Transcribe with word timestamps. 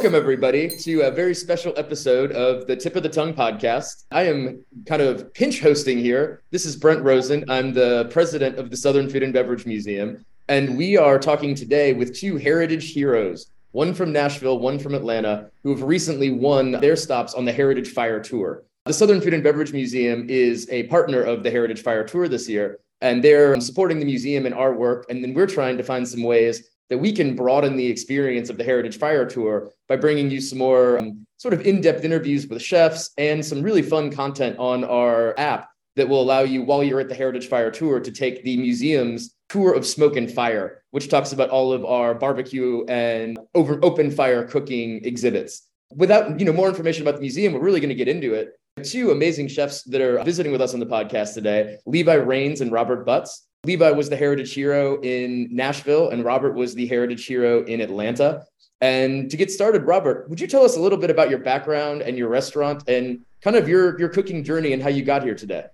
Welcome, 0.00 0.14
everybody, 0.14 0.66
to 0.78 1.02
a 1.02 1.10
very 1.10 1.34
special 1.34 1.74
episode 1.76 2.32
of 2.32 2.66
the 2.66 2.74
Tip 2.74 2.96
of 2.96 3.02
the 3.02 3.08
Tongue 3.10 3.34
podcast. 3.34 4.06
I 4.10 4.22
am 4.22 4.64
kind 4.86 5.02
of 5.02 5.30
pinch 5.34 5.60
hosting 5.60 5.98
here. 5.98 6.40
This 6.50 6.64
is 6.64 6.74
Brett 6.74 7.02
Rosen. 7.02 7.44
I'm 7.50 7.74
the 7.74 8.08
president 8.10 8.56
of 8.56 8.70
the 8.70 8.78
Southern 8.78 9.10
Food 9.10 9.22
and 9.22 9.34
Beverage 9.34 9.66
Museum. 9.66 10.24
And 10.48 10.78
we 10.78 10.96
are 10.96 11.18
talking 11.18 11.54
today 11.54 11.92
with 11.92 12.16
two 12.16 12.38
heritage 12.38 12.94
heroes, 12.94 13.50
one 13.72 13.92
from 13.92 14.10
Nashville, 14.10 14.58
one 14.58 14.78
from 14.78 14.94
Atlanta, 14.94 15.50
who 15.62 15.68
have 15.68 15.82
recently 15.82 16.30
won 16.30 16.72
their 16.72 16.96
stops 16.96 17.34
on 17.34 17.44
the 17.44 17.52
Heritage 17.52 17.90
Fire 17.90 18.20
Tour. 18.20 18.62
The 18.86 18.94
Southern 18.94 19.20
Food 19.20 19.34
and 19.34 19.44
Beverage 19.44 19.74
Museum 19.74 20.24
is 20.30 20.66
a 20.70 20.84
partner 20.84 21.20
of 21.20 21.42
the 21.42 21.50
Heritage 21.50 21.82
Fire 21.82 22.04
Tour 22.04 22.26
this 22.26 22.48
year, 22.48 22.78
and 23.02 23.22
they're 23.22 23.60
supporting 23.60 23.98
the 23.98 24.06
museum 24.06 24.46
and 24.46 24.54
our 24.54 24.72
work. 24.72 25.04
And 25.10 25.22
then 25.22 25.34
we're 25.34 25.46
trying 25.46 25.76
to 25.76 25.84
find 25.84 26.08
some 26.08 26.22
ways 26.22 26.69
that 26.90 26.98
we 26.98 27.12
can 27.12 27.34
broaden 27.36 27.76
the 27.76 27.86
experience 27.86 28.50
of 28.50 28.58
the 28.58 28.64
Heritage 28.64 28.98
Fire 28.98 29.24
Tour 29.24 29.70
by 29.88 29.96
bringing 29.96 30.30
you 30.30 30.40
some 30.40 30.58
more 30.58 30.98
um, 30.98 31.26
sort 31.38 31.54
of 31.54 31.64
in 31.64 31.80
depth 31.80 32.04
interviews 32.04 32.48
with 32.48 32.60
chefs 32.60 33.12
and 33.16 33.44
some 33.44 33.62
really 33.62 33.82
fun 33.82 34.10
content 34.10 34.58
on 34.58 34.84
our 34.84 35.38
app 35.38 35.70
that 35.96 36.08
will 36.08 36.20
allow 36.20 36.40
you, 36.40 36.62
while 36.62 36.82
you're 36.82 37.00
at 37.00 37.08
the 37.08 37.14
Heritage 37.14 37.48
Fire 37.48 37.70
Tour, 37.70 38.00
to 38.00 38.10
take 38.10 38.42
the 38.42 38.56
museum's 38.56 39.34
tour 39.48 39.74
of 39.74 39.86
smoke 39.86 40.16
and 40.16 40.30
fire, 40.30 40.82
which 40.90 41.08
talks 41.08 41.32
about 41.32 41.50
all 41.50 41.72
of 41.72 41.84
our 41.84 42.14
barbecue 42.14 42.84
and 42.86 43.38
over 43.54 43.78
open 43.84 44.10
fire 44.10 44.44
cooking 44.44 45.04
exhibits. 45.04 45.68
Without 45.94 46.38
you 46.38 46.46
know 46.46 46.52
more 46.52 46.68
information 46.68 47.02
about 47.02 47.16
the 47.16 47.20
museum, 47.20 47.52
we're 47.52 47.60
really 47.60 47.80
going 47.80 47.88
to 47.88 47.94
get 47.94 48.08
into 48.08 48.34
it. 48.34 48.52
Two 48.84 49.10
amazing 49.10 49.48
chefs 49.48 49.82
that 49.84 50.00
are 50.00 50.22
visiting 50.22 50.52
with 50.52 50.60
us 50.60 50.72
on 50.74 50.80
the 50.80 50.86
podcast 50.86 51.34
today, 51.34 51.76
Levi 51.86 52.14
Rains 52.14 52.60
and 52.60 52.70
Robert 52.70 53.04
Butts. 53.04 53.46
Levi 53.64 53.90
was 53.90 54.08
the 54.08 54.16
heritage 54.16 54.54
hero 54.54 54.98
in 55.02 55.46
Nashville, 55.54 56.08
and 56.08 56.24
Robert 56.24 56.54
was 56.54 56.74
the 56.74 56.86
heritage 56.86 57.26
hero 57.26 57.62
in 57.64 57.82
Atlanta. 57.82 58.46
And 58.80 59.30
to 59.30 59.36
get 59.36 59.50
started, 59.50 59.82
Robert, 59.82 60.30
would 60.30 60.40
you 60.40 60.46
tell 60.46 60.64
us 60.64 60.78
a 60.78 60.80
little 60.80 60.96
bit 60.96 61.10
about 61.10 61.28
your 61.28 61.40
background 61.40 62.00
and 62.00 62.16
your 62.16 62.30
restaurant 62.30 62.88
and 62.88 63.20
kind 63.42 63.56
of 63.56 63.68
your, 63.68 64.00
your 64.00 64.08
cooking 64.08 64.42
journey 64.42 64.72
and 64.72 64.82
how 64.82 64.88
you 64.88 65.04
got 65.04 65.22
here 65.22 65.34
today? 65.34 65.66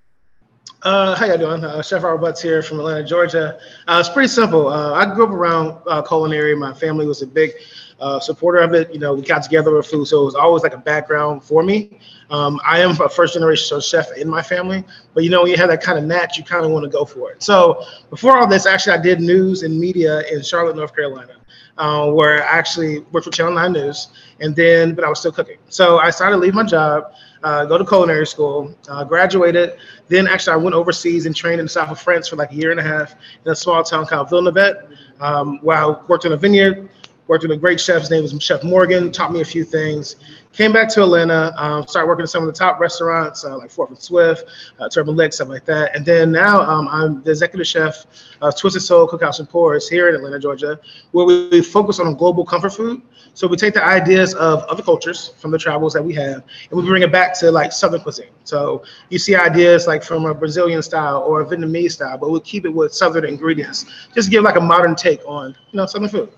Uh, 0.83 1.15
how 1.15 1.27
y'all 1.27 1.39
doing? 1.39 1.63
Uh, 1.63 1.81
Chef 1.81 2.03
Robert 2.03 2.19
Butts 2.19 2.43
here 2.43 2.61
from 2.61 2.81
Atlanta, 2.81 3.07
Georgia. 3.07 3.57
Uh, 3.87 3.99
it's 4.01 4.09
pretty 4.09 4.29
simple. 4.29 4.67
Uh, 4.67 4.93
I 4.93 5.15
grew 5.15 5.23
up 5.23 5.31
around 5.31 5.81
uh, 5.87 6.03
culinary. 6.03 6.57
My 6.57 6.75
family 6.75 7.07
was 7.07 7.23
a 7.23 7.27
big 7.27 7.53
uh, 8.01 8.21
supporter 8.21 8.59
of 8.59 8.75
it. 8.75 8.93
You 8.93 9.01
know, 9.01 9.15
we 9.15 9.23
got 9.23 9.43
together 9.43 9.75
with 9.75 9.87
food, 9.87 10.07
so 10.07 10.23
it 10.23 10.25
was 10.25 10.35
always 10.35 10.63
like 10.63 10.75
a 10.75 10.79
background 10.79 11.43
for 11.43 11.63
me. 11.63 11.99
Um, 12.31 12.61
I 12.65 12.81
am 12.81 12.91
a 13.01 13.09
first 13.09 13.35
generation 13.35 13.81
chef 13.81 14.17
in 14.17 14.29
my 14.29 14.43
family, 14.43 14.85
but 15.15 15.25
you 15.25 15.31
know, 15.31 15.43
when 15.43 15.51
you 15.51 15.57
have 15.57 15.69
that 15.69 15.83
kind 15.83 15.99
of 15.99 16.05
match, 16.05 16.37
you 16.37 16.45
kind 16.45 16.65
of 16.65 16.71
want 16.71 16.85
to 16.85 16.91
go 16.91 17.05
for 17.05 17.33
it. 17.33 17.43
So 17.43 17.85
before 18.11 18.37
all 18.37 18.47
this, 18.47 18.67
actually, 18.67 18.99
I 18.99 19.03
did 19.03 19.21
news 19.21 19.63
and 19.63 19.79
media 19.79 20.23
in 20.31 20.43
Charlotte, 20.43 20.77
North 20.77 20.95
Carolina. 20.95 21.37
Uh, 21.79 22.11
where 22.11 22.43
I 22.43 22.57
actually 22.57 23.01
worked 23.13 23.27
for 23.27 23.31
Channel 23.31 23.53
9 23.53 23.71
News, 23.71 24.09
and 24.41 24.57
then, 24.57 24.95
but 24.95 25.05
I 25.05 25.11
was 25.11 25.19
still 25.19 25.31
cooking. 25.31 25.59
So 25.69 25.99
I 25.99 26.09
started 26.09 26.37
to 26.37 26.41
leave 26.41 26.55
my 26.55 26.63
job, 26.63 27.13
uh, 27.43 27.67
go 27.67 27.77
to 27.77 27.85
culinary 27.85 28.27
school, 28.27 28.75
uh, 28.89 29.05
graduated. 29.05 29.77
Then 30.09 30.27
actually, 30.27 30.55
I 30.55 30.57
went 30.57 30.75
overseas 30.75 31.27
and 31.27 31.37
trained 31.37 31.61
in 31.61 31.67
the 31.67 31.71
south 31.71 31.91
of 31.91 32.01
France 32.01 32.29
for 32.29 32.37
like 32.37 32.51
a 32.51 32.55
year 32.55 32.71
and 32.71 32.81
a 32.81 32.83
half 32.83 33.15
in 33.45 33.53
a 33.53 33.55
small 33.55 33.85
town 33.85 34.07
called 34.07 34.31
Villeneuve, 34.31 34.91
um, 35.21 35.59
where 35.59 35.77
I 35.77 35.87
worked 36.09 36.25
in 36.25 36.33
a 36.33 36.37
vineyard, 36.39 36.89
worked 37.29 37.43
with 37.43 37.53
a 37.53 37.57
great 37.57 37.81
chef. 37.81 38.01
His 38.01 38.11
name 38.11 38.23
was 38.23 38.35
Chef 38.43 38.63
Morgan, 38.63 39.11
taught 39.11 39.33
me 39.33 39.41
a 39.41 39.45
few 39.45 39.65
things. 39.65 40.17
Came 40.53 40.73
back 40.73 40.89
to 40.91 41.03
Atlanta, 41.03 41.53
um, 41.59 41.87
started 41.87 42.09
working 42.09 42.23
at 42.23 42.31
some 42.31 42.43
of 42.43 42.47
the 42.47 42.59
top 42.59 42.81
restaurants 42.81 43.45
uh, 43.45 43.59
like 43.59 43.71
Fort 43.71 43.91
and 43.91 43.99
Swift, 43.99 44.45
uh, 44.79 44.89
Turban 44.89 45.15
Lick, 45.15 45.33
stuff 45.33 45.49
like 45.49 45.65
that. 45.67 45.95
And 45.95 46.05
then 46.05 46.33
now 46.33 46.63
um, 46.63 46.89
I'm 46.89 47.23
the 47.23 47.31
executive 47.31 47.67
chef 47.67 48.07
of 48.41 48.57
Twisted 48.57 48.83
Soul 48.83 49.07
Cookhouse 49.07 49.39
and 49.39 49.49
Pours 49.49 49.89
here 49.89 50.09
in 50.09 50.15
Atlanta, 50.15 50.39
Georgia, 50.39 50.81
where 51.13 51.27
we 51.27 51.61
focus 51.61 52.01
on 52.01 52.15
global 52.15 52.45
comfort 52.45 52.71
food. 52.71 53.03
So 53.35 53.47
we 53.47 53.59
take 53.59 53.75
the 53.75 53.85
ideas 53.85 54.35
of 54.35 54.63
other 54.65 54.83
cultures 54.83 55.35
from 55.37 55.51
the 55.51 55.59
travels 55.59 55.93
that 55.93 56.03
we 56.03 56.15
have, 56.15 56.43
and 56.71 56.81
we 56.81 56.83
bring 56.87 57.03
it 57.03 57.13
back 57.13 57.39
to 57.41 57.51
like 57.51 57.71
Southern 57.71 58.01
cuisine. 58.01 58.31
So 58.45 58.83
you 59.11 59.19
see 59.19 59.37
ideas 59.37 59.87
like 59.87 60.03
from 60.03 60.25
a 60.25 60.33
Brazilian 60.33 60.81
style 60.81 61.19
or 61.19 61.43
a 61.43 61.45
Vietnamese 61.45 61.93
style, 61.93 62.17
but 62.17 62.31
we'll 62.31 62.41
keep 62.41 62.65
it 62.65 62.71
with 62.71 62.95
Southern 62.95 63.27
ingredients. 63.27 63.85
Just 64.15 64.31
give 64.31 64.43
like 64.43 64.57
a 64.57 64.61
modern 64.61 64.95
take 64.95 65.21
on 65.27 65.55
you 65.71 65.77
know 65.77 65.85
Southern 65.85 66.09
food. 66.09 66.33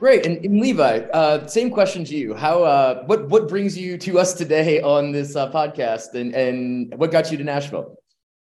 Great. 0.00 0.24
And, 0.24 0.42
and 0.42 0.58
Levi, 0.58 1.00
uh, 1.12 1.46
same 1.46 1.70
question 1.70 2.04
to 2.06 2.16
you. 2.16 2.32
How 2.32 2.64
uh, 2.64 3.04
what 3.04 3.28
what 3.28 3.50
brings 3.50 3.76
you 3.76 3.98
to 3.98 4.18
us 4.18 4.32
today 4.32 4.80
on 4.80 5.12
this 5.12 5.36
uh, 5.36 5.52
podcast, 5.52 6.14
and 6.14 6.34
and 6.34 6.94
what 6.98 7.12
got 7.12 7.30
you 7.30 7.36
to 7.36 7.44
Nashville? 7.44 7.98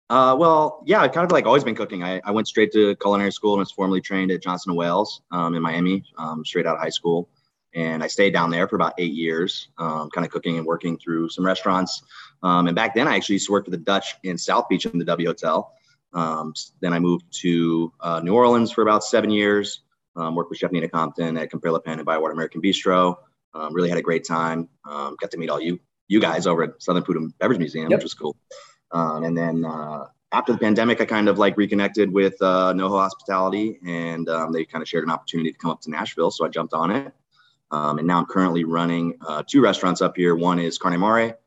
Uh, 0.09 0.35
well, 0.39 0.83
yeah, 0.87 1.03
I've 1.03 1.13
kind 1.13 1.27
of 1.27 1.33
like 1.33 1.45
always 1.45 1.63
been 1.63 1.75
cooking. 1.75 2.03
I, 2.03 2.23
I 2.25 2.31
went 2.31 2.49
straight 2.49 2.73
to 2.73 2.97
culinary 2.97 3.31
school 3.31 3.53
and 3.53 3.59
was 3.61 3.71
formally 3.71 4.01
trained 4.01 4.31
at 4.31 4.43
Johnson 4.43 4.75
& 4.75 4.77
Wales 4.77 5.21
um, 5.33 5.55
in 5.55 5.61
Miami, 5.61 6.05
um, 6.17 6.47
straight 6.47 6.67
out 6.67 6.77
of 6.77 6.81
high 6.81 6.89
school. 6.89 7.29
And 7.75 8.03
I 8.03 8.07
stayed 8.07 8.33
down 8.33 8.51
there 8.51 8.67
for 8.67 8.77
about 8.77 8.95
eight 8.97 9.13
years, 9.13 9.69
um, 9.77 10.09
kind 10.11 10.25
of 10.25 10.33
cooking 10.33 10.57
and 10.57 10.67
working 10.67 10.97
through 10.97 11.29
some 11.29 11.45
restaurants. 11.45 12.03
Um, 12.43 12.69
and 12.69 12.77
back 12.77 12.95
then, 12.95 13.07
I 13.07 13.17
actually 13.17 13.35
used 13.35 13.47
to 13.47 13.53
work 13.53 13.67
for 13.67 13.71
the 13.71 13.77
Dutch 13.77 14.15
in 14.23 14.39
South 14.39 14.67
Beach 14.71 14.87
in 14.87 14.99
the 14.99 15.05
W 15.05 15.29
Hotel. 15.29 15.73
Um, 16.15 16.55
then 16.81 16.93
I 16.95 17.01
moved 17.01 17.25
to 17.41 17.93
uh, 18.01 18.21
New 18.25 18.35
Orleans 18.35 18.71
for 18.71 18.81
about 18.83 19.05
seven 19.05 19.31
years. 19.31 19.81
Um, 20.17 20.35
worked 20.35 20.51
with 20.51 20.59
Chef 20.59 20.71
Nina 20.71 20.89
Compton 20.89 21.37
at 21.37 21.51
Compère 21.51 21.73
Lapin 21.73 21.99
and 21.99 22.05
Bywater 22.05 22.33
American 22.33 22.63
Bistro. 22.63 23.17
Um, 23.53 23.73
really 23.73 23.89
had 23.89 23.99
a 23.99 24.03
great 24.03 24.25
time. 24.25 24.69
Um, 24.89 25.17
got 25.21 25.31
to 25.33 25.39
meet 25.39 25.51
all 25.51 25.61
you 25.61 25.81
you 26.09 26.21
guys 26.21 26.47
over 26.47 26.65
at 26.65 26.83
Southern 26.83 27.03
Food 27.03 27.17
and 27.17 27.39
Beverage 27.39 27.59
Museum, 27.59 27.91
yep. 27.91 27.99
which 27.99 28.05
was 28.05 28.15
cool. 28.15 28.37
Um, 28.93 29.25
and 29.25 29.37
then 29.37 29.65
uh, 29.65 30.07
after 30.33 30.53
the 30.53 30.59
pandemic, 30.59 31.01
I 31.01 31.05
kind 31.05 31.29
of 31.29 31.39
like 31.39 31.57
reconnected 31.57 32.13
with 32.13 32.35
uh, 32.43 32.73
NoHo 32.75 33.01
Hospitality, 33.01 33.79
and 33.87 34.29
um, 34.29 34.53
they 34.53 34.65
kind 34.65 34.83
of 34.83 34.89
shared 34.89 35.05
an 35.05 35.11
opportunity 35.11 35.51
to 35.51 35.59
come 35.59 35.71
up 35.71 35.81
to 35.83 35.91
Nashville, 35.91 36.31
so 36.31 36.45
I 36.45 36.49
jumped 36.49 36.75
on 36.75 36.91
it. 36.91 37.13
Um, 37.71 37.99
and 37.99 38.07
now 38.07 38.19
I'm 38.19 38.27
currently 38.27 38.65
running 38.65 39.17
uh, 39.27 39.43
two 39.47 39.61
restaurants 39.63 40.03
up 40.03 40.17
here. 40.17 40.37
One 40.37 40.59
is 40.59 40.79
Carne 40.79 41.01
Mare, 41.01 41.39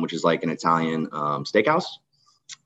which 0.00 0.12
is 0.12 0.24
like 0.24 0.42
an 0.42 0.50
Italian 0.50 1.08
steakhouse, 1.08 1.86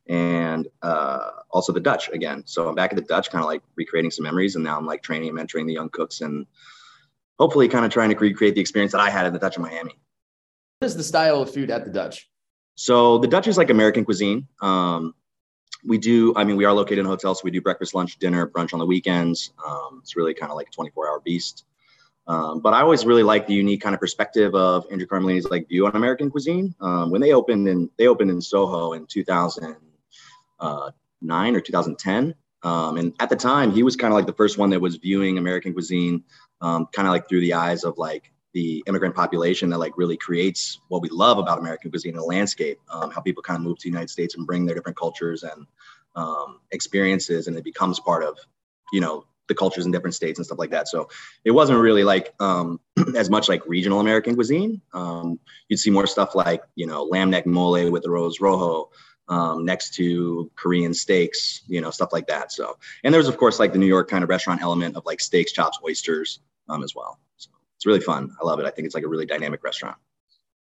and 0.06 0.69
uh, 0.82 1.31
also 1.50 1.72
the 1.72 1.81
Dutch 1.81 2.09
again. 2.11 2.43
So 2.47 2.69
I'm 2.69 2.75
back 2.75 2.93
at 2.93 2.97
the 2.97 3.03
Dutch, 3.03 3.31
kind 3.31 3.43
of 3.43 3.49
like 3.49 3.62
recreating 3.77 4.11
some 4.11 4.25
memories, 4.25 4.55
and 4.55 4.65
now 4.65 4.77
I'm 4.77 4.87
like 4.87 5.03
training 5.03 5.28
and 5.28 5.38
mentoring 5.38 5.66
the 5.66 5.72
young 5.72 5.88
cooks, 5.91 6.21
and 6.21 6.47
hopefully, 7.38 7.69
kind 7.69 7.84
of 7.84 7.91
trying 7.91 8.11
to 8.11 8.16
recreate 8.16 8.55
the 8.55 8.61
experience 8.61 8.93
that 8.93 9.00
I 9.00 9.11
had 9.11 9.27
at 9.27 9.33
the 9.33 9.38
Dutch 9.38 9.56
in 9.56 9.62
Miami. 9.62 9.99
What 10.78 10.87
is 10.87 10.97
the 10.97 11.05
style 11.05 11.43
of 11.43 11.53
food 11.53 11.71
at 11.71 11.84
the 11.84 11.91
Dutch? 11.91 12.28
So 12.75 13.19
the 13.19 13.28
Dutch 13.28 13.47
is 13.47 13.59
like 13.59 13.71
American 13.71 14.05
cuisine. 14.05 14.49
Um, 14.62 15.15
we 15.84 15.99
do, 15.99 16.34
I 16.37 16.44
mean, 16.44 16.56
we 16.56 16.65
are 16.65 16.72
located 16.72 17.00
in 17.00 17.06
a 17.06 17.09
hotel, 17.09 17.34
so 17.34 17.43
we 17.44 17.50
do 17.50 17.60
breakfast, 17.60 17.94
lunch, 17.94 18.19
dinner, 18.19 18.47
brunch 18.47 18.72
on 18.72 18.78
the 18.78 18.87
weekends. 18.87 19.53
Um, 19.66 20.00
it's 20.03 20.16
really 20.16 20.34
kind 20.34 20.50
of 20.50 20.56
like 20.56 20.69
a 20.69 20.71
24 20.71 21.09
hour 21.09 21.21
beast. 21.21 21.65
Um, 22.27 22.60
but 22.60 22.75
I 22.75 22.83
always 22.83 23.05
really 23.05 23.22
like 23.22 23.47
the 23.47 23.55
unique 23.55 23.81
kind 23.81 23.94
of 23.94 24.00
perspective 24.00 24.55
of 24.55 24.87
Andrew 24.91 25.06
Carmellini's 25.06 25.50
like 25.50 25.69
view 25.69 25.87
on 25.87 25.97
American 25.97 26.31
cuisine. 26.31 26.75
Um, 26.81 27.10
when 27.10 27.21
they 27.21 27.33
opened 27.33 27.66
in 27.66 27.91
they 27.99 28.06
opened 28.06 28.31
in 28.31 28.41
Soho 28.41 28.93
in 28.93 29.06
2000, 29.06 29.77
2009 31.21 31.57
or 31.57 31.61
2010. 31.61 32.35
Um, 32.63 32.97
and 32.99 33.15
at 33.21 33.31
the 33.31 33.37
time, 33.37 33.71
he 33.71 33.83
was 33.83 33.97
kind 33.97 34.13
of 34.13 34.17
like 34.17 34.27
the 34.27 34.35
first 34.35 34.59
one 34.59 34.71
that 34.71 34.81
was 34.81 34.97
viewing 34.97 35.39
American 35.39 35.73
cuisine 35.73 36.25
um, 36.61 36.87
kind 36.93 37.09
of 37.09 37.13
like 37.13 37.29
through 37.29 37.41
the 37.41 37.55
eyes 37.55 37.85
of 37.85 37.97
like 37.99 38.33
the 38.53 38.83
immigrant 38.87 39.15
population 39.15 39.71
that 39.71 39.78
like 39.78 39.97
really 39.97 40.17
creates 40.17 40.81
what 40.89 41.03
we 41.03 41.09
love 41.09 41.39
about 41.39 41.59
American 41.59 41.91
cuisine 41.91 42.15
and 42.15 42.21
the 42.21 42.27
landscape, 42.27 42.78
um, 42.91 43.11
how 43.11 43.21
people 43.21 43.43
kind 43.43 43.57
of 43.57 43.63
move 43.63 43.78
to 43.78 43.84
the 43.84 43.89
United 43.89 44.11
States 44.11 44.34
and 44.34 44.47
bring 44.47 44.67
their 44.67 44.75
different 44.75 44.99
cultures 44.99 45.43
and 45.43 45.67
um, 46.17 46.61
experiences, 46.72 47.47
and 47.47 47.57
it 47.57 47.65
becomes 47.65 48.01
part 48.01 48.25
of, 48.25 48.37
you 48.93 49.01
know, 49.01 49.25
the 49.47 49.55
cultures 49.55 49.84
in 49.84 49.93
different 49.93 50.15
states 50.15 50.39
and 50.39 50.47
stuff 50.47 50.59
like 50.59 50.71
that. 50.71 50.89
So 50.89 51.09
it 51.45 51.51
wasn't 51.51 51.81
really 51.81 52.05
like 52.05 52.34
um, 52.41 52.81
as 53.16 53.31
much 53.31 53.49
like 53.49 53.66
regional 53.66 54.01
American 54.01 54.34
cuisine. 54.34 54.81
Um, 54.93 55.39
you'd 55.69 55.78
see 55.78 55.91
more 55.91 56.07
stuff 56.07 56.34
like, 56.34 56.63
you 56.77 56.87
know, 56.87 57.05
lamb 57.05 57.31
neck 57.31 57.47
mole 57.47 57.91
with 57.91 58.03
the 58.03 58.09
arroz 58.09 58.41
rojo, 58.41 58.91
um, 59.30 59.65
next 59.65 59.94
to 59.94 60.50
Korean 60.56 60.92
steaks, 60.92 61.62
you 61.68 61.80
know, 61.80 61.91
stuff 61.91 62.12
like 62.12 62.27
that. 62.27 62.53
So, 62.53 62.77
and 63.04 63.15
there's 63.15 63.28
of 63.28 63.38
course 63.38 63.59
like 63.59 63.72
the 63.72 63.78
New 63.78 63.86
York 63.86 64.10
kind 64.10 64.22
of 64.22 64.28
restaurant 64.28 64.60
element 64.60 64.97
of 64.97 65.06
like 65.06 65.21
steaks, 65.21 65.53
chops, 65.53 65.78
oysters 65.84 66.41
um, 66.68 66.82
as 66.82 66.94
well. 66.94 67.18
So 67.36 67.50
it's 67.77 67.86
really 67.86 68.00
fun. 68.00 68.36
I 68.42 68.44
love 68.44 68.59
it. 68.59 68.66
I 68.66 68.71
think 68.71 68.86
it's 68.86 68.94
like 68.94 69.04
a 69.04 69.09
really 69.09 69.27
dynamic 69.27 69.62
restaurant. 69.65 69.97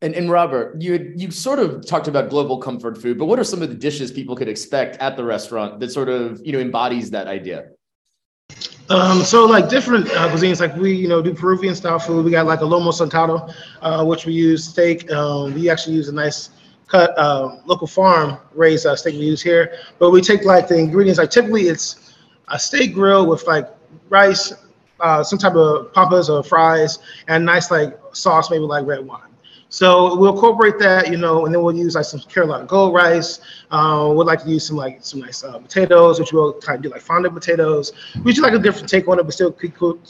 And, 0.03 0.15
and 0.15 0.29
Robert, 0.29 0.81
you 0.81 1.13
you 1.15 1.31
sort 1.31 1.59
of 1.59 1.85
talked 1.85 2.07
about 2.07 2.29
global 2.29 2.57
comfort 2.57 2.97
food, 3.01 3.17
but 3.17 3.25
what 3.25 3.39
are 3.39 3.43
some 3.43 3.61
of 3.61 3.69
the 3.69 3.75
dishes 3.75 4.11
people 4.11 4.35
could 4.35 4.49
expect 4.49 4.97
at 4.97 5.15
the 5.15 5.23
restaurant 5.23 5.79
that 5.79 5.91
sort 5.91 6.09
of 6.09 6.41
you 6.45 6.51
know 6.51 6.59
embodies 6.59 7.09
that 7.11 7.27
idea? 7.27 7.69
Um, 8.89 9.21
so 9.21 9.45
like 9.45 9.69
different 9.69 10.09
uh, 10.09 10.27
cuisines, 10.29 10.59
like 10.59 10.75
we 10.75 10.93
you 10.93 11.07
know 11.07 11.21
do 11.21 11.33
Peruvian 11.33 11.75
style 11.75 11.99
food. 11.99 12.25
We 12.25 12.31
got 12.31 12.47
like 12.47 12.61
a 12.61 12.65
lomo 12.65 12.91
saltado, 12.91 13.53
uh, 13.81 14.03
which 14.03 14.25
we 14.25 14.33
use 14.33 14.65
steak. 14.65 15.09
Um, 15.11 15.53
we 15.53 15.69
actually 15.69 15.95
use 15.95 16.09
a 16.09 16.13
nice 16.13 16.49
cut 16.91 17.17
uh, 17.17 17.57
local 17.65 17.87
farm 17.87 18.37
raised 18.53 18.85
uh, 18.85 18.95
steak 18.95 19.15
we 19.15 19.21
use 19.21 19.41
here. 19.41 19.77
But 19.99 20.11
we 20.11 20.21
take 20.21 20.43
like 20.43 20.67
the 20.67 20.77
ingredients. 20.77 21.19
Like 21.19 21.31
typically 21.31 21.63
it's 21.63 22.13
a 22.49 22.59
steak 22.59 22.93
grill 22.93 23.25
with 23.27 23.47
like 23.47 23.67
rice, 24.09 24.53
uh, 24.99 25.23
some 25.23 25.39
type 25.39 25.55
of 25.55 25.93
papas 25.93 26.29
or 26.29 26.43
fries, 26.43 26.99
and 27.27 27.45
nice 27.45 27.71
like 27.71 27.97
sauce, 28.13 28.51
maybe 28.51 28.63
like 28.63 28.85
red 28.85 29.05
wine. 29.05 29.31
So 29.69 30.17
we'll 30.17 30.33
incorporate 30.33 30.77
that, 30.79 31.09
you 31.09 31.15
know, 31.15 31.45
and 31.45 31.55
then 31.55 31.63
we'll 31.63 31.73
use 31.73 31.95
like 31.95 32.03
some 32.03 32.19
Carolina 32.19 32.65
gold 32.65 32.93
rice. 32.93 33.39
Uh, 33.71 34.13
we'd 34.13 34.25
like 34.25 34.43
to 34.43 34.49
use 34.49 34.67
some 34.67 34.75
like 34.75 34.99
some 35.01 35.21
nice 35.21 35.45
uh, 35.45 35.57
potatoes, 35.59 36.19
which 36.19 36.33
we'll 36.33 36.53
kind 36.59 36.75
of 36.75 36.83
do 36.83 36.89
like 36.89 37.01
fondant 37.01 37.33
potatoes. 37.33 37.93
We 38.25 38.33
do 38.33 38.41
like 38.41 38.53
a 38.53 38.59
different 38.59 38.89
take 38.89 39.07
on 39.07 39.17
it, 39.17 39.23
but 39.23 39.33
still 39.33 39.55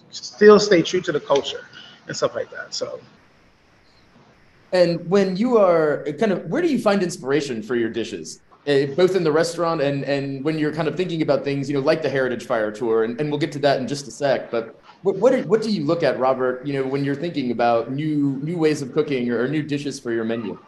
still 0.09 0.59
stay 0.59 0.81
true 0.81 1.01
to 1.01 1.11
the 1.11 1.19
culture. 1.19 1.67
and 2.07 2.17
stuff 2.17 2.33
like 2.33 2.49
that. 2.49 2.73
So. 2.73 2.99
And 4.73 5.09
when 5.09 5.35
you 5.35 5.57
are 5.57 6.05
kind 6.19 6.31
of, 6.31 6.45
where 6.45 6.61
do 6.61 6.69
you 6.69 6.79
find 6.79 7.03
inspiration 7.03 7.61
for 7.61 7.75
your 7.75 7.89
dishes? 7.89 8.41
Uh, 8.67 8.85
both 8.95 9.15
in 9.15 9.23
the 9.23 9.31
restaurant 9.31 9.81
and 9.81 10.03
and 10.03 10.45
when 10.45 10.59
you're 10.59 10.71
kind 10.71 10.87
of 10.87 10.95
thinking 10.95 11.23
about 11.23 11.43
things, 11.43 11.67
you 11.67 11.73
know, 11.73 11.81
like 11.81 12.03
the 12.03 12.09
Heritage 12.09 12.45
Fire 12.45 12.71
Tour, 12.71 13.05
and, 13.05 13.19
and 13.19 13.31
we'll 13.31 13.39
get 13.39 13.51
to 13.53 13.59
that 13.59 13.79
in 13.79 13.87
just 13.87 14.07
a 14.07 14.11
sec. 14.11 14.51
But 14.51 14.79
what 15.01 15.15
what, 15.15 15.33
are, 15.33 15.41
what 15.47 15.63
do 15.63 15.71
you 15.71 15.83
look 15.83 16.03
at, 16.03 16.19
Robert? 16.19 16.63
You 16.63 16.73
know, 16.73 16.83
when 16.83 17.03
you're 17.03 17.15
thinking 17.15 17.49
about 17.49 17.91
new 17.91 18.39
new 18.43 18.59
ways 18.59 18.83
of 18.83 18.93
cooking 18.93 19.31
or, 19.31 19.41
or 19.41 19.47
new 19.47 19.63
dishes 19.63 19.99
for 19.99 20.11
your 20.11 20.25
menu. 20.25 20.59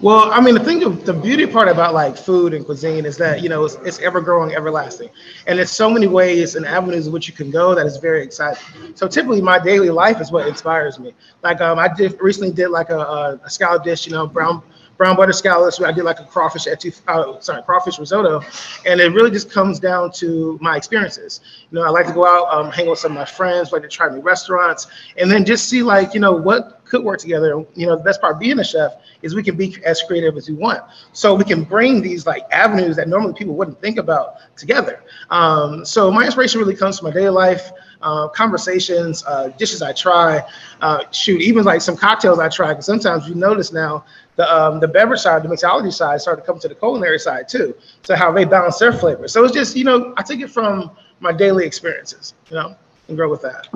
Well, 0.00 0.30
I 0.32 0.40
mean, 0.40 0.54
the 0.54 0.62
thing 0.62 0.80
the 1.04 1.14
beauty 1.14 1.46
part 1.46 1.68
about 1.68 1.94
like 1.94 2.16
food 2.16 2.52
and 2.52 2.64
cuisine 2.64 3.06
is 3.06 3.16
that 3.16 3.42
you 3.42 3.48
know 3.48 3.64
it's, 3.64 3.76
it's 3.86 4.00
ever 4.00 4.20
growing, 4.20 4.54
everlasting, 4.54 5.08
and 5.46 5.58
there's 5.58 5.70
so 5.70 5.88
many 5.88 6.06
ways 6.08 6.56
and 6.56 6.66
avenues 6.66 7.06
in 7.06 7.12
which 7.12 7.26
you 7.26 7.32
can 7.32 7.50
go 7.50 7.74
that 7.74 7.86
is 7.86 7.96
very 7.96 8.22
exciting. 8.22 8.62
So 8.96 9.08
typically, 9.08 9.40
my 9.40 9.58
daily 9.58 9.90
life 9.90 10.20
is 10.20 10.30
what 10.30 10.46
inspires 10.46 10.98
me. 10.98 11.14
Like 11.42 11.60
um, 11.60 11.78
I 11.78 11.88
did 11.88 12.20
recently 12.20 12.52
did 12.52 12.68
like 12.68 12.90
a, 12.90 12.98
a, 12.98 13.78
dish, 13.82 14.06
you 14.06 14.12
know, 14.12 14.26
brown 14.26 14.62
brown 14.96 15.16
butter 15.16 15.32
scallops. 15.32 15.80
I 15.80 15.92
did 15.92 16.04
like 16.04 16.20
a 16.20 16.24
crawfish 16.24 16.66
at 16.66 16.84
uh, 17.08 17.40
sorry 17.40 17.62
crawfish 17.62 17.98
risotto, 17.98 18.40
and 18.86 19.00
it 19.00 19.12
really 19.12 19.30
just 19.30 19.50
comes 19.50 19.78
down 19.80 20.12
to 20.12 20.58
my 20.60 20.76
experiences. 20.76 21.40
You 21.70 21.78
know, 21.78 21.84
I 21.84 21.90
like 21.90 22.06
to 22.06 22.12
go 22.12 22.26
out, 22.26 22.52
um, 22.52 22.70
hang 22.70 22.88
with 22.88 22.98
some 22.98 23.12
of 23.12 23.18
my 23.18 23.24
friends, 23.24 23.72
like 23.72 23.82
to 23.82 23.88
try 23.88 24.08
new 24.08 24.20
restaurants, 24.20 24.86
and 25.16 25.30
then 25.30 25.44
just 25.44 25.68
see 25.68 25.82
like 25.82 26.14
you 26.14 26.20
know 26.20 26.32
what 26.32 26.84
could 26.84 27.02
work 27.02 27.18
together. 27.18 27.64
You 27.74 27.86
know, 27.86 27.96
the 27.96 28.02
best 28.02 28.20
part 28.20 28.38
being 28.38 28.58
a 28.58 28.64
chef 28.64 28.94
is 29.22 29.34
we 29.34 29.42
can 29.42 29.56
be 29.56 29.76
as 29.84 30.02
creative 30.02 30.36
as 30.36 30.48
we 30.48 30.54
want. 30.54 30.82
So 31.12 31.34
we 31.34 31.44
can 31.44 31.64
bring 31.64 32.02
these 32.02 32.26
like 32.26 32.44
avenues 32.52 32.96
that 32.96 33.08
normally 33.08 33.34
people 33.34 33.54
wouldn't 33.54 33.80
think 33.80 33.98
about 33.98 34.36
together. 34.56 35.02
Um, 35.30 35.84
so 35.84 36.10
my 36.10 36.24
inspiration 36.24 36.60
really 36.60 36.76
comes 36.76 36.98
from 36.98 37.08
my 37.08 37.14
daily 37.14 37.30
life. 37.30 37.70
Uh, 38.02 38.28
conversations, 38.28 39.24
uh, 39.26 39.48
dishes 39.56 39.80
I 39.80 39.94
try, 39.94 40.42
uh, 40.82 41.04
shoot, 41.10 41.40
even 41.40 41.64
like 41.64 41.80
some 41.80 41.96
cocktails 41.96 42.38
I 42.38 42.50
try. 42.50 42.68
Because 42.68 42.84
sometimes 42.84 43.26
you 43.26 43.34
notice 43.34 43.72
now 43.72 44.04
the 44.36 44.52
um, 44.52 44.80
the 44.80 44.88
beverage 44.88 45.20
side, 45.20 45.42
the 45.42 45.48
mixology 45.48 45.92
side, 45.92 46.20
started 46.20 46.42
to 46.42 46.46
come 46.46 46.58
to 46.60 46.68
the 46.68 46.74
culinary 46.74 47.18
side 47.18 47.48
too. 47.48 47.74
So 48.02 48.16
how 48.16 48.32
they 48.32 48.44
balance 48.44 48.78
their 48.78 48.92
flavors. 48.92 49.32
So 49.32 49.44
it's 49.44 49.54
just 49.54 49.76
you 49.76 49.84
know 49.84 50.14
I 50.16 50.22
take 50.22 50.40
it 50.40 50.50
from 50.50 50.90
my 51.20 51.32
daily 51.32 51.66
experiences, 51.66 52.34
you 52.50 52.56
know, 52.56 52.76
and 53.08 53.16
grow 53.16 53.30
with 53.30 53.42
that. 53.42 53.68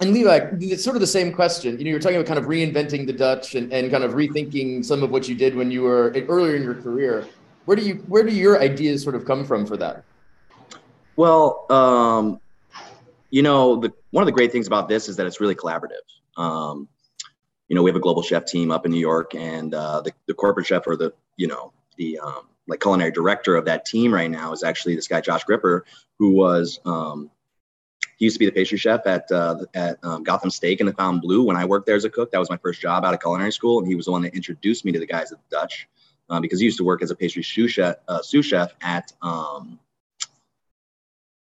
And 0.00 0.14
Levi, 0.14 0.56
it's 0.60 0.82
sort 0.82 0.96
of 0.96 1.00
the 1.00 1.06
same 1.06 1.30
question. 1.30 1.78
You 1.78 1.84
know, 1.84 1.90
you're 1.90 2.00
talking 2.00 2.16
about 2.16 2.26
kind 2.26 2.38
of 2.38 2.46
reinventing 2.46 3.06
the 3.06 3.12
Dutch 3.12 3.54
and, 3.54 3.70
and 3.70 3.90
kind 3.90 4.02
of 4.02 4.12
rethinking 4.12 4.82
some 4.82 5.02
of 5.02 5.10
what 5.10 5.28
you 5.28 5.34
did 5.34 5.54
when 5.54 5.70
you 5.70 5.82
were 5.82 6.10
earlier 6.28 6.56
in 6.56 6.62
your 6.62 6.74
career. 6.74 7.26
Where 7.66 7.76
do 7.76 7.82
you 7.82 7.96
where 8.08 8.22
do 8.22 8.32
your 8.32 8.60
ideas 8.60 9.02
sort 9.02 9.14
of 9.14 9.24
come 9.24 9.44
from 9.44 9.66
for 9.66 9.76
that? 9.76 10.04
Well, 11.16 11.66
um, 11.70 12.40
you 13.28 13.42
know, 13.42 13.76
the, 13.76 13.92
one 14.10 14.22
of 14.22 14.26
the 14.26 14.32
great 14.32 14.52
things 14.52 14.66
about 14.66 14.88
this 14.88 15.08
is 15.08 15.16
that 15.16 15.26
it's 15.26 15.40
really 15.40 15.54
collaborative. 15.54 16.00
Um, 16.36 16.88
you 17.70 17.76
know, 17.76 17.84
we 17.84 17.88
have 17.88 17.96
a 17.96 18.00
global 18.00 18.20
chef 18.20 18.46
team 18.46 18.72
up 18.72 18.84
in 18.84 18.90
New 18.90 18.98
York, 18.98 19.36
and 19.36 19.72
uh, 19.72 20.00
the, 20.00 20.12
the 20.26 20.34
corporate 20.34 20.66
chef 20.66 20.88
or 20.88 20.96
the 20.96 21.14
you 21.36 21.46
know 21.46 21.72
the 21.96 22.18
um, 22.18 22.48
like 22.66 22.80
culinary 22.80 23.12
director 23.12 23.54
of 23.54 23.64
that 23.66 23.86
team 23.86 24.12
right 24.12 24.30
now 24.30 24.52
is 24.52 24.64
actually 24.64 24.96
this 24.96 25.06
guy 25.06 25.20
Josh 25.20 25.44
Gripper, 25.44 25.84
who 26.18 26.32
was 26.32 26.80
um, 26.84 27.30
he 28.16 28.24
used 28.24 28.34
to 28.34 28.40
be 28.40 28.46
the 28.46 28.52
pastry 28.52 28.76
chef 28.76 29.06
at 29.06 29.30
uh, 29.30 29.64
at 29.72 30.04
um, 30.04 30.24
Gotham 30.24 30.50
Steak 30.50 30.80
in 30.80 30.86
the 30.86 30.92
Fontainebleau 30.92 31.42
when 31.44 31.56
I 31.56 31.64
worked 31.64 31.86
there 31.86 31.94
as 31.94 32.04
a 32.04 32.10
cook. 32.10 32.32
That 32.32 32.38
was 32.38 32.50
my 32.50 32.56
first 32.56 32.80
job 32.80 33.04
out 33.04 33.14
of 33.14 33.20
culinary 33.20 33.52
school, 33.52 33.78
and 33.78 33.86
he 33.86 33.94
was 33.94 34.06
the 34.06 34.12
one 34.12 34.22
that 34.22 34.34
introduced 34.34 34.84
me 34.84 34.90
to 34.90 34.98
the 34.98 35.06
guys 35.06 35.30
at 35.30 35.38
the 35.38 35.56
Dutch 35.56 35.88
um, 36.28 36.42
because 36.42 36.58
he 36.58 36.64
used 36.64 36.78
to 36.78 36.84
work 36.84 37.02
as 37.02 37.12
a 37.12 37.16
pastry 37.16 37.44
sous 37.44 37.70
chef, 37.70 37.94
uh, 38.08 38.20
sous 38.20 38.44
chef 38.44 38.72
at 38.82 39.12
um, 39.22 39.78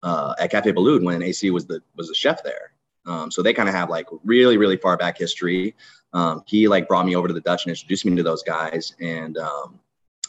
uh, 0.01 0.35
at 0.39 0.51
Cafe 0.51 0.71
Boulud 0.71 1.03
when 1.03 1.21
AC 1.21 1.51
was 1.51 1.65
the 1.65 1.81
was 1.97 2.07
the 2.07 2.15
chef 2.15 2.43
there. 2.43 2.72
Um, 3.05 3.31
so 3.31 3.41
they 3.41 3.53
kind 3.53 3.67
of 3.67 3.75
have 3.75 3.89
like 3.89 4.07
really 4.23 4.57
really 4.57 4.77
far 4.77 4.97
back 4.97 5.17
history. 5.17 5.75
Um, 6.13 6.43
he 6.45 6.67
like 6.67 6.87
brought 6.87 7.05
me 7.05 7.15
over 7.15 7.27
to 7.27 7.33
the 7.33 7.41
Dutch 7.41 7.65
and 7.65 7.71
introduced 7.71 8.05
me 8.05 8.15
to 8.15 8.23
those 8.23 8.43
guys, 8.43 8.93
and 8.99 9.37
um, 9.37 9.79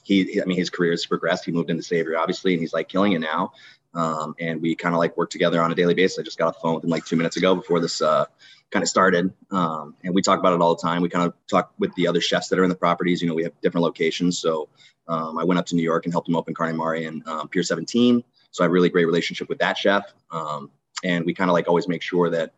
he, 0.05 0.41
I 0.41 0.45
mean, 0.45 0.57
his 0.57 0.71
career 0.71 0.93
has 0.93 1.05
progressed. 1.05 1.45
He 1.45 1.53
moved 1.53 1.71
into 1.71 1.83
Savory, 1.83 2.15
obviously, 2.15 2.53
and 2.53 2.61
he's 2.61 2.73
like 2.73 2.89
killing 2.89 3.13
it 3.13 3.21
now. 3.21 3.53
Um, 3.95 4.35
and 4.39 4.61
we 4.61 4.75
kind 4.75 4.95
of 4.95 4.99
like 4.99 5.17
work 5.17 5.31
together 5.31 5.63
on 5.63 5.73
a 5.73 5.75
daily 5.75 5.95
basis. 5.95 6.19
I 6.19 6.23
just 6.23 6.39
got 6.39 6.55
a 6.55 6.61
phone 6.61 6.75
with 6.75 6.85
him 6.85 6.91
like 6.91 7.05
two 7.05 7.17
minutes 7.17 7.37
ago 7.37 7.55
before 7.55 7.81
this 7.81 8.03
uh, 8.03 8.27
kind 8.71 8.83
of 8.83 8.89
started, 8.89 9.33
um, 9.51 9.95
and 10.05 10.15
we 10.15 10.21
talk 10.21 10.39
about 10.39 10.53
it 10.53 10.61
all 10.61 10.75
the 10.75 10.83
time. 10.83 11.01
We 11.01 11.09
kind 11.09 11.27
of 11.27 11.35
talk 11.49 11.73
with 11.79 11.95
the 11.95 12.07
other 12.07 12.21
chefs 12.21 12.49
that 12.49 12.59
are 12.59 12.65
in 12.65 12.69
the 12.69 12.77
properties. 12.77 13.23
You 13.23 13.29
know, 13.29 13.35
we 13.35 13.45
have 13.45 13.53
different 13.63 13.85
locations, 13.85 14.39
so 14.39 14.69
um, 15.09 15.39
I 15.39 15.45
went 15.45 15.59
up 15.59 15.67
to 15.67 15.77
New 15.77 15.83
York 15.83 16.07
and 16.07 16.13
helped 16.13 16.29
him 16.29 16.37
open 16.37 16.55
Carne 16.55 16.77
Mare 16.77 16.95
and 16.95 17.25
Pier 17.51 17.63
17. 17.63 18.23
So 18.51 18.63
I 18.63 18.65
have 18.65 18.71
a 18.71 18.73
really 18.73 18.89
great 18.89 19.07
relationship 19.07 19.49
with 19.49 19.59
that 19.59 19.79
chef, 19.79 20.13
and 21.05 21.25
we 21.25 21.33
kind 21.33 21.51
of 21.51 21.55
like 21.55 21.69
always 21.69 21.87
make 21.89 22.03
sure 22.03 22.31
that 22.31 22.53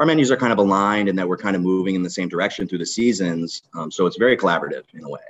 our 0.00 0.06
menus 0.06 0.30
are 0.30 0.36
kind 0.36 0.52
of 0.52 0.58
aligned 0.58 1.10
and 1.10 1.18
that 1.18 1.28
we're 1.28 1.36
kind 1.36 1.54
of 1.54 1.60
moving 1.62 1.94
in 1.94 2.02
the 2.02 2.10
same 2.10 2.26
direction 2.26 2.66
through 2.66 2.78
the 2.78 2.86
seasons. 2.86 3.62
Um, 3.74 3.90
so 3.90 4.06
it's 4.06 4.16
very 4.16 4.34
collaborative 4.36 4.84
in 4.94 5.04
a 5.04 5.08
way. 5.08 5.20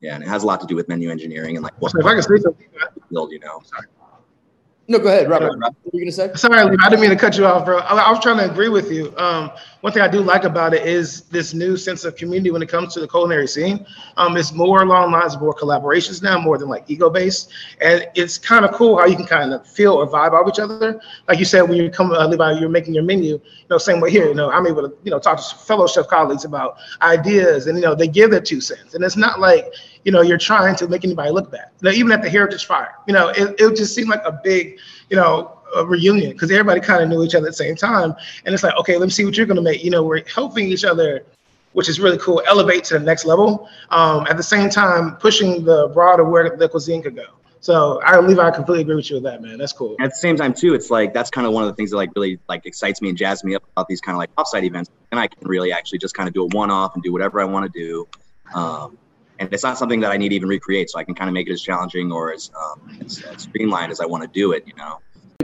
Yeah, 0.00 0.14
and 0.14 0.22
it 0.22 0.28
has 0.28 0.44
a 0.44 0.46
lot 0.46 0.60
to 0.60 0.66
do 0.66 0.76
with 0.76 0.88
menu 0.88 1.10
engineering 1.10 1.56
and 1.56 1.62
like 1.64 1.74
what 1.80 1.92
if 1.96 2.06
I 2.06 2.14
can 2.14 2.22
say 2.22 2.38
something, 2.38 2.68
build, 3.10 3.32
you 3.32 3.40
know. 3.40 3.60
Sorry. 3.64 3.86
No, 4.92 4.98
go 4.98 5.08
ahead, 5.08 5.30
Robert. 5.30 5.58
What 5.58 5.74
were 5.84 5.98
you 5.98 6.04
gonna 6.04 6.12
say? 6.12 6.30
Sorry, 6.34 6.58
I 6.58 6.88
didn't 6.90 7.00
mean 7.00 7.08
to 7.08 7.16
cut 7.16 7.38
you 7.38 7.46
off, 7.46 7.64
bro. 7.64 7.78
I, 7.78 7.94
I 7.96 8.10
was 8.10 8.20
trying 8.20 8.36
to 8.36 8.50
agree 8.50 8.68
with 8.68 8.92
you. 8.92 9.16
Um, 9.16 9.50
one 9.80 9.90
thing 9.90 10.02
I 10.02 10.08
do 10.08 10.20
like 10.20 10.44
about 10.44 10.74
it 10.74 10.86
is 10.86 11.22
this 11.22 11.54
new 11.54 11.78
sense 11.78 12.04
of 12.04 12.14
community 12.14 12.50
when 12.50 12.60
it 12.60 12.68
comes 12.68 12.92
to 12.92 13.00
the 13.00 13.08
culinary 13.08 13.48
scene. 13.48 13.86
Um, 14.18 14.36
it's 14.36 14.52
more 14.52 14.82
along 14.82 15.12
lines 15.12 15.34
of 15.34 15.40
more 15.40 15.54
collaborations 15.54 16.22
now, 16.22 16.38
more 16.38 16.58
than 16.58 16.68
like 16.68 16.84
ego 16.88 17.08
based, 17.08 17.50
and 17.80 18.06
it's 18.14 18.36
kind 18.36 18.66
of 18.66 18.72
cool 18.72 18.98
how 18.98 19.06
you 19.06 19.16
can 19.16 19.24
kind 19.24 19.54
of 19.54 19.66
feel 19.66 19.94
or 19.94 20.06
vibe 20.06 20.32
off 20.32 20.46
each 20.46 20.58
other. 20.60 21.00
Like 21.26 21.38
you 21.38 21.46
said, 21.46 21.62
when 21.62 21.78
you 21.78 21.88
come 21.88 22.12
uh, 22.12 22.26
Levi, 22.26 22.60
you're 22.60 22.68
making 22.68 22.92
your 22.92 23.04
menu. 23.04 23.30
You 23.36 23.40
know, 23.70 23.78
same 23.78 23.98
way 23.98 24.10
here. 24.10 24.28
You 24.28 24.34
know, 24.34 24.50
I'm 24.50 24.66
able 24.66 24.86
to 24.86 24.94
you 25.04 25.10
know 25.10 25.18
talk 25.18 25.38
to 25.38 25.56
fellow 25.64 25.86
chef 25.86 26.06
colleagues 26.06 26.44
about 26.44 26.76
ideas, 27.00 27.66
and 27.66 27.78
you 27.78 27.82
know 27.82 27.94
they 27.94 28.08
give 28.08 28.30
their 28.30 28.42
two 28.42 28.60
cents, 28.60 28.92
and 28.92 29.02
it's 29.02 29.16
not 29.16 29.40
like 29.40 29.72
you 30.04 30.12
know 30.12 30.22
you're 30.22 30.38
trying 30.38 30.76
to 30.76 30.88
make 30.88 31.04
anybody 31.04 31.30
look 31.30 31.50
bad. 31.50 31.70
Know, 31.80 31.90
even 31.90 32.12
at 32.12 32.22
the 32.22 32.30
Heritage 32.30 32.66
Fire, 32.66 32.94
you 33.06 33.14
know, 33.14 33.28
it, 33.28 33.60
it 33.60 33.76
just 33.76 33.94
seemed 33.94 34.08
like 34.08 34.22
a 34.24 34.40
big 34.44 34.78
you 35.12 35.16
know, 35.16 35.58
a 35.76 35.84
reunion 35.84 36.32
because 36.32 36.50
everybody 36.50 36.80
kind 36.80 37.02
of 37.02 37.08
knew 37.10 37.22
each 37.22 37.34
other 37.34 37.46
at 37.46 37.50
the 37.50 37.56
same 37.56 37.76
time. 37.76 38.14
And 38.46 38.54
it's 38.54 38.62
like, 38.62 38.74
okay, 38.78 38.96
let 38.96 39.04
me 39.04 39.10
see 39.10 39.26
what 39.26 39.36
you're 39.36 39.44
going 39.44 39.56
to 39.56 39.62
make. 39.62 39.84
You 39.84 39.90
know, 39.90 40.02
we're 40.02 40.26
helping 40.26 40.68
each 40.68 40.84
other, 40.84 41.26
which 41.74 41.90
is 41.90 42.00
really 42.00 42.16
cool, 42.16 42.42
elevate 42.46 42.84
to 42.84 42.98
the 42.98 43.04
next 43.04 43.26
level. 43.26 43.68
Um, 43.90 44.26
at 44.26 44.38
the 44.38 44.42
same 44.42 44.70
time, 44.70 45.16
pushing 45.16 45.66
the 45.66 45.90
broader 45.92 46.24
where 46.24 46.56
the 46.56 46.66
cuisine 46.66 47.02
could 47.02 47.14
go. 47.14 47.26
So 47.60 48.00
I 48.06 48.16
believe 48.16 48.38
I 48.38 48.50
completely 48.50 48.82
agree 48.82 48.96
with 48.96 49.10
you 49.10 49.16
with 49.16 49.24
that, 49.24 49.42
man. 49.42 49.58
That's 49.58 49.74
cool. 49.74 49.96
At 50.00 50.10
the 50.10 50.16
same 50.16 50.36
time, 50.36 50.54
too, 50.54 50.72
it's 50.72 50.90
like 50.90 51.12
that's 51.12 51.28
kind 51.28 51.46
of 51.46 51.52
one 51.52 51.62
of 51.62 51.68
the 51.68 51.74
things 51.74 51.90
that 51.90 51.96
like 51.96 52.10
really 52.16 52.40
like 52.48 52.64
excites 52.64 53.02
me 53.02 53.10
and 53.10 53.18
jazzes 53.18 53.44
me 53.44 53.54
up 53.54 53.62
about 53.76 53.86
these 53.86 54.00
kind 54.00 54.16
of 54.16 54.18
like 54.18 54.34
offsite 54.36 54.64
events. 54.64 54.90
And 55.10 55.20
I 55.20 55.28
can 55.28 55.46
really 55.46 55.72
actually 55.72 55.98
just 55.98 56.14
kind 56.14 56.26
of 56.26 56.32
do 56.34 56.42
a 56.42 56.46
one-off 56.46 56.94
and 56.94 57.02
do 57.02 57.12
whatever 57.12 57.38
I 57.38 57.44
want 57.44 57.70
to 57.70 57.78
do. 57.78 58.08
Um, 58.54 58.96
and 59.42 59.52
it's 59.52 59.62
not 59.62 59.78
something 59.78 60.00
that 60.00 60.10
I 60.10 60.16
need 60.16 60.30
to 60.30 60.34
even 60.34 60.48
recreate. 60.48 60.90
So 60.90 60.98
I 60.98 61.04
can 61.04 61.14
kind 61.14 61.28
of 61.28 61.34
make 61.34 61.48
it 61.48 61.52
as 61.52 61.62
challenging 61.62 62.12
or 62.12 62.32
as, 62.32 62.50
um, 62.60 62.98
as, 63.04 63.22
as 63.22 63.42
streamlined 63.42 63.92
as 63.92 64.00
I 64.00 64.06
want 64.06 64.22
to 64.22 64.28
do 64.28 64.52
it. 64.52 64.64
You 64.66 64.74
know. 64.74 64.98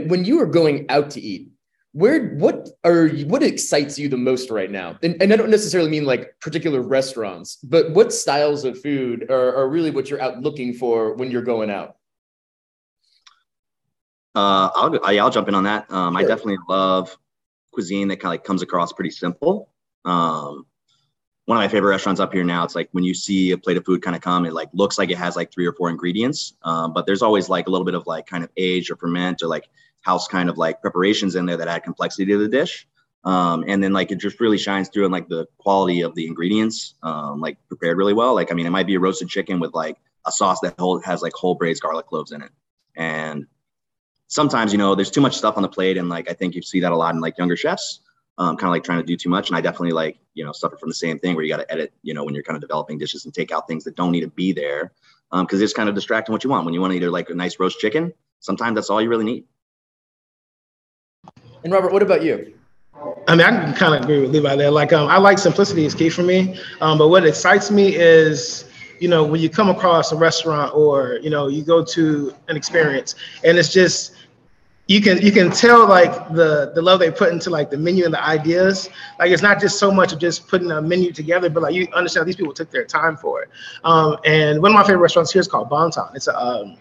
When 0.07 0.25
you 0.25 0.39
are 0.41 0.45
going 0.45 0.85
out 0.89 1.09
to 1.11 1.21
eat, 1.21 1.49
where 1.93 2.35
what 2.35 2.69
are 2.83 3.09
what 3.25 3.43
excites 3.43 3.97
you 3.97 4.09
the 4.09 4.17
most 4.17 4.49
right 4.49 4.69
now? 4.69 4.97
And, 5.01 5.21
and 5.21 5.33
I 5.33 5.35
don't 5.35 5.49
necessarily 5.49 5.89
mean 5.89 6.05
like 6.05 6.39
particular 6.39 6.81
restaurants, 6.81 7.57
but 7.57 7.91
what 7.91 8.13
styles 8.13 8.63
of 8.63 8.79
food 8.79 9.29
are, 9.29 9.55
are 9.55 9.67
really 9.69 9.91
what 9.91 10.09
you're 10.09 10.21
out 10.21 10.39
looking 10.39 10.73
for 10.73 11.13
when 11.15 11.31
you're 11.31 11.41
going 11.41 11.69
out? 11.69 11.95
Uh, 14.35 14.69
I'll 14.75 14.99
I'll 15.03 15.29
jump 15.31 15.47
in 15.47 15.55
on 15.55 15.63
that. 15.63 15.91
Um, 15.91 16.13
sure. 16.13 16.23
I 16.23 16.27
definitely 16.27 16.59
love 16.67 17.17
cuisine 17.71 18.07
that 18.09 18.17
kind 18.17 18.33
of 18.33 18.39
like 18.39 18.43
comes 18.43 18.61
across 18.61 18.93
pretty 18.93 19.11
simple. 19.11 19.69
Um, 20.05 20.65
one 21.49 21.57
of 21.57 21.63
my 21.63 21.67
favorite 21.67 21.89
restaurants 21.89 22.21
up 22.21 22.31
here 22.31 22.43
now. 22.43 22.63
It's 22.63 22.75
like 22.75 22.89
when 22.91 23.03
you 23.03 23.15
see 23.15 23.49
a 23.49 23.57
plate 23.57 23.75
of 23.75 23.83
food 23.83 24.03
kind 24.03 24.15
of 24.15 24.21
come, 24.21 24.45
it 24.45 24.53
like 24.53 24.69
looks 24.71 24.99
like 24.99 25.09
it 25.09 25.17
has 25.17 25.35
like 25.35 25.51
three 25.51 25.65
or 25.65 25.73
four 25.73 25.89
ingredients, 25.89 26.53
um, 26.61 26.93
but 26.93 27.07
there's 27.07 27.23
always 27.23 27.49
like 27.49 27.65
a 27.65 27.71
little 27.71 27.85
bit 27.85 27.95
of 27.95 28.05
like 28.05 28.27
kind 28.27 28.43
of 28.43 28.51
age 28.55 28.91
or 28.91 28.95
ferment 28.95 29.41
or 29.41 29.47
like 29.47 29.67
house 30.01 30.27
kind 30.27 30.47
of 30.47 30.59
like 30.59 30.79
preparations 30.79 31.33
in 31.33 31.47
there 31.47 31.57
that 31.57 31.67
add 31.67 31.83
complexity 31.83 32.27
to 32.27 32.37
the 32.37 32.47
dish. 32.47 32.87
Um, 33.23 33.65
and 33.67 33.83
then 33.83 33.93
like 33.93 34.11
it 34.11 34.17
just 34.17 34.39
really 34.39 34.59
shines 34.59 34.89
through 34.89 35.07
in 35.07 35.11
like 35.11 35.27
the 35.27 35.47
quality 35.57 36.01
of 36.01 36.13
the 36.13 36.27
ingredients, 36.27 36.93
um, 37.01 37.41
like 37.41 37.57
prepared 37.67 37.97
really 37.97 38.13
well. 38.13 38.35
Like 38.35 38.51
I 38.51 38.53
mean, 38.53 38.67
it 38.67 38.69
might 38.69 38.85
be 38.85 38.93
a 38.93 38.99
roasted 38.99 39.27
chicken 39.27 39.59
with 39.59 39.73
like 39.73 39.97
a 40.27 40.31
sauce 40.31 40.59
that 40.59 40.75
has 41.03 41.23
like 41.23 41.33
whole 41.33 41.55
braised 41.55 41.81
garlic 41.81 42.05
cloves 42.05 42.31
in 42.31 42.43
it, 42.43 42.51
and 42.95 43.47
sometimes 44.27 44.71
you 44.71 44.77
know 44.77 44.93
there's 44.93 45.09
too 45.09 45.19
much 45.19 45.35
stuff 45.35 45.57
on 45.57 45.63
the 45.63 45.69
plate, 45.69 45.97
and 45.97 46.09
like 46.09 46.29
I 46.29 46.33
think 46.33 46.53
you 46.53 46.61
see 46.61 46.81
that 46.81 46.91
a 46.91 46.95
lot 46.95 47.15
in 47.15 47.21
like 47.21 47.39
younger 47.39 47.57
chefs 47.57 48.01
um, 48.39 48.55
kind 48.55 48.69
of 48.69 48.71
like 48.71 48.83
trying 48.83 48.99
to 48.99 49.05
do 49.05 49.17
too 49.17 49.29
much. 49.29 49.49
And 49.49 49.57
I 49.57 49.61
definitely 49.61 49.91
like, 49.91 50.17
you 50.33 50.45
know, 50.45 50.53
suffer 50.53 50.77
from 50.77 50.89
the 50.89 50.95
same 50.95 51.19
thing 51.19 51.35
where 51.35 51.43
you 51.43 51.51
got 51.51 51.57
to 51.57 51.71
edit, 51.71 51.93
you 52.01 52.13
know, 52.13 52.23
when 52.23 52.33
you're 52.33 52.43
kind 52.43 52.55
of 52.55 52.61
developing 52.61 52.97
dishes 52.97 53.25
and 53.25 53.33
take 53.33 53.51
out 53.51 53.67
things 53.67 53.83
that 53.83 53.95
don't 53.95 54.11
need 54.11 54.21
to 54.21 54.29
be 54.29 54.53
there. 54.53 54.93
Um, 55.31 55.45
cause 55.45 55.61
it's 55.61 55.73
kind 55.73 55.89
of 55.89 55.93
distracting 55.93 56.33
what 56.33 56.43
you 56.43 56.49
want. 56.49 56.65
When 56.65 56.73
you 56.73 56.81
want 56.81 56.93
to 56.93 56.97
eat 56.97 57.07
like 57.07 57.29
a 57.29 57.35
nice 57.35 57.59
roast 57.59 57.79
chicken, 57.79 58.13
sometimes 58.39 58.75
that's 58.75 58.89
all 58.89 59.01
you 59.01 59.09
really 59.09 59.25
need. 59.25 59.43
And 61.63 61.73
Robert, 61.73 61.91
what 61.91 62.01
about 62.01 62.23
you? 62.23 62.53
I 63.27 63.35
mean, 63.35 63.45
I 63.45 63.49
can 63.49 63.73
kind 63.75 63.93
of 63.93 64.01
agree 64.03 64.21
with 64.21 64.31
Levi 64.31 64.55
there. 64.55 64.71
Like, 64.71 64.93
um, 64.93 65.07
I 65.07 65.17
like 65.17 65.37
simplicity 65.37 65.85
is 65.85 65.93
key 65.93 66.09
for 66.09 66.23
me. 66.23 66.59
Um, 66.81 66.97
but 66.97 67.09
what 67.09 67.25
excites 67.25 67.69
me 67.69 67.95
is, 67.95 68.65
you 68.99 69.07
know, 69.07 69.23
when 69.23 69.41
you 69.41 69.49
come 69.49 69.69
across 69.69 70.11
a 70.11 70.15
restaurant 70.15 70.73
or, 70.73 71.19
you 71.21 71.29
know, 71.29 71.47
you 71.47 71.63
go 71.63 71.83
to 71.83 72.33
an 72.47 72.57
experience 72.57 73.15
and 73.43 73.57
it's 73.57 73.71
just, 73.71 74.15
you 74.89 75.01
can 75.01 75.21
you 75.21 75.31
can 75.31 75.51
tell 75.51 75.87
like 75.87 76.11
the 76.29 76.71
the 76.73 76.81
love 76.81 76.99
they 76.99 77.11
put 77.11 77.31
into 77.31 77.51
like 77.51 77.69
the 77.69 77.77
menu 77.77 78.05
and 78.05 78.13
the 78.13 78.25
ideas. 78.25 78.89
Like 79.19 79.29
it's 79.29 79.43
not 79.43 79.61
just 79.61 79.77
so 79.77 79.91
much 79.91 80.13
of 80.13 80.17
just 80.19 80.47
putting 80.47 80.71
a 80.71 80.81
menu 80.81 81.13
together, 81.13 81.47
but 81.47 81.61
like 81.61 81.75
you 81.75 81.87
understand 81.93 82.27
these 82.27 82.35
people 82.35 82.55
took 82.55 82.71
their 82.71 82.85
time 82.85 83.15
for 83.15 83.43
it. 83.43 83.49
Um, 83.83 84.17
and 84.25 84.59
one 84.59 84.71
of 84.71 84.75
my 84.75 84.81
favorite 84.81 84.97
restaurants 84.97 85.31
here 85.31 85.41
is 85.41 85.47
called 85.47 85.69
Bon 85.69 85.91
Ton. 85.91 86.09
It's 86.15 86.27
a 86.27 86.35
um, 86.35 86.75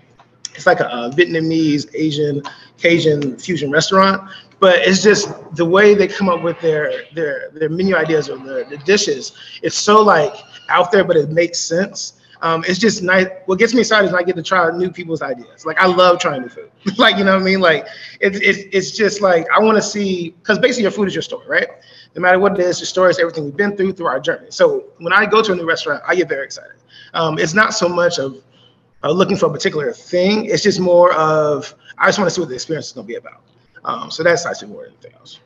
it's 0.55 0.65
like 0.65 0.81
a, 0.81 0.87
a 0.87 1.11
Vietnamese, 1.11 1.95
Asian, 1.95 2.43
Cajun 2.79 3.37
fusion 3.37 3.71
restaurant. 3.71 4.31
But 4.59 4.79
it's 4.79 5.03
just 5.03 5.29
the 5.55 5.67
way 5.67 5.95
they 5.95 6.09
come 6.09 6.31
up 6.31 6.43
with 6.43 6.59
their 6.63 7.05
their 7.15 7.51
their 7.51 7.69
menu 7.69 7.95
ideas 7.95 8.31
or 8.31 8.39
the, 8.39 8.67
the 8.71 8.79
dishes. 8.79 9.33
It's 9.61 9.77
so 9.77 10.01
like 10.01 10.35
out 10.71 10.91
there, 10.91 11.05
but 11.05 11.19
it 11.19 11.29
makes 11.29 11.59
sense 11.59 12.18
um, 12.41 12.65
it's 12.69 12.79
just 12.79 13.03
nice. 13.03 13.27
What 13.47 13.59
gets 13.59 13.75
me 13.75 13.81
excited 13.81 14.09
is 14.09 14.15
I 14.15 14.23
get 14.23 14.37
to 14.37 14.43
try 14.43 14.71
new 14.77 14.91
people's 14.91 15.23
ideas. 15.23 15.67
Like 15.67 15.79
I 15.79 15.87
love 15.87 16.21
trying 16.21 16.43
new 16.43 16.49
food. 16.49 16.71
like 16.99 17.17
you 17.17 17.25
know 17.25 17.35
what 17.35 17.43
I 17.43 17.45
mean? 17.45 17.61
Like 17.61 17.87
it's 18.21 18.39
it's 18.39 18.59
it's 18.73 18.91
just 18.97 19.21
like 19.21 19.47
I 19.55 19.59
want 19.59 19.77
to 19.77 19.83
see 19.83 20.31
because 20.31 20.59
basically 20.59 20.83
your 20.83 20.93
food 20.93 21.09
is 21.09 21.15
your 21.15 21.23
story, 21.23 21.47
right? 21.49 21.69
No 22.15 22.23
matter 22.23 22.39
what 22.39 22.53
it 22.53 22.61
is, 22.61 22.81
your 22.81 22.87
story 22.87 23.11
is 23.11 23.19
everything 23.19 23.45
we've 23.45 23.57
been 23.57 23.77
through 23.77 23.93
through 23.93 24.07
our 24.07 24.21
journey. 24.21 24.49
So 24.51 24.85
when 24.99 25.13
I 25.13 25.27
go 25.27 25.43
to 25.43 25.53
a 25.53 25.57
new 25.57 25.67
restaurant, 25.67 26.03
I 26.07 26.15
get 26.15 26.29
very 26.29 26.45
excited. 26.45 26.77
Um, 27.15 27.39
it's 27.39 27.55
not 27.55 27.75
so 27.75 27.89
much 27.89 28.19
of 28.19 28.43
uh, 29.03 29.11
looking 29.11 29.37
for 29.37 29.47
a 29.47 29.53
particular 29.53 29.93
thing. 29.93 30.47
It's 30.47 30.63
just 30.63 30.81
more 30.81 31.13
of 31.15 31.75
I 31.99 32.07
just 32.07 32.19
want 32.19 32.29
to 32.29 32.35
see 32.35 32.41
what 32.41 32.49
the 32.49 32.55
experience 32.55 32.87
is 32.87 32.93
going 32.93 33.07
to 33.07 33.09
be 33.09 33.17
about. 33.17 33.43
Um, 33.85 34.11
so 34.11 34.23
that's 34.23 34.47
actually 34.47 34.69
more 34.69 34.85
than 34.85 34.93
anything 34.93 35.15
else. 35.19 35.41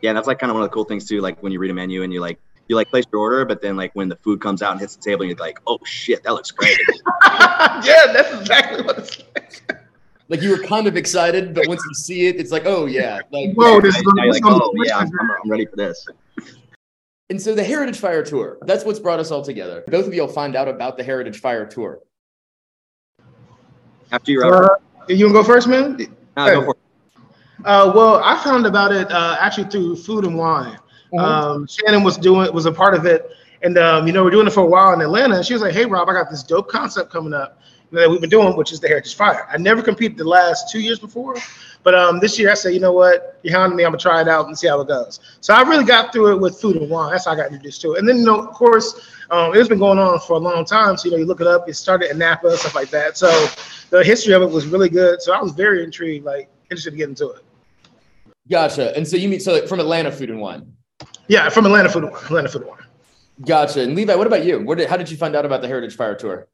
Yeah, 0.00 0.12
that's 0.12 0.26
like 0.26 0.38
kind 0.38 0.50
of 0.50 0.54
one 0.54 0.62
of 0.62 0.70
the 0.70 0.74
cool 0.74 0.84
things 0.84 1.08
too. 1.08 1.20
Like 1.20 1.42
when 1.42 1.50
you 1.50 1.58
read 1.58 1.70
a 1.70 1.74
menu 1.74 2.02
and 2.02 2.12
you 2.12 2.20
like 2.20 2.38
you 2.68 2.76
like 2.76 2.88
place 2.88 3.04
your 3.12 3.20
order, 3.20 3.44
but 3.44 3.60
then 3.62 3.76
like 3.76 3.92
when 3.94 4.08
the 4.08 4.16
food 4.16 4.40
comes 4.40 4.62
out 4.62 4.72
and 4.72 4.80
hits 4.80 4.96
the 4.96 5.02
table, 5.02 5.24
you're 5.24 5.36
like, 5.36 5.60
oh 5.66 5.78
shit, 5.84 6.22
that 6.22 6.32
looks 6.32 6.50
great. 6.50 6.78
yeah, 7.24 8.12
that's 8.12 8.32
exactly 8.40 8.82
what 8.82 8.98
it's 8.98 9.18
like. 9.34 9.80
Like 10.28 10.40
you 10.40 10.50
were 10.50 10.62
kind 10.64 10.86
of 10.86 10.96
excited, 10.96 11.54
but 11.54 11.68
once 11.68 11.82
you 11.86 11.94
see 11.94 12.26
it, 12.26 12.36
it's 12.36 12.50
like, 12.50 12.64
oh 12.64 12.86
yeah, 12.86 13.20
like 13.30 13.54
whoa, 13.54 13.80
this 13.80 13.96
is 13.96 14.02
like, 14.04 14.42
oh 14.44 14.72
yeah, 14.76 14.98
I'm, 14.98 15.10
I'm 15.20 15.50
ready 15.50 15.66
for 15.66 15.76
this. 15.76 16.06
And 17.30 17.40
so 17.40 17.54
the 17.54 17.64
Heritage 17.64 17.98
Fire 17.98 18.22
Tour, 18.22 18.58
that's 18.62 18.84
what's 18.84 18.98
brought 18.98 19.18
us 19.18 19.30
all 19.30 19.42
together. 19.42 19.82
Both 19.88 20.06
of 20.06 20.14
you 20.14 20.22
will 20.22 20.28
find 20.28 20.56
out 20.56 20.68
about 20.68 20.96
the 20.96 21.04
Heritage 21.04 21.40
Fire 21.40 21.66
Tour. 21.66 22.00
After 24.12 24.32
you're 24.32 24.44
uh, 24.44 24.76
You 25.08 25.26
want 25.26 25.36
to 25.36 25.40
go 25.40 25.44
first, 25.44 25.68
man? 25.68 25.98
Uh, 26.36 26.50
go 26.50 26.64
for 26.64 26.70
it. 26.70 26.78
Uh, 27.64 27.92
well, 27.94 28.20
I 28.22 28.42
found 28.42 28.66
about 28.66 28.92
it 28.92 29.10
uh, 29.10 29.36
actually 29.40 29.70
through 29.70 29.96
Food 29.96 30.24
and 30.24 30.36
Wine. 30.36 30.78
Mm-hmm. 31.14 31.24
Um, 31.24 31.66
Shannon 31.66 32.02
was 32.02 32.16
doing 32.16 32.52
was 32.52 32.66
a 32.66 32.72
part 32.72 32.94
of 32.94 33.06
it, 33.06 33.30
and 33.62 33.78
um, 33.78 34.06
you 34.06 34.12
know 34.12 34.24
we're 34.24 34.30
doing 34.30 34.46
it 34.46 34.52
for 34.52 34.60
a 34.60 34.66
while 34.66 34.92
in 34.92 35.00
Atlanta. 35.00 35.36
And 35.36 35.46
she 35.46 35.52
was 35.52 35.62
like, 35.62 35.72
"Hey, 35.72 35.86
Rob, 35.86 36.08
I 36.08 36.12
got 36.12 36.30
this 36.30 36.42
dope 36.42 36.68
concept 36.68 37.10
coming 37.10 37.32
up 37.32 37.60
that 37.92 38.10
we've 38.10 38.20
been 38.20 38.30
doing, 38.30 38.56
which 38.56 38.72
is 38.72 38.80
the 38.80 38.88
Heritage 38.88 39.14
Fire. 39.14 39.46
I 39.48 39.56
never 39.56 39.80
competed 39.80 40.18
the 40.18 40.24
last 40.24 40.72
two 40.72 40.80
years 40.80 40.98
before, 40.98 41.36
but 41.84 41.94
um, 41.94 42.18
this 42.18 42.36
year 42.38 42.50
I 42.50 42.54
said, 42.54 42.74
you 42.74 42.80
know 42.80 42.92
what, 42.92 43.38
you're 43.42 43.56
hounding 43.56 43.76
me. 43.76 43.84
I'm 43.84 43.92
gonna 43.92 43.98
try 43.98 44.20
it 44.20 44.28
out 44.28 44.46
and 44.46 44.58
see 44.58 44.66
how 44.66 44.80
it 44.80 44.88
goes. 44.88 45.20
So 45.40 45.54
I 45.54 45.62
really 45.62 45.84
got 45.84 46.12
through 46.12 46.32
it 46.32 46.40
with 46.40 46.60
food 46.60 46.76
and 46.76 46.90
wine. 46.90 47.12
That's 47.12 47.26
how 47.26 47.32
I 47.32 47.36
got 47.36 47.46
introduced 47.46 47.80
to 47.82 47.92
it. 47.92 48.00
And 48.00 48.08
then 48.08 48.18
you 48.18 48.24
know, 48.24 48.40
of 48.40 48.52
course, 48.54 49.08
um, 49.30 49.54
it's 49.54 49.68
been 49.68 49.78
going 49.78 49.98
on 49.98 50.18
for 50.20 50.32
a 50.32 50.38
long 50.38 50.64
time. 50.64 50.96
So 50.96 51.06
you 51.06 51.12
know, 51.12 51.18
you 51.18 51.26
look 51.26 51.40
it 51.40 51.46
up. 51.46 51.68
It 51.68 51.74
started 51.74 52.10
in 52.10 52.18
Napa, 52.18 52.56
stuff 52.56 52.74
like 52.74 52.90
that. 52.90 53.16
So 53.16 53.46
the 53.90 54.02
history 54.02 54.34
of 54.34 54.42
it 54.42 54.50
was 54.50 54.66
really 54.66 54.88
good. 54.88 55.22
So 55.22 55.32
I 55.32 55.40
was 55.40 55.52
very 55.52 55.84
intrigued, 55.84 56.24
like 56.24 56.48
interested 56.70 56.90
to 56.90 56.96
get 56.96 57.08
into 57.08 57.30
it. 57.30 57.44
Gotcha. 58.50 58.94
And 58.96 59.06
so 59.06 59.16
you 59.16 59.28
mean 59.28 59.40
so 59.40 59.52
like, 59.52 59.68
from 59.68 59.80
Atlanta 59.80 60.10
Food 60.10 60.30
and 60.30 60.40
Wine? 60.40 60.74
Yeah, 61.28 61.48
from 61.48 61.66
Atlanta 61.66 61.88
Food 61.88 62.04
and 62.04 62.12
Wine. 62.12 62.24
Atlanta 62.24 62.48
Food 62.48 62.62
and 62.62 62.70
Wine. 62.70 62.80
Gotcha. 63.44 63.82
And 63.82 63.94
Levi, 63.96 64.14
what 64.14 64.26
about 64.26 64.44
you? 64.44 64.60
Where 64.60 64.76
did, 64.76 64.88
how 64.88 64.96
did 64.96 65.10
you 65.10 65.16
find 65.16 65.34
out 65.34 65.44
about 65.44 65.60
the 65.60 65.68
Heritage 65.68 65.96
Fire 65.96 66.14
Tour? 66.14 66.48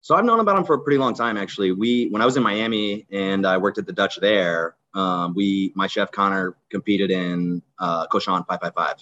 So 0.00 0.14
I've 0.14 0.24
known 0.24 0.40
about 0.40 0.56
them 0.56 0.64
for 0.64 0.74
a 0.74 0.78
pretty 0.78 0.98
long 0.98 1.14
time, 1.14 1.36
actually. 1.36 1.72
We 1.72 2.08
when 2.10 2.22
I 2.22 2.26
was 2.26 2.36
in 2.36 2.42
Miami 2.42 3.06
and 3.10 3.46
I 3.46 3.56
worked 3.56 3.78
at 3.78 3.86
the 3.86 3.92
Dutch 3.92 4.20
there, 4.20 4.76
um, 4.94 5.34
we 5.34 5.72
my 5.74 5.86
chef 5.86 6.12
Connor 6.12 6.56
competed 6.70 7.10
in 7.10 7.62
uh, 7.78 8.06
Cochon 8.06 8.44
555. 8.44 8.96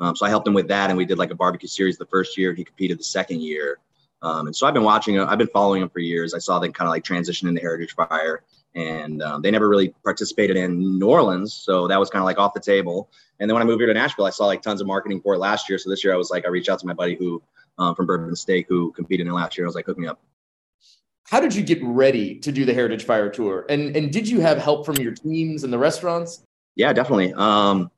Um, 0.00 0.16
so 0.16 0.26
I 0.26 0.28
helped 0.28 0.48
him 0.48 0.54
with 0.54 0.66
that, 0.68 0.90
and 0.90 0.96
we 0.96 1.04
did 1.04 1.18
like 1.18 1.30
a 1.30 1.34
barbecue 1.34 1.68
series 1.68 1.98
the 1.98 2.06
first 2.06 2.36
year. 2.38 2.54
He 2.54 2.64
competed 2.64 2.98
the 2.98 3.04
second 3.04 3.42
year, 3.42 3.78
um, 4.22 4.46
and 4.46 4.56
so 4.56 4.66
I've 4.66 4.74
been 4.74 4.82
watching. 4.82 5.14
Him. 5.14 5.28
I've 5.28 5.38
been 5.38 5.46
following 5.48 5.82
him 5.82 5.90
for 5.90 6.00
years. 6.00 6.34
I 6.34 6.38
saw 6.38 6.58
them 6.58 6.72
kind 6.72 6.88
of 6.88 6.90
like 6.90 7.04
transition 7.04 7.46
into 7.48 7.60
Heritage 7.60 7.94
Fire, 7.94 8.42
and 8.74 9.22
um, 9.22 9.42
they 9.42 9.50
never 9.50 9.68
really 9.68 9.94
participated 10.04 10.56
in 10.56 10.98
New 10.98 11.06
Orleans, 11.06 11.52
so 11.52 11.88
that 11.88 11.98
was 11.98 12.10
kind 12.10 12.22
of 12.22 12.26
like 12.26 12.38
off 12.38 12.54
the 12.54 12.60
table. 12.60 13.10
And 13.38 13.48
then 13.48 13.54
when 13.54 13.62
I 13.62 13.66
moved 13.66 13.80
here 13.80 13.86
to 13.86 13.94
Nashville, 13.94 14.26
I 14.26 14.30
saw 14.30 14.46
like 14.46 14.62
tons 14.62 14.80
of 14.80 14.86
marketing 14.86 15.20
for 15.20 15.34
it 15.34 15.38
last 15.38 15.68
year. 15.68 15.78
So 15.78 15.90
this 15.90 16.04
year 16.04 16.12
I 16.12 16.16
was 16.16 16.30
like, 16.30 16.44
I 16.44 16.48
reached 16.48 16.68
out 16.68 16.78
to 16.80 16.86
my 16.86 16.92
buddy 16.92 17.16
who 17.16 17.42
um, 17.78 17.94
from 17.94 18.06
Bourbon 18.06 18.36
Steak 18.36 18.66
who 18.68 18.92
competed 18.92 19.26
in 19.26 19.32
last 19.32 19.56
year. 19.56 19.66
I 19.66 19.68
was 19.68 19.74
like, 19.74 19.86
hook 19.86 19.98
me 19.98 20.06
up. 20.06 20.20
How 21.24 21.40
did 21.40 21.54
you 21.54 21.62
get 21.62 21.78
ready 21.82 22.36
to 22.40 22.52
do 22.52 22.64
the 22.64 22.74
Heritage 22.74 23.04
Fire 23.04 23.30
Tour? 23.30 23.64
And 23.68 23.96
and 23.96 24.12
did 24.12 24.28
you 24.28 24.40
have 24.40 24.58
help 24.58 24.84
from 24.84 24.96
your 24.96 25.12
teams 25.12 25.64
and 25.64 25.72
the 25.72 25.78
restaurants? 25.78 26.42
Yeah, 26.76 26.92
definitely. 26.92 27.32
Um, 27.34 27.90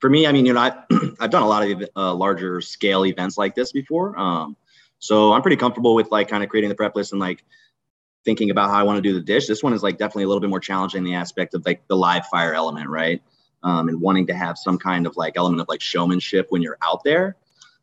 for 0.00 0.10
me, 0.10 0.26
I 0.26 0.32
mean, 0.32 0.46
you 0.46 0.52
know, 0.52 0.60
I, 0.60 0.72
I've 1.20 1.30
done 1.30 1.42
a 1.42 1.48
lot 1.48 1.68
of 1.68 1.88
uh, 1.96 2.14
larger 2.14 2.60
scale 2.60 3.06
events 3.06 3.38
like 3.38 3.54
this 3.54 3.72
before. 3.72 4.18
Um, 4.18 4.56
so 4.98 5.32
I'm 5.32 5.42
pretty 5.42 5.56
comfortable 5.56 5.94
with 5.94 6.10
like 6.10 6.28
kind 6.28 6.42
of 6.42 6.48
creating 6.48 6.68
the 6.68 6.74
prep 6.74 6.94
list 6.94 7.12
and 7.12 7.20
like 7.20 7.44
thinking 8.24 8.50
about 8.50 8.70
how 8.70 8.78
I 8.78 8.82
want 8.82 8.96
to 8.96 9.02
do 9.02 9.12
the 9.14 9.20
dish. 9.20 9.46
This 9.46 9.62
one 9.62 9.72
is 9.72 9.82
like 9.82 9.98
definitely 9.98 10.24
a 10.24 10.28
little 10.28 10.40
bit 10.40 10.50
more 10.50 10.60
challenging 10.60 10.98
in 10.98 11.04
the 11.04 11.14
aspect 11.14 11.54
of 11.54 11.64
like 11.64 11.86
the 11.88 11.96
live 11.96 12.26
fire 12.26 12.54
element, 12.54 12.88
right? 12.88 13.22
Um, 13.62 13.88
and 13.88 14.00
wanting 14.00 14.26
to 14.26 14.34
have 14.34 14.58
some 14.58 14.78
kind 14.78 15.06
of 15.06 15.16
like 15.16 15.34
element 15.36 15.60
of 15.60 15.68
like 15.68 15.80
showmanship 15.80 16.46
when 16.50 16.62
you're 16.62 16.78
out 16.82 17.02
there, 17.04 17.36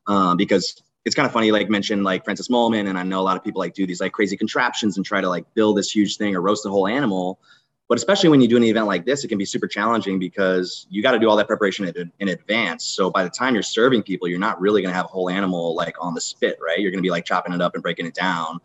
um, 0.07 0.37
because 0.37 0.81
it's 1.05 1.15
kind 1.15 1.25
of 1.25 1.31
funny, 1.31 1.51
like 1.51 1.69
mentioned 1.69 2.03
like 2.03 2.23
Francis 2.23 2.49
Mallmann, 2.49 2.87
and 2.87 2.97
I 2.97 3.03
know 3.03 3.19
a 3.19 3.23
lot 3.23 3.35
of 3.37 3.43
people 3.43 3.59
like 3.59 3.73
do 3.73 3.87
these 3.87 4.01
like 4.01 4.11
crazy 4.11 4.37
contraptions 4.37 4.97
and 4.97 5.05
try 5.05 5.21
to 5.21 5.29
like 5.29 5.51
build 5.55 5.77
this 5.77 5.93
huge 5.93 6.17
thing 6.17 6.35
or 6.35 6.41
roast 6.41 6.65
a 6.65 6.69
whole 6.69 6.87
animal. 6.87 7.39
But 7.87 7.97
especially 7.97 8.29
when 8.29 8.39
you 8.39 8.47
do 8.47 8.55
an 8.55 8.63
event 8.63 8.87
like 8.87 9.05
this, 9.05 9.25
it 9.25 9.27
can 9.27 9.37
be 9.37 9.43
super 9.43 9.67
challenging 9.67 10.17
because 10.17 10.87
you 10.89 11.03
got 11.03 11.11
to 11.11 11.19
do 11.19 11.29
all 11.29 11.35
that 11.35 11.47
preparation 11.47 11.85
in, 11.85 12.09
in 12.19 12.29
advance. 12.29 12.85
So 12.85 13.09
by 13.09 13.23
the 13.25 13.29
time 13.29 13.53
you're 13.53 13.63
serving 13.63 14.03
people, 14.03 14.29
you're 14.29 14.39
not 14.39 14.61
really 14.61 14.81
going 14.81 14.93
to 14.93 14.95
have 14.95 15.07
a 15.07 15.09
whole 15.09 15.29
animal 15.29 15.75
like 15.75 15.97
on 15.99 16.13
the 16.13 16.21
spit, 16.21 16.57
right? 16.65 16.79
You're 16.79 16.91
going 16.91 16.99
to 16.99 17.05
be 17.05 17.11
like 17.11 17.25
chopping 17.25 17.53
it 17.53 17.61
up 17.61 17.73
and 17.73 17.83
breaking 17.83 18.05
it 18.05 18.13
down. 18.13 18.59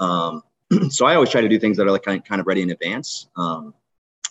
Um, 0.00 0.42
so 0.90 1.06
I 1.06 1.14
always 1.14 1.30
try 1.30 1.40
to 1.40 1.48
do 1.48 1.58
things 1.58 1.76
that 1.76 1.86
are 1.86 1.90
like 1.90 2.02
kind 2.02 2.40
of 2.40 2.46
ready 2.46 2.62
in 2.62 2.70
advance. 2.70 3.28
Um, 3.36 3.74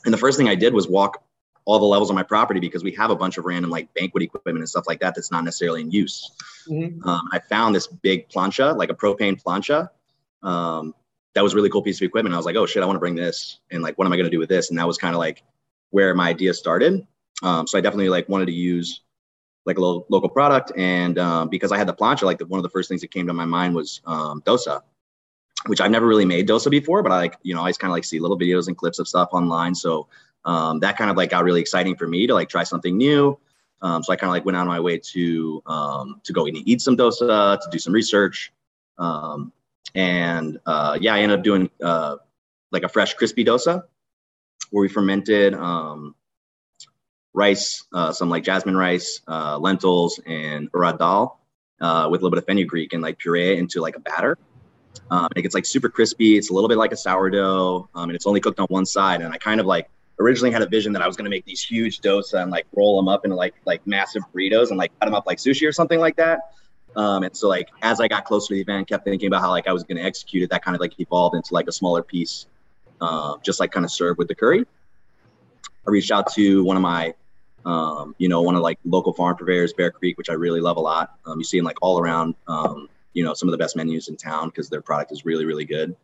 and 0.05 0.13
the 0.13 0.17
first 0.17 0.37
thing 0.37 0.47
I 0.47 0.55
did 0.55 0.73
was 0.73 0.87
walk 0.87 1.23
all 1.65 1.79
the 1.79 1.85
levels 1.85 2.09
on 2.09 2.15
my 2.15 2.23
property 2.23 2.59
because 2.59 2.83
we 2.83 2.91
have 2.91 3.09
a 3.09 3.15
bunch 3.15 3.37
of 3.37 3.45
random 3.45 3.71
like 3.71 3.93
banquet 3.93 4.23
equipment 4.23 4.57
and 4.57 4.69
stuff 4.69 4.85
like 4.85 4.99
that 4.99 5.15
that's 5.15 5.31
not 5.31 5.43
necessarily 5.43 5.81
in 5.81 5.91
use. 5.91 6.31
Mm-hmm. 6.67 7.07
Um, 7.07 7.29
I 7.31 7.39
found 7.39 7.75
this 7.75 7.87
big 7.87 8.27
plancha, 8.29 8.75
like 8.75 8.89
a 8.89 8.93
propane 8.93 9.41
plancha. 9.41 9.89
Um, 10.41 10.93
that 11.35 11.43
was 11.43 11.55
really 11.55 11.69
cool 11.69 11.81
piece 11.81 11.99
of 11.99 12.05
equipment. 12.05 12.33
I 12.33 12.37
was 12.37 12.45
like, 12.45 12.55
oh 12.55 12.65
shit, 12.65 12.83
I 12.83 12.85
want 12.85 12.97
to 12.97 12.99
bring 12.99 13.15
this. 13.15 13.59
And 13.71 13.81
like, 13.81 13.97
what 13.97 14.05
am 14.05 14.13
I 14.13 14.17
going 14.17 14.25
to 14.25 14.31
do 14.31 14.39
with 14.39 14.49
this? 14.49 14.69
And 14.69 14.77
that 14.77 14.87
was 14.87 14.97
kind 14.97 15.15
of 15.15 15.19
like 15.19 15.43
where 15.91 16.13
my 16.13 16.29
idea 16.29 16.53
started. 16.53 17.07
Um, 17.41 17.65
so 17.65 17.77
I 17.77 17.81
definitely 17.81 18.09
like 18.09 18.27
wanted 18.29 18.45
to 18.47 18.53
use 18.53 19.01
like 19.65 19.77
a 19.77 19.81
little 19.81 20.05
local 20.09 20.29
product. 20.29 20.73
And 20.75 21.17
um, 21.17 21.47
because 21.47 21.71
I 21.71 21.77
had 21.77 21.87
the 21.87 21.93
plancha, 21.93 22.23
like 22.23 22.37
the, 22.37 22.45
one 22.45 22.59
of 22.59 22.63
the 22.63 22.69
first 22.69 22.89
things 22.89 23.01
that 23.01 23.11
came 23.11 23.25
to 23.27 23.33
my 23.33 23.45
mind 23.45 23.73
was 23.73 24.01
um, 24.05 24.41
dosa 24.41 24.81
which 25.67 25.81
I've 25.81 25.91
never 25.91 26.07
really 26.07 26.25
made 26.25 26.47
dosa 26.47 26.69
before, 26.69 27.03
but 27.03 27.11
I 27.11 27.17
like, 27.17 27.37
you 27.43 27.53
know, 27.55 27.63
I 27.63 27.69
just 27.69 27.79
kind 27.79 27.91
of 27.91 27.93
like 27.93 28.03
see 28.03 28.19
little 28.19 28.37
videos 28.37 28.67
and 28.67 28.77
clips 28.77 28.99
of 28.99 29.07
stuff 29.07 29.29
online. 29.31 29.75
So 29.75 30.07
um, 30.45 30.79
that 30.79 30.97
kind 30.97 31.09
of 31.09 31.17
like 31.17 31.29
got 31.29 31.43
really 31.43 31.61
exciting 31.61 31.95
for 31.95 32.07
me 32.07 32.27
to 32.27 32.33
like 32.33 32.49
try 32.49 32.63
something 32.63 32.97
new. 32.97 33.37
Um, 33.81 34.01
so 34.03 34.13
I 34.13 34.15
kind 34.15 34.29
of 34.29 34.33
like 34.33 34.45
went 34.45 34.57
on 34.57 34.67
my 34.67 34.79
way 34.79 34.97
to 34.97 35.61
um, 35.65 36.21
to 36.23 36.33
go 36.33 36.45
and 36.45 36.57
eat 36.67 36.81
some 36.81 36.95
dosa, 36.95 37.59
to 37.59 37.69
do 37.69 37.77
some 37.77 37.93
research, 37.93 38.53
um, 38.97 39.51
and 39.93 40.57
uh, 40.65 40.97
yeah, 41.01 41.13
I 41.13 41.19
ended 41.19 41.39
up 41.39 41.43
doing 41.43 41.69
uh, 41.83 42.15
like 42.71 42.83
a 42.83 42.89
fresh 42.89 43.13
crispy 43.15 43.43
dosa 43.43 43.83
where 44.71 44.81
we 44.81 44.87
fermented 44.87 45.53
um, 45.53 46.15
rice, 47.33 47.83
uh, 47.93 48.13
some 48.13 48.29
like 48.29 48.43
jasmine 48.43 48.77
rice, 48.77 49.21
uh, 49.27 49.57
lentils, 49.57 50.19
and 50.25 50.71
urad 50.71 50.97
dal 50.97 51.39
uh, 51.81 52.07
with 52.09 52.21
a 52.21 52.23
little 52.23 52.31
bit 52.31 52.39
of 52.39 52.45
fenugreek 52.45 52.93
and 52.93 53.03
like 53.03 53.19
puree 53.19 53.57
into 53.57 53.81
like 53.81 53.97
a 53.97 53.99
batter. 53.99 54.37
Um, 55.09 55.29
it 55.35 55.41
gets 55.41 55.55
like 55.55 55.65
super 55.65 55.89
crispy. 55.89 56.37
It's 56.37 56.49
a 56.49 56.53
little 56.53 56.69
bit 56.69 56.77
like 56.77 56.91
a 56.91 56.97
sourdough, 56.97 57.89
um, 57.95 58.09
and 58.09 58.15
it's 58.15 58.25
only 58.25 58.39
cooked 58.39 58.59
on 58.59 58.67
one 58.67 58.85
side. 58.85 59.21
And 59.21 59.33
I 59.33 59.37
kind 59.37 59.59
of 59.59 59.65
like 59.65 59.89
originally 60.19 60.51
had 60.51 60.61
a 60.61 60.67
vision 60.67 60.93
that 60.93 61.01
I 61.01 61.07
was 61.07 61.15
going 61.15 61.25
to 61.25 61.29
make 61.29 61.45
these 61.45 61.61
huge 61.61 62.01
dosa 62.01 62.41
and 62.41 62.51
like 62.51 62.65
roll 62.75 62.97
them 62.97 63.07
up 63.07 63.25
into 63.25 63.35
like 63.35 63.55
like 63.65 63.85
massive 63.87 64.23
burritos 64.33 64.69
and 64.69 64.77
like 64.77 64.91
cut 64.99 65.05
them 65.05 65.15
up 65.15 65.25
like 65.25 65.37
sushi 65.37 65.67
or 65.67 65.71
something 65.71 65.99
like 65.99 66.15
that. 66.17 66.51
Um, 66.95 67.23
and 67.23 67.35
so 67.35 67.47
like 67.47 67.69
as 67.81 67.99
I 67.99 68.07
got 68.07 68.25
closer 68.25 68.49
to 68.49 68.53
the 68.55 68.61
event, 68.61 68.87
kept 68.87 69.03
thinking 69.03 69.27
about 69.27 69.41
how 69.41 69.49
like 69.49 69.67
I 69.67 69.73
was 69.73 69.83
going 69.83 69.97
to 69.97 70.03
execute 70.03 70.43
it. 70.43 70.49
That 70.51 70.63
kind 70.63 70.75
of 70.75 70.81
like 70.81 70.99
evolved 70.99 71.35
into 71.35 71.53
like 71.53 71.67
a 71.67 71.71
smaller 71.71 72.03
piece, 72.03 72.45
uh, 73.01 73.37
just 73.43 73.59
like 73.59 73.71
kind 73.71 73.85
of 73.85 73.91
served 73.91 74.17
with 74.17 74.27
the 74.27 74.35
curry. 74.35 74.65
I 75.85 75.91
reached 75.91 76.11
out 76.11 76.31
to 76.33 76.63
one 76.63 76.77
of 76.77 76.83
my, 76.83 77.13
um, 77.65 78.15
you 78.17 78.29
know, 78.29 78.41
one 78.41 78.55
of 78.55 78.61
like 78.61 78.79
local 78.85 79.13
farm 79.13 79.35
purveyors, 79.35 79.73
Bear 79.73 79.91
Creek, 79.91 80.17
which 80.17 80.29
I 80.29 80.33
really 80.33 80.61
love 80.61 80.77
a 80.77 80.81
lot. 80.81 81.17
Um, 81.25 81.39
you 81.39 81.43
see 81.43 81.57
them 81.57 81.65
like 81.65 81.77
all 81.81 81.99
around 81.99 82.35
um, 82.47 82.87
you 83.13 83.23
know 83.23 83.33
some 83.33 83.47
of 83.47 83.51
the 83.51 83.57
best 83.57 83.75
menus 83.75 84.07
in 84.07 84.17
town 84.17 84.49
because 84.49 84.69
their 84.69 84.81
product 84.81 85.11
is 85.11 85.25
really 85.25 85.45
really 85.45 85.65
good. 85.65 85.95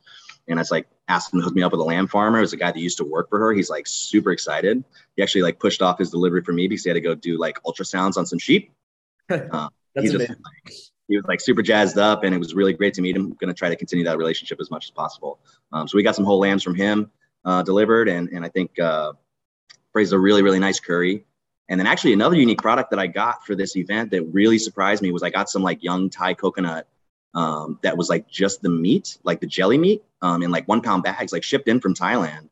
And 0.48 0.58
I 0.58 0.62
was 0.62 0.72
like 0.72 0.88
asked 1.08 1.32
him 1.34 1.40
to 1.40 1.44
hook 1.44 1.54
me 1.54 1.62
up 1.62 1.72
with 1.72 1.82
a 1.82 1.84
lamb 1.84 2.08
farmer. 2.08 2.40
It 2.40 2.42
was 2.42 2.54
a 2.54 2.58
guy 2.58 2.72
that 2.72 2.80
used 2.80 2.98
to 2.98 3.04
work 3.06 3.30
for 3.30 3.38
her. 3.40 3.54
He's 3.54 3.70
like 3.70 3.86
super 3.86 4.32
excited. 4.32 4.84
He 5.16 5.22
actually 5.22 5.44
like 5.44 5.60
pushed 5.60 5.82
off 5.82 6.00
his 6.00 6.10
delivery 6.10 6.42
for 6.44 6.54
me 6.54 6.68
because 6.68 6.84
he 6.84 6.90
had 6.90 6.96
to 6.96 7.02
go 7.02 7.14
do 7.14 7.38
like 7.38 7.62
ultrasounds 7.64 8.18
on 8.18 8.26
some 8.26 8.40
sheep. 8.40 8.72
Uh, 9.32 9.70
That's 9.94 10.12
just, 10.12 10.30
like, 10.30 10.74
he 11.08 11.18
was 11.18 11.26
like 11.28 11.42
super 11.42 11.62
jazzed 11.62 11.98
up, 11.98 12.24
and 12.24 12.34
it 12.34 12.38
was 12.38 12.54
really 12.54 12.74
great 12.74 12.94
to 12.96 13.02
meet 13.02 13.16
him. 13.16 13.26
I'm 13.26 13.34
gonna 13.40 13.54
try 13.54 13.70
to 13.70 13.76
continue 13.76 14.06
that 14.06 14.18
relationship 14.18 14.60
as 14.62 14.72
much 14.72 14.86
as 14.86 14.92
possible. 14.92 15.40
Um, 15.72 15.88
so 15.88 15.98
we 15.98 16.04
got 16.04 16.16
some 16.16 16.26
whole 16.26 16.40
lambs 16.40 16.64
from 16.64 16.76
him. 16.76 17.12
uh, 17.46 17.64
delivered, 17.64 18.08
and 18.10 18.30
and 18.30 18.46
I 18.46 18.50
think 18.50 18.78
uh, 18.80 19.14
praised 19.92 20.14
a 20.14 20.20
really 20.20 20.42
really 20.42 20.60
nice 20.60 20.80
curry. 20.80 21.26
And 21.70 21.80
then 21.80 21.86
actually 21.86 22.14
another 22.14 22.36
unique 22.36 22.62
product 22.62 22.90
that 22.90 23.00
I 23.00 23.08
got 23.08 23.46
for 23.46 23.56
this 23.56 23.76
event 23.76 24.10
that 24.12 24.24
really 24.24 24.58
surprised 24.58 25.04
me 25.04 25.12
was 25.12 25.22
I 25.22 25.30
got 25.30 25.50
some 25.50 25.62
like 25.62 25.84
young 25.84 26.10
Thai 26.10 26.34
coconut 26.34 26.88
um, 27.34 27.80
that 27.84 27.98
was 27.98 28.10
like 28.10 28.28
just 28.28 28.62
the 28.62 28.70
meat, 28.70 29.18
like 29.24 29.40
the 29.40 29.48
jelly 29.48 29.78
meat, 29.78 30.04
um, 30.22 30.44
in 30.44 30.52
like 30.52 30.68
one 30.68 30.82
pound 30.82 31.04
bags, 31.04 31.32
like 31.32 31.44
shipped 31.44 31.68
in 31.68 31.80
from 31.80 31.94
Thailand. 31.94 32.50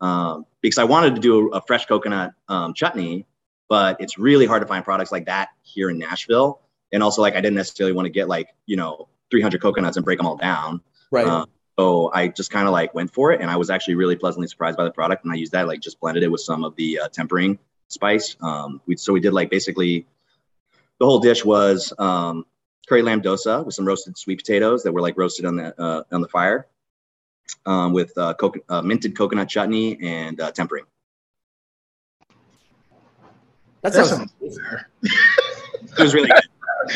Um, 0.00 0.46
because 0.60 0.78
I 0.78 0.84
wanted 0.84 1.14
to 1.16 1.20
do 1.20 1.52
a, 1.52 1.58
a 1.58 1.62
fresh 1.62 1.86
coconut 1.86 2.32
um, 2.48 2.74
chutney, 2.74 3.26
but 3.68 4.00
it's 4.00 4.18
really 4.18 4.46
hard 4.46 4.62
to 4.62 4.68
find 4.68 4.84
products 4.84 5.10
like 5.10 5.26
that 5.26 5.48
here 5.62 5.90
in 5.90 5.98
Nashville. 5.98 6.60
And 6.92 7.02
also, 7.02 7.20
like, 7.20 7.34
I 7.34 7.40
didn't 7.40 7.56
necessarily 7.56 7.94
want 7.94 8.06
to 8.06 8.10
get 8.10 8.28
like, 8.28 8.54
you 8.66 8.76
know, 8.76 9.08
300 9.30 9.60
coconuts 9.60 9.96
and 9.96 10.04
break 10.04 10.18
them 10.18 10.26
all 10.26 10.36
down. 10.36 10.80
Right. 11.10 11.26
Uh, 11.26 11.46
so 11.78 12.10
I 12.12 12.28
just 12.28 12.50
kind 12.50 12.66
of 12.66 12.72
like 12.72 12.92
went 12.94 13.12
for 13.12 13.30
it, 13.30 13.40
and 13.40 13.50
I 13.50 13.56
was 13.56 13.70
actually 13.70 13.94
really 13.94 14.16
pleasantly 14.16 14.48
surprised 14.48 14.76
by 14.76 14.84
the 14.84 14.90
product. 14.90 15.24
And 15.24 15.32
I 15.32 15.36
used 15.36 15.52
that 15.52 15.68
like 15.68 15.80
just 15.80 16.00
blended 16.00 16.24
it 16.24 16.28
with 16.28 16.40
some 16.40 16.64
of 16.64 16.74
the 16.76 17.00
uh, 17.00 17.08
tempering 17.08 17.58
spice. 17.86 18.36
Um, 18.40 18.80
we 18.86 18.96
so 18.96 19.12
we 19.12 19.20
did 19.20 19.32
like 19.32 19.48
basically 19.48 20.06
the 20.98 21.06
whole 21.06 21.20
dish 21.20 21.44
was 21.44 21.92
um, 21.98 22.44
curry 22.88 23.02
lamb 23.02 23.20
dosa 23.22 23.64
with 23.64 23.74
some 23.74 23.86
roasted 23.86 24.16
sweet 24.16 24.38
potatoes 24.38 24.82
that 24.82 24.92
were 24.92 25.00
like 25.00 25.16
roasted 25.18 25.44
on 25.44 25.56
the 25.56 25.78
uh, 25.80 26.02
on 26.12 26.20
the 26.20 26.28
fire 26.28 26.66
um, 27.66 27.92
with 27.92 28.16
uh, 28.16 28.34
coco- 28.34 28.60
uh, 28.68 28.82
minted 28.82 29.16
coconut 29.16 29.48
chutney 29.48 29.98
and 30.02 30.40
uh, 30.40 30.50
tempering. 30.52 30.84
That 33.82 33.92
That 33.92 34.06
sounds. 34.06 34.32
sounds. 34.40 34.58
It 35.02 35.98
was 35.98 36.14
really 36.14 36.28
good. 36.28 36.42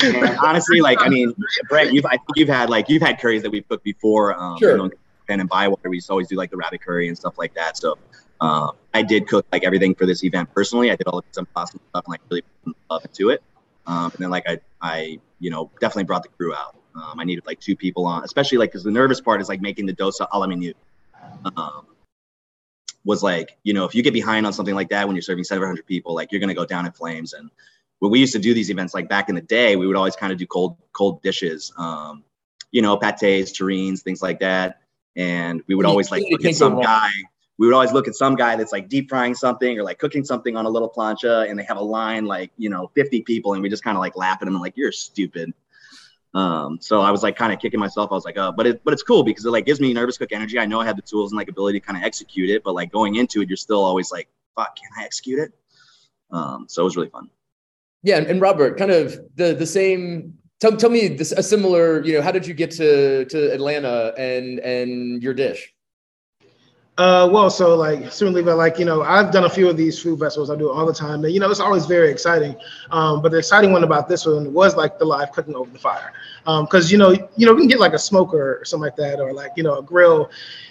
And 0.02 0.38
honestly, 0.38 0.80
like 0.80 0.98
I 1.00 1.08
mean, 1.08 1.34
Brett, 1.68 1.92
you've 1.92 2.06
I 2.06 2.16
think 2.16 2.28
you've 2.36 2.48
had 2.48 2.70
like 2.70 2.88
you've 2.88 3.02
had 3.02 3.20
curries 3.20 3.42
that 3.42 3.50
we've 3.50 3.68
cooked 3.68 3.84
before. 3.84 4.34
Um, 4.38 4.58
Sure. 4.58 4.72
You 4.72 4.76
know, 4.78 4.90
Penn 5.28 5.40
and 5.40 5.48
Bywater, 5.48 5.88
we 5.90 5.96
used 5.98 6.06
to 6.08 6.12
always 6.12 6.28
do 6.28 6.36
like 6.36 6.50
the 6.50 6.56
rabbit 6.56 6.80
curry 6.82 7.08
and 7.08 7.16
stuff 7.16 7.38
like 7.38 7.54
that. 7.54 7.76
So 7.76 7.96
uh, 8.40 8.72
I 8.94 9.02
did 9.02 9.28
cook 9.28 9.46
like 9.52 9.64
everything 9.64 9.94
for 9.94 10.06
this 10.06 10.24
event 10.24 10.52
personally. 10.52 10.90
I 10.90 10.96
did 10.96 11.06
all 11.06 11.18
of 11.18 11.24
some 11.30 11.46
pasta 11.54 11.78
stuff 11.90 12.04
and 12.06 12.12
like 12.12 12.20
really 12.28 12.42
put 12.42 12.64
some 12.64 12.74
love 12.90 13.04
into 13.04 13.30
it. 13.30 13.42
Um, 13.86 14.04
and 14.04 14.18
then 14.18 14.30
like 14.30 14.44
I, 14.48 14.60
I, 14.80 15.18
you 15.42 15.50
know, 15.50 15.70
definitely 15.80 16.04
brought 16.04 16.22
the 16.22 16.28
crew 16.28 16.54
out. 16.54 16.76
Um, 16.94 17.18
I 17.18 17.24
needed 17.24 17.44
like 17.46 17.58
two 17.58 17.74
people 17.74 18.06
on, 18.06 18.22
especially 18.22 18.58
like 18.58 18.70
because 18.70 18.84
the 18.84 18.92
nervous 18.92 19.20
part 19.20 19.40
is 19.40 19.48
like 19.48 19.60
making 19.60 19.86
the 19.86 19.92
dosa 19.92 20.26
a 20.30 20.38
la 20.38 20.46
minute. 20.46 20.76
Um, 21.56 21.86
was 23.04 23.22
like, 23.24 23.58
you 23.64 23.74
know, 23.74 23.84
if 23.84 23.94
you 23.94 24.02
get 24.02 24.12
behind 24.12 24.46
on 24.46 24.52
something 24.52 24.76
like 24.76 24.88
that 24.90 25.06
when 25.06 25.16
you're 25.16 25.22
serving 25.22 25.42
700 25.42 25.84
people, 25.84 26.14
like 26.14 26.30
you're 26.30 26.40
gonna 26.40 26.54
go 26.54 26.64
down 26.64 26.86
in 26.86 26.92
flames. 26.92 27.32
And 27.32 27.50
when 27.98 28.12
we 28.12 28.20
used 28.20 28.32
to 28.34 28.38
do 28.38 28.54
these 28.54 28.70
events, 28.70 28.94
like 28.94 29.08
back 29.08 29.28
in 29.28 29.34
the 29.34 29.40
day, 29.40 29.74
we 29.74 29.88
would 29.88 29.96
always 29.96 30.14
kind 30.14 30.32
of 30.32 30.38
do 30.38 30.46
cold, 30.46 30.76
cold 30.92 31.20
dishes, 31.22 31.72
um, 31.76 32.22
you 32.70 32.80
know, 32.80 32.96
pates, 32.96 33.50
terrines, 33.50 34.00
things 34.00 34.22
like 34.22 34.38
that. 34.40 34.82
And 35.16 35.60
we 35.66 35.74
would 35.74 35.86
always 35.86 36.12
like 36.12 36.22
look 36.30 36.44
at 36.44 36.54
some 36.54 36.80
guy. 36.80 37.10
We 37.62 37.68
would 37.68 37.74
always 37.74 37.92
look 37.92 38.08
at 38.08 38.16
some 38.16 38.34
guy 38.34 38.56
that's 38.56 38.72
like 38.72 38.88
deep 38.88 39.08
frying 39.08 39.36
something 39.36 39.78
or 39.78 39.84
like 39.84 40.00
cooking 40.00 40.24
something 40.24 40.56
on 40.56 40.66
a 40.66 40.68
little 40.68 40.90
plancha, 40.90 41.48
and 41.48 41.56
they 41.56 41.62
have 41.62 41.76
a 41.76 41.80
line 41.80 42.24
like 42.24 42.50
you 42.56 42.68
know 42.68 42.90
50 42.96 43.22
people, 43.22 43.54
and 43.54 43.62
we 43.62 43.68
just 43.68 43.84
kind 43.84 43.96
of 43.96 44.00
like 44.00 44.16
laugh 44.16 44.38
at 44.40 44.46
them 44.46 44.56
and 44.56 44.60
like 44.60 44.76
you're 44.76 44.90
stupid. 44.90 45.54
Um, 46.34 46.78
so 46.80 47.02
I 47.02 47.12
was 47.12 47.22
like 47.22 47.36
kind 47.36 47.52
of 47.52 47.60
kicking 47.60 47.78
myself. 47.78 48.10
I 48.10 48.16
was 48.16 48.24
like, 48.24 48.36
oh, 48.36 48.50
but 48.50 48.66
it, 48.66 48.82
but 48.82 48.92
it's 48.92 49.04
cool 49.04 49.22
because 49.22 49.44
it 49.44 49.50
like 49.50 49.64
gives 49.64 49.78
me 49.78 49.92
nervous 49.92 50.18
cook 50.18 50.32
energy. 50.32 50.58
I 50.58 50.66
know 50.66 50.80
I 50.80 50.86
have 50.86 50.96
the 50.96 51.02
tools 51.02 51.30
and 51.30 51.36
like 51.36 51.48
ability 51.48 51.78
to 51.78 51.86
kind 51.86 51.96
of 51.96 52.02
execute 52.02 52.50
it, 52.50 52.64
but 52.64 52.74
like 52.74 52.90
going 52.90 53.14
into 53.14 53.42
it, 53.42 53.48
you're 53.48 53.56
still 53.56 53.84
always 53.84 54.10
like, 54.10 54.26
fuck, 54.56 54.74
can 54.74 54.90
I 54.98 55.04
execute 55.04 55.38
it? 55.38 55.52
Um, 56.32 56.66
so 56.68 56.82
it 56.82 56.86
was 56.86 56.96
really 56.96 57.10
fun. 57.10 57.30
Yeah, 58.02 58.16
and 58.16 58.40
Robert, 58.40 58.76
kind 58.76 58.90
of 58.90 59.20
the 59.36 59.54
the 59.54 59.66
same. 59.66 60.36
Tell, 60.58 60.76
tell 60.76 60.90
me 60.90 61.06
this 61.06 61.30
a 61.30 61.44
similar. 61.44 62.04
You 62.04 62.14
know, 62.14 62.22
how 62.22 62.32
did 62.32 62.44
you 62.44 62.54
get 62.54 62.72
to 62.72 63.24
to 63.26 63.54
Atlanta 63.54 64.14
and 64.18 64.58
and 64.58 65.22
your 65.22 65.32
dish? 65.32 65.72
Uh, 66.98 67.26
well, 67.32 67.48
so 67.48 67.74
like 67.74 68.12
certainly, 68.12 68.42
but 68.42 68.58
like 68.58 68.78
you 68.78 68.84
know, 68.84 69.02
I've 69.02 69.32
done 69.32 69.44
a 69.44 69.50
few 69.50 69.66
of 69.68 69.78
these 69.78 69.98
food 69.98 70.20
festivals. 70.20 70.50
I 70.50 70.56
do 70.56 70.68
it 70.70 70.74
all 70.74 70.84
the 70.84 70.92
time, 70.92 71.24
and 71.24 71.32
you 71.32 71.40
know, 71.40 71.50
it's 71.50 71.58
always 71.58 71.86
very 71.86 72.10
exciting. 72.10 72.54
Um, 72.90 73.22
but 73.22 73.32
the 73.32 73.38
exciting 73.38 73.72
one 73.72 73.82
about 73.82 74.10
this 74.10 74.26
one 74.26 74.52
was 74.52 74.76
like 74.76 74.98
the 74.98 75.06
live 75.06 75.32
cooking 75.32 75.54
over 75.54 75.70
the 75.70 75.78
fire, 75.78 76.12
because 76.44 76.92
you 76.92 76.98
know, 76.98 77.12
you 77.34 77.46
know, 77.46 77.54
we 77.54 77.62
can 77.62 77.68
get 77.68 77.80
like 77.80 77.94
a 77.94 77.98
smoker 77.98 78.58
or 78.60 78.64
something 78.66 78.84
like 78.84 78.96
that, 78.96 79.20
or 79.20 79.32
like 79.32 79.52
you 79.56 79.62
know, 79.62 79.78
a 79.78 79.82
grill. 79.82 80.30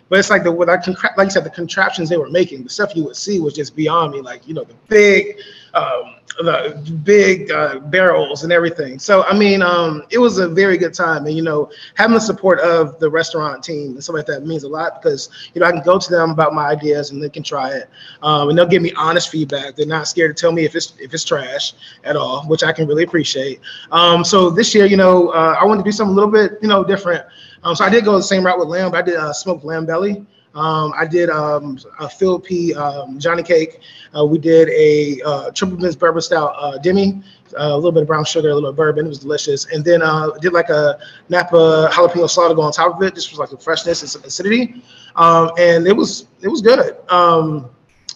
But 0.09 0.19
it's 0.19 0.29
like 0.29 0.43
the 0.43 0.51
what 0.51 0.69
I 0.69 0.77
contra- 0.77 1.13
like 1.17 1.25
you 1.25 1.31
said, 1.31 1.43
the 1.43 1.49
contraptions 1.49 2.07
they 2.07 2.17
were 2.17 2.29
making, 2.29 2.63
the 2.63 2.69
stuff 2.69 2.95
you 2.95 3.03
would 3.05 3.15
see 3.15 3.39
was 3.39 3.55
just 3.55 3.75
beyond 3.75 4.13
me. 4.13 4.21
Like 4.21 4.47
you 4.47 4.53
know, 4.53 4.63
the 4.63 4.75
big, 4.89 5.39
um, 5.73 6.17
the 6.37 6.99
big 7.03 7.51
uh, 7.51 7.79
barrels 7.79 8.43
and 8.43 8.51
everything. 8.51 8.99
So 8.99 9.23
I 9.23 9.37
mean, 9.37 9.61
um, 9.61 10.03
it 10.09 10.17
was 10.17 10.37
a 10.37 10.47
very 10.47 10.77
good 10.77 10.93
time, 10.93 11.25
and 11.25 11.35
you 11.35 11.43
know, 11.43 11.71
having 11.95 12.13
the 12.13 12.21
support 12.21 12.59
of 12.59 12.99
the 12.99 13.09
restaurant 13.09 13.63
team 13.63 13.91
and 13.91 14.03
stuff 14.03 14.15
like 14.15 14.25
that 14.27 14.45
means 14.45 14.63
a 14.63 14.69
lot 14.69 15.01
because 15.01 15.29
you 15.53 15.61
know 15.61 15.67
I 15.67 15.71
can 15.71 15.81
go 15.83 15.99
to 15.99 16.09
them 16.09 16.31
about 16.31 16.53
my 16.53 16.67
ideas 16.67 17.11
and 17.11 17.21
they 17.21 17.29
can 17.29 17.43
try 17.43 17.71
it, 17.71 17.89
um, 18.23 18.49
and 18.49 18.57
they'll 18.57 18.67
give 18.67 18.81
me 18.81 18.93
honest 18.97 19.29
feedback. 19.29 19.75
They're 19.75 19.85
not 19.85 20.07
scared 20.07 20.35
to 20.35 20.41
tell 20.41 20.51
me 20.51 20.65
if 20.65 20.75
it's 20.75 20.93
if 20.99 21.13
it's 21.13 21.23
trash 21.23 21.73
at 22.03 22.15
all, 22.15 22.43
which 22.47 22.63
I 22.63 22.71
can 22.71 22.87
really 22.87 23.03
appreciate. 23.03 23.59
Um, 23.91 24.23
so 24.23 24.49
this 24.49 24.73
year, 24.73 24.85
you 24.85 24.97
know, 24.97 25.29
uh, 25.29 25.57
I 25.59 25.65
wanted 25.65 25.83
to 25.83 25.87
do 25.87 25.91
something 25.91 26.13
a 26.13 26.15
little 26.15 26.31
bit, 26.31 26.59
you 26.61 26.67
know, 26.67 26.83
different. 26.83 27.25
Um, 27.63 27.75
so 27.75 27.85
I 27.85 27.89
did 27.89 28.05
go 28.05 28.15
the 28.15 28.23
same 28.23 28.45
route 28.45 28.59
with 28.59 28.67
lamb. 28.67 28.91
But 28.91 28.97
I 28.97 29.01
did 29.03 29.15
uh, 29.17 29.33
smoked 29.33 29.63
lamb 29.63 29.85
belly. 29.85 30.25
Um, 30.53 30.93
I 30.97 31.05
did 31.05 31.29
um, 31.29 31.77
a 31.99 32.09
Phil 32.09 32.39
P. 32.39 32.73
Um, 32.73 33.19
Johnny 33.19 33.43
cake. 33.43 33.79
Uh, 34.17 34.25
we 34.25 34.37
did 34.37 34.69
a 34.69 35.21
uh, 35.25 35.51
triple 35.51 35.77
minced 35.77 35.99
bourbon 35.99 36.21
stout 36.21 36.53
uh, 36.57 36.77
demi, 36.77 37.21
uh, 37.57 37.69
a 37.71 37.75
little 37.75 37.91
bit 37.91 38.01
of 38.01 38.07
brown 38.07 38.25
sugar, 38.25 38.49
a 38.49 38.53
little 38.53 38.73
bourbon. 38.73 39.05
It 39.05 39.09
was 39.09 39.19
delicious. 39.19 39.65
And 39.71 39.83
then 39.83 40.01
uh, 40.01 40.31
did 40.41 40.51
like 40.51 40.69
a 40.69 40.99
Napa 41.29 41.89
jalapeno 41.93 42.29
slaughter 42.29 42.53
go 42.53 42.63
on 42.63 42.73
top 42.73 42.95
of 42.95 43.01
it. 43.03 43.15
This 43.15 43.29
was 43.31 43.39
like 43.39 43.49
the 43.49 43.57
freshness 43.57 44.01
and 44.01 44.09
some 44.09 44.23
acidity, 44.23 44.83
um, 45.15 45.51
and 45.57 45.87
it 45.87 45.95
was 45.95 46.27
it 46.41 46.49
was 46.49 46.61
good. 46.61 46.97
Um, 47.09 47.69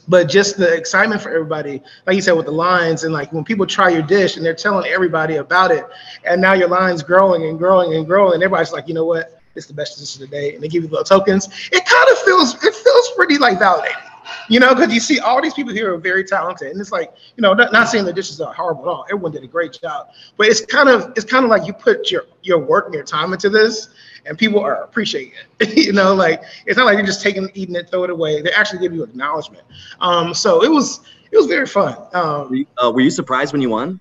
but 0.07 0.29
just 0.29 0.57
the 0.57 0.71
excitement 0.71 1.21
for 1.21 1.29
everybody, 1.29 1.81
like 2.05 2.15
you 2.15 2.21
said, 2.21 2.33
with 2.33 2.45
the 2.45 2.51
lines 2.51 3.05
and 3.05 3.13
like 3.13 3.33
when 3.33 3.43
people 3.43 3.65
try 3.65 3.89
your 3.89 4.03
dish 4.03 4.37
and 4.37 4.45
they're 4.45 4.53
telling 4.53 4.85
everybody 4.91 5.37
about 5.37 5.71
it, 5.71 5.85
and 6.25 6.39
now 6.41 6.53
your 6.53 6.67
line's 6.67 7.01
growing 7.01 7.45
and 7.45 7.57
growing 7.57 7.95
and 7.95 8.05
growing, 8.05 8.35
and 8.35 8.43
everybody's 8.43 8.73
like, 8.73 8.87
you 8.87 8.93
know 8.93 9.05
what, 9.05 9.41
it's 9.55 9.67
the 9.67 9.73
best 9.73 9.97
dish 9.97 10.15
of 10.15 10.21
the 10.21 10.27
day, 10.27 10.53
and 10.53 10.63
they 10.63 10.67
give 10.67 10.83
you 10.83 10.89
little 10.89 11.05
tokens. 11.05 11.47
It 11.71 11.85
kind 11.85 12.09
of 12.11 12.17
feels 12.19 12.55
it 12.63 12.75
feels 12.75 13.11
pretty 13.15 13.37
like 13.37 13.57
validating, 13.59 14.01
you 14.49 14.59
know, 14.59 14.73
because 14.75 14.93
you 14.93 14.99
see 14.99 15.19
all 15.19 15.41
these 15.41 15.53
people 15.53 15.73
here 15.73 15.93
are 15.93 15.97
very 15.97 16.23
talented, 16.23 16.71
and 16.71 16.79
it's 16.79 16.91
like, 16.91 17.13
you 17.35 17.41
know, 17.41 17.53
not, 17.53 17.71
not 17.71 17.89
saying 17.89 18.05
the 18.05 18.13
dishes 18.13 18.41
are 18.41 18.53
horrible 18.53 18.83
at 18.83 18.87
all. 18.87 19.05
Everyone 19.09 19.31
did 19.31 19.43
a 19.43 19.47
great 19.47 19.77
job, 19.81 20.09
but 20.37 20.47
it's 20.47 20.65
kind 20.65 20.89
of 20.89 21.13
it's 21.15 21.25
kind 21.25 21.43
of 21.45 21.51
like 21.51 21.65
you 21.65 21.73
put 21.73 22.11
your 22.11 22.25
your 22.43 22.59
work 22.59 22.85
and 22.85 22.93
your 22.93 23.03
time 23.03 23.33
into 23.33 23.49
this, 23.49 23.89
and 24.25 24.37
people 24.37 24.59
are 24.59 24.83
appreciating 24.83 25.33
it. 25.59 25.77
you 25.85 25.93
know, 25.93 26.13
like 26.13 26.41
it's 26.65 26.77
not 26.77 26.85
like 26.85 26.97
you're 26.97 27.05
just 27.05 27.21
taking, 27.21 27.49
eating 27.53 27.75
it, 27.75 27.89
throw 27.89 28.03
it 28.03 28.09
away. 28.09 28.41
They 28.41 28.51
actually 28.51 28.79
give 28.79 28.93
you 28.93 29.03
acknowledgement. 29.03 29.63
Um, 29.99 30.33
so 30.33 30.63
it 30.63 30.69
was 30.69 31.01
it 31.31 31.37
was 31.37 31.47
very 31.47 31.67
fun. 31.67 31.97
Um, 32.13 32.65
uh, 32.77 32.91
were 32.91 33.01
you 33.01 33.11
surprised 33.11 33.51
when 33.53 33.61
you 33.61 33.69
won? 33.69 33.99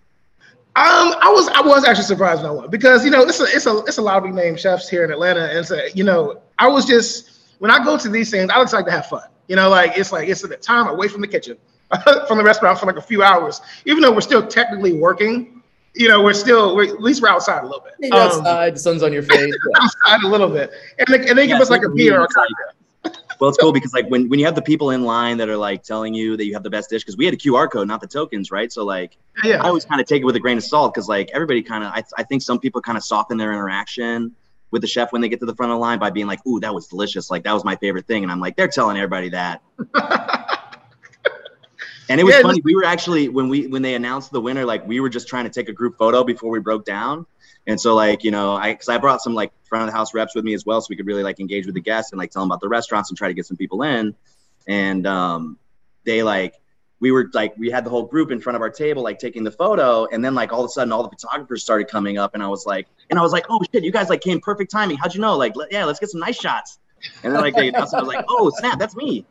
Um, 0.76 1.14
I 1.22 1.30
was 1.32 1.46
I 1.48 1.60
was 1.60 1.84
actually 1.84 2.04
surprised 2.04 2.42
when 2.42 2.50
I 2.50 2.54
won 2.54 2.68
because 2.68 3.04
you 3.04 3.10
know 3.12 3.22
it's 3.22 3.38
a 3.38 3.44
it's 3.44 3.66
a 3.66 3.78
it's 3.86 3.98
a 3.98 4.02
lot 4.02 4.16
of 4.18 4.24
big 4.24 4.34
name 4.34 4.56
chefs 4.56 4.88
here 4.88 5.04
in 5.04 5.12
Atlanta, 5.12 5.48
and 5.56 5.64
so 5.64 5.80
you 5.94 6.02
know 6.02 6.40
I 6.58 6.66
was 6.66 6.84
just 6.84 7.30
when 7.60 7.70
I 7.70 7.84
go 7.84 7.96
to 7.96 8.08
these 8.08 8.30
things, 8.30 8.50
I 8.50 8.60
just 8.60 8.74
like 8.74 8.86
to 8.86 8.90
have 8.90 9.06
fun. 9.06 9.22
You 9.46 9.54
know, 9.54 9.68
like 9.68 9.96
it's 9.96 10.10
like 10.10 10.28
it's 10.28 10.42
a 10.42 10.56
time 10.56 10.88
away 10.88 11.06
from 11.06 11.20
the 11.20 11.28
kitchen, 11.28 11.56
from 12.26 12.38
the 12.38 12.44
restaurant 12.44 12.80
for 12.80 12.86
like 12.86 12.96
a 12.96 13.02
few 13.02 13.22
hours, 13.22 13.60
even 13.84 14.02
though 14.02 14.12
we're 14.12 14.20
still 14.20 14.44
technically 14.44 14.94
working. 14.94 15.62
You 15.94 16.08
know, 16.08 16.24
we're 16.24 16.32
still 16.32 16.74
we're, 16.74 16.92
at 16.92 17.00
least 17.00 17.22
we're 17.22 17.28
outside 17.28 17.62
a 17.62 17.66
little 17.66 17.84
bit. 17.84 18.12
Um, 18.12 18.18
outside, 18.20 18.74
the 18.74 18.80
sun's 18.80 19.04
on 19.04 19.12
your 19.12 19.22
face. 19.22 19.54
Outside 19.80 20.24
a 20.24 20.28
little 20.28 20.48
bit, 20.48 20.72
and 20.98 21.06
they, 21.06 21.28
and 21.28 21.38
they 21.38 21.46
give 21.46 21.60
us 21.60 21.70
like 21.70 21.84
a 21.84 21.88
beer 21.88 22.18
or 22.18 22.24
a 22.24 22.26
cocktail. 22.26 22.74
Well, 23.40 23.48
it's 23.50 23.58
cool 23.58 23.72
because 23.72 23.92
like 23.92 24.08
when, 24.08 24.28
when 24.28 24.38
you 24.38 24.44
have 24.46 24.54
the 24.54 24.62
people 24.62 24.90
in 24.90 25.02
line 25.04 25.36
that 25.38 25.48
are 25.48 25.56
like 25.56 25.82
telling 25.82 26.14
you 26.14 26.36
that 26.36 26.46
you 26.46 26.54
have 26.54 26.62
the 26.62 26.70
best 26.70 26.90
dish, 26.90 27.02
because 27.02 27.16
we 27.16 27.24
had 27.24 27.34
a 27.34 27.36
QR 27.36 27.70
code, 27.70 27.88
not 27.88 28.00
the 28.00 28.06
tokens, 28.06 28.50
right? 28.50 28.72
So 28.72 28.84
like 28.84 29.16
Yeah, 29.42 29.62
I 29.62 29.68
always 29.68 29.84
kind 29.84 30.00
of 30.00 30.06
take 30.06 30.22
it 30.22 30.24
with 30.24 30.36
a 30.36 30.40
grain 30.40 30.56
of 30.56 30.64
salt 30.64 30.94
because 30.94 31.08
like 31.08 31.30
everybody 31.32 31.62
kind 31.62 31.84
of 31.84 31.92
I, 31.92 32.04
I 32.16 32.22
think 32.22 32.42
some 32.42 32.58
people 32.58 32.80
kind 32.80 32.96
of 32.96 33.04
soften 33.04 33.36
their 33.36 33.52
interaction 33.52 34.32
with 34.70 34.82
the 34.82 34.88
chef 34.88 35.12
when 35.12 35.22
they 35.22 35.28
get 35.28 35.40
to 35.40 35.46
the 35.46 35.54
front 35.54 35.72
of 35.72 35.76
the 35.76 35.80
line 35.80 35.98
by 35.98 36.10
being 36.10 36.26
like, 36.26 36.44
"Ooh, 36.46 36.60
that 36.60 36.74
was 36.74 36.86
delicious! 36.88 37.30
Like 37.30 37.44
that 37.44 37.52
was 37.52 37.64
my 37.64 37.76
favorite 37.76 38.06
thing," 38.06 38.22
and 38.22 38.32
I'm 38.32 38.40
like, 38.40 38.56
they're 38.56 38.68
telling 38.68 38.96
everybody 38.96 39.30
that. 39.30 39.62
And 42.08 42.20
it 42.20 42.24
was 42.24 42.34
Yeah, 42.34 42.42
funny. 42.42 42.60
We 42.62 42.74
were 42.74 42.84
actually 42.84 43.28
when 43.28 43.48
we 43.48 43.66
when 43.66 43.82
they 43.82 43.94
announced 43.94 44.30
the 44.30 44.40
winner, 44.40 44.64
like 44.64 44.86
we 44.86 45.00
were 45.00 45.08
just 45.08 45.28
trying 45.28 45.44
to 45.44 45.50
take 45.50 45.68
a 45.68 45.72
group 45.72 45.96
photo 45.96 46.22
before 46.22 46.50
we 46.50 46.60
broke 46.60 46.84
down. 46.84 47.26
And 47.66 47.80
so 47.80 47.94
like 47.94 48.24
you 48.24 48.30
know, 48.30 48.54
I 48.54 48.72
because 48.72 48.88
I 48.88 48.98
brought 48.98 49.22
some 49.22 49.34
like 49.34 49.52
front 49.64 49.84
of 49.84 49.90
the 49.90 49.96
house 49.96 50.14
reps 50.14 50.34
with 50.34 50.44
me 50.44 50.54
as 50.54 50.66
well, 50.66 50.80
so 50.80 50.86
we 50.90 50.96
could 50.96 51.06
really 51.06 51.22
like 51.22 51.40
engage 51.40 51.66
with 51.66 51.74
the 51.74 51.80
guests 51.80 52.12
and 52.12 52.18
like 52.18 52.30
tell 52.30 52.42
them 52.42 52.50
about 52.50 52.60
the 52.60 52.68
restaurants 52.68 53.10
and 53.10 53.16
try 53.16 53.28
to 53.28 53.34
get 53.34 53.46
some 53.46 53.56
people 53.56 53.82
in. 53.82 54.14
And 54.66 55.06
um, 55.06 55.58
they 56.04 56.22
like 56.22 56.60
we 57.00 57.10
were 57.10 57.30
like 57.32 57.56
we 57.56 57.70
had 57.70 57.84
the 57.84 57.90
whole 57.90 58.04
group 58.04 58.30
in 58.30 58.40
front 58.40 58.56
of 58.56 58.62
our 58.62 58.70
table 58.70 59.02
like 59.02 59.18
taking 59.18 59.44
the 59.44 59.50
photo, 59.50 60.06
and 60.06 60.24
then 60.24 60.34
like 60.34 60.52
all 60.52 60.60
of 60.60 60.66
a 60.66 60.68
sudden 60.68 60.92
all 60.92 61.02
the 61.02 61.08
photographers 61.08 61.62
started 61.62 61.88
coming 61.88 62.18
up, 62.18 62.34
and 62.34 62.42
I 62.42 62.48
was 62.48 62.66
like, 62.66 62.86
and 63.10 63.18
I 63.18 63.22
was 63.22 63.32
like, 63.32 63.46
oh 63.48 63.60
shit, 63.72 63.82
you 63.82 63.92
guys 63.92 64.08
like 64.08 64.20
came 64.20 64.40
perfect 64.40 64.70
timing. 64.70 64.96
How'd 64.96 65.14
you 65.14 65.20
know? 65.20 65.36
Like 65.36 65.56
let, 65.56 65.72
yeah, 65.72 65.84
let's 65.84 66.00
get 66.00 66.10
some 66.10 66.20
nice 66.20 66.40
shots. 66.40 66.78
And 67.22 67.34
then 67.34 67.40
like 67.40 67.54
they 67.54 67.68
announced, 67.68 67.94
I 67.94 68.00
was 68.00 68.08
like, 68.08 68.24
oh 68.28 68.50
snap, 68.56 68.78
that's 68.78 68.96
me. 68.96 69.26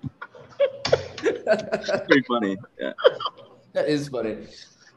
That's 1.46 2.06
pretty 2.06 2.22
funny. 2.28 2.58
Yeah. 2.80 2.94
that 3.74 3.88
is 3.88 4.10
funny. 4.10 4.38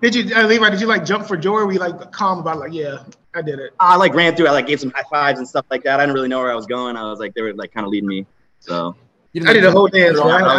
Did 0.02 0.14
you, 0.14 0.34
uh, 0.34 0.46
Levi? 0.46 0.70
Did 0.70 0.80
you 0.80 0.86
like 0.86 1.04
jump 1.04 1.26
for 1.26 1.36
joy? 1.36 1.54
Or 1.54 1.66
were 1.66 1.72
you 1.72 1.78
like 1.78 2.12
calm 2.12 2.40
about 2.40 2.56
it, 2.56 2.60
like, 2.60 2.72
yeah, 2.72 3.04
I 3.36 3.42
did 3.42 3.58
it? 3.58 3.74
I 3.78 3.96
like 3.96 4.14
ran 4.14 4.34
through. 4.34 4.46
I 4.46 4.52
like 4.52 4.66
gave 4.66 4.80
some 4.80 4.90
high 4.90 5.04
fives 5.10 5.38
and 5.38 5.46
stuff 5.46 5.66
like 5.70 5.84
that. 5.84 6.00
I 6.00 6.04
didn't 6.04 6.14
really 6.14 6.28
know 6.28 6.40
where 6.40 6.50
I 6.50 6.54
was 6.54 6.66
going. 6.66 6.96
I 6.96 7.02
was 7.08 7.18
like, 7.18 7.34
they 7.34 7.42
were 7.42 7.52
like 7.52 7.70
kind 7.70 7.84
of 7.84 7.90
leading 7.90 8.08
me. 8.08 8.26
So 8.60 8.96
I 9.44 9.52
did 9.52 9.64
a 9.64 9.70
whole 9.70 9.88
dance, 9.88 10.18
right? 10.18 10.42
I, 10.42 10.58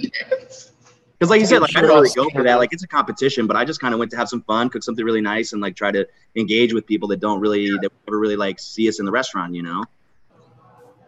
Because, 0.00 0.72
like 1.28 1.40
you 1.40 1.46
said, 1.46 1.60
like 1.60 1.76
I 1.76 1.82
don't 1.82 1.90
really 1.90 2.08
go 2.14 2.30
for 2.30 2.42
that. 2.42 2.56
Like 2.56 2.72
it's 2.72 2.82
a 2.82 2.88
competition, 2.88 3.46
but 3.46 3.56
I 3.56 3.66
just 3.66 3.80
kind 3.80 3.92
of 3.92 4.00
went 4.00 4.10
to 4.12 4.16
have 4.16 4.30
some 4.30 4.40
fun, 4.42 4.70
cook 4.70 4.82
something 4.82 5.04
really 5.04 5.20
nice, 5.20 5.52
and 5.52 5.60
like 5.60 5.76
try 5.76 5.90
to 5.90 6.08
engage 6.36 6.72
with 6.72 6.86
people 6.86 7.06
that 7.08 7.20
don't 7.20 7.38
really, 7.38 7.68
that 7.70 7.90
never 8.06 8.18
really 8.18 8.36
like 8.36 8.58
see 8.58 8.88
us 8.88 8.98
in 8.98 9.04
the 9.04 9.12
restaurant, 9.12 9.54
you 9.54 9.62
know. 9.62 9.84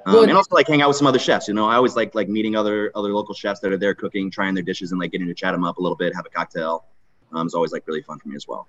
Um, 0.04 0.14
well, 0.14 0.22
and 0.24 0.32
also 0.32 0.54
like 0.54 0.68
hang 0.68 0.82
out 0.82 0.88
with 0.88 0.98
some 0.98 1.06
other 1.06 1.18
chefs. 1.18 1.48
You 1.48 1.54
know, 1.54 1.66
I 1.66 1.76
always 1.76 1.96
like 1.96 2.14
like 2.14 2.28
meeting 2.28 2.54
other 2.54 2.92
other 2.94 3.14
local 3.14 3.34
chefs 3.34 3.60
that 3.60 3.72
are 3.72 3.78
there 3.78 3.94
cooking, 3.94 4.30
trying 4.30 4.54
their 4.54 4.62
dishes, 4.62 4.92
and 4.92 5.00
like 5.00 5.10
getting 5.10 5.26
to 5.26 5.34
chat 5.34 5.54
them 5.54 5.64
up 5.64 5.78
a 5.78 5.80
little 5.80 5.96
bit, 5.96 6.14
have 6.14 6.26
a 6.26 6.30
cocktail. 6.30 6.84
Um, 7.32 7.46
it's 7.46 7.54
always 7.54 7.72
like 7.72 7.86
really 7.86 8.02
fun 8.02 8.18
for 8.18 8.28
me 8.28 8.36
as 8.36 8.46
well. 8.46 8.68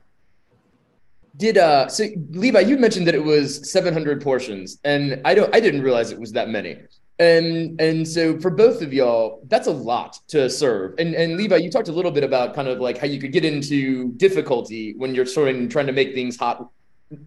Did 1.38 1.58
uh 1.58 1.88
so 1.88 2.06
Levi, 2.32 2.60
you 2.62 2.78
mentioned 2.78 3.08
that 3.08 3.16
it 3.16 3.24
was 3.24 3.72
700 3.72 4.22
portions, 4.22 4.80
and 4.84 5.22
I 5.24 5.36
don't 5.36 5.54
I 5.56 5.60
didn't 5.60 5.82
realize 5.82 6.12
it 6.12 6.20
was 6.20 6.32
that 6.34 6.50
many. 6.50 6.78
And 7.20 7.80
and 7.80 8.08
so 8.08 8.40
for 8.40 8.50
both 8.50 8.82
of 8.82 8.94
y'all, 8.94 9.44
that's 9.48 9.68
a 9.68 9.72
lot 9.72 10.20
to 10.30 10.50
serve. 10.50 10.96
And 11.00 11.14
and 11.16 11.38
Levi, 11.38 11.58
you 11.58 11.72
talked 11.72 11.88
a 11.88 11.92
little 11.92 12.12
bit 12.12 12.24
about 12.24 12.54
kind 12.54 12.68
of 12.68 12.80
like 12.80 12.98
how 12.98 13.08
you 13.08 13.20
could 13.20 13.32
get 13.32 13.46
into 13.46 14.14
difficulty 14.14 14.94
when 14.98 15.16
you're 15.16 15.26
sort 15.26 15.54
of 15.54 15.70
trying 15.70 15.88
to 15.88 15.94
make 15.94 16.14
things 16.14 16.38
hot 16.38 16.70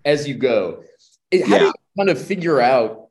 as 0.05 0.29
you 0.29 0.35
go. 0.35 0.83
How 1.33 1.38
yeah. 1.38 1.59
do 1.59 1.64
you 1.66 1.73
kind 1.96 2.11
of 2.11 2.20
figure 2.20 2.61
out 2.61 3.11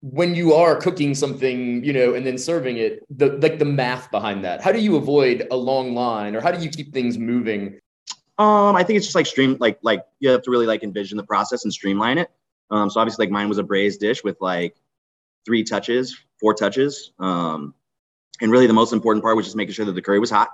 when 0.00 0.34
you 0.34 0.52
are 0.52 0.76
cooking 0.76 1.14
something, 1.14 1.82
you 1.82 1.92
know, 1.92 2.14
and 2.14 2.24
then 2.24 2.38
serving 2.38 2.76
it, 2.76 3.04
the 3.10 3.28
like 3.38 3.58
the 3.58 3.64
math 3.64 4.10
behind 4.10 4.44
that. 4.44 4.62
How 4.62 4.72
do 4.72 4.78
you 4.78 4.96
avoid 4.96 5.48
a 5.50 5.56
long 5.56 5.94
line, 5.94 6.36
or 6.36 6.40
how 6.40 6.52
do 6.52 6.62
you 6.62 6.70
keep 6.70 6.92
things 6.92 7.18
moving? 7.18 7.80
Um, 8.38 8.76
I 8.76 8.82
think 8.82 8.98
it's 8.98 9.06
just 9.06 9.14
like 9.14 9.26
stream, 9.26 9.56
like 9.60 9.78
like 9.82 10.04
you 10.20 10.30
have 10.30 10.42
to 10.42 10.50
really 10.50 10.66
like 10.66 10.82
envision 10.82 11.16
the 11.16 11.24
process 11.24 11.64
and 11.64 11.72
streamline 11.72 12.18
it. 12.18 12.30
Um, 12.70 12.90
so 12.90 13.00
obviously, 13.00 13.26
like 13.26 13.32
mine 13.32 13.48
was 13.48 13.58
a 13.58 13.62
braised 13.62 14.00
dish 14.00 14.22
with 14.22 14.36
like 14.40 14.76
three 15.44 15.64
touches, 15.64 16.16
four 16.38 16.52
touches. 16.52 17.12
Um, 17.18 17.74
and 18.40 18.50
really, 18.50 18.66
the 18.66 18.74
most 18.74 18.92
important 18.92 19.22
part 19.22 19.36
was 19.36 19.46
just 19.46 19.56
making 19.56 19.74
sure 19.74 19.86
that 19.86 19.94
the 19.94 20.02
curry 20.02 20.18
was 20.18 20.30
hot, 20.30 20.50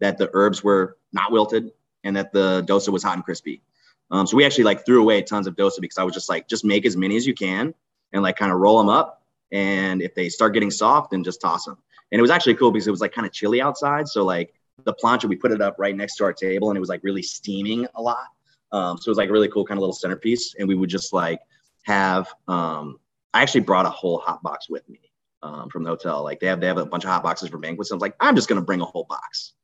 that 0.00 0.18
the 0.18 0.30
herbs 0.32 0.62
were 0.62 0.98
not 1.12 1.32
wilted, 1.32 1.72
and 2.04 2.16
that 2.16 2.32
the 2.32 2.62
dosa 2.68 2.90
was 2.90 3.02
hot 3.02 3.16
and 3.16 3.24
crispy. 3.24 3.62
Um, 4.10 4.26
so 4.26 4.36
we 4.36 4.44
actually 4.44 4.64
like 4.64 4.84
threw 4.84 5.00
away 5.00 5.22
tons 5.22 5.46
of 5.46 5.56
dosa 5.56 5.80
because 5.80 5.98
I 5.98 6.02
was 6.02 6.14
just 6.14 6.28
like, 6.28 6.48
just 6.48 6.64
make 6.64 6.84
as 6.84 6.96
many 6.96 7.16
as 7.16 7.26
you 7.26 7.34
can 7.34 7.74
and 8.12 8.22
like 8.22 8.36
kind 8.36 8.52
of 8.52 8.58
roll 8.58 8.78
them 8.78 8.88
up. 8.88 9.22
And 9.52 10.02
if 10.02 10.14
they 10.14 10.28
start 10.28 10.54
getting 10.54 10.70
soft, 10.70 11.10
then 11.10 11.24
just 11.24 11.40
toss 11.40 11.64
them. 11.64 11.78
And 12.10 12.18
it 12.18 12.22
was 12.22 12.30
actually 12.30 12.54
cool 12.54 12.72
because 12.72 12.88
it 12.88 12.90
was 12.90 13.00
like 13.00 13.12
kind 13.12 13.26
of 13.26 13.32
chilly 13.32 13.60
outside. 13.60 14.08
So 14.08 14.24
like 14.24 14.52
the 14.84 14.94
plancha, 14.94 15.24
we 15.24 15.36
put 15.36 15.52
it 15.52 15.60
up 15.60 15.76
right 15.78 15.96
next 15.96 16.16
to 16.16 16.24
our 16.24 16.32
table 16.32 16.70
and 16.70 16.76
it 16.76 16.80
was 16.80 16.88
like 16.88 17.00
really 17.02 17.22
steaming 17.22 17.86
a 17.94 18.02
lot. 18.02 18.26
Um, 18.72 18.98
so 18.98 19.08
it 19.08 19.10
was 19.10 19.18
like 19.18 19.28
a 19.28 19.32
really 19.32 19.48
cool 19.48 19.64
kind 19.64 19.78
of 19.78 19.80
little 19.80 19.94
centerpiece. 19.94 20.54
And 20.58 20.68
we 20.68 20.74
would 20.74 20.90
just 20.90 21.12
like 21.12 21.40
have, 21.82 22.28
um, 22.48 22.98
I 23.34 23.42
actually 23.42 23.62
brought 23.62 23.86
a 23.86 23.90
whole 23.90 24.18
hot 24.18 24.42
box 24.42 24.68
with 24.68 24.88
me 24.88 25.00
um, 25.42 25.68
from 25.70 25.82
the 25.82 25.90
hotel. 25.90 26.22
Like 26.22 26.40
they 26.40 26.46
have, 26.46 26.60
they 26.60 26.66
have 26.66 26.78
a 26.78 26.86
bunch 26.86 27.04
of 27.04 27.10
hot 27.10 27.22
boxes 27.22 27.48
for 27.48 27.58
banquets. 27.58 27.90
I 27.90 27.94
was 27.94 28.02
like, 28.02 28.16
I'm 28.20 28.36
just 28.36 28.48
going 28.48 28.60
to 28.60 28.64
bring 28.64 28.80
a 28.80 28.84
whole 28.84 29.04
box. 29.04 29.54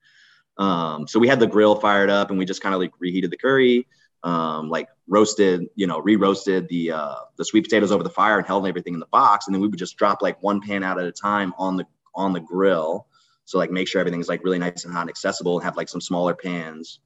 Um, 0.58 1.06
so 1.06 1.18
we 1.18 1.28
had 1.28 1.38
the 1.38 1.46
grill 1.46 1.76
fired 1.76 2.10
up 2.10 2.30
and 2.30 2.38
we 2.38 2.44
just 2.44 2.62
kind 2.62 2.74
of 2.74 2.80
like 2.80 2.92
reheated 2.98 3.30
the 3.30 3.36
curry 3.36 3.86
um, 4.26 4.68
like 4.68 4.88
roasted, 5.06 5.68
you 5.76 5.86
know, 5.86 6.00
re-roasted 6.00 6.68
the 6.68 6.90
uh, 6.90 7.14
the 7.36 7.44
sweet 7.44 7.62
potatoes 7.62 7.92
over 7.92 8.02
the 8.02 8.10
fire 8.10 8.38
and 8.38 8.46
held 8.46 8.66
everything 8.66 8.94
in 8.94 9.00
the 9.00 9.06
box, 9.06 9.46
and 9.46 9.54
then 9.54 9.62
we 9.62 9.68
would 9.68 9.78
just 9.78 9.96
drop 9.96 10.20
like 10.20 10.42
one 10.42 10.60
pan 10.60 10.82
out 10.82 10.98
at 10.98 11.06
a 11.06 11.12
time 11.12 11.54
on 11.58 11.76
the 11.76 11.86
on 12.14 12.32
the 12.32 12.40
grill. 12.40 13.06
So 13.46 13.58
like 13.58 13.70
make 13.70 13.88
sure 13.88 14.00
everything's 14.00 14.28
like 14.28 14.44
really 14.44 14.58
nice 14.58 14.84
and 14.84 14.92
hot 14.92 15.02
and 15.02 15.10
accessible, 15.10 15.56
and 15.56 15.64
have 15.64 15.76
like 15.76 15.88
some 15.88 16.00
smaller 16.00 16.34
pans 16.34 17.00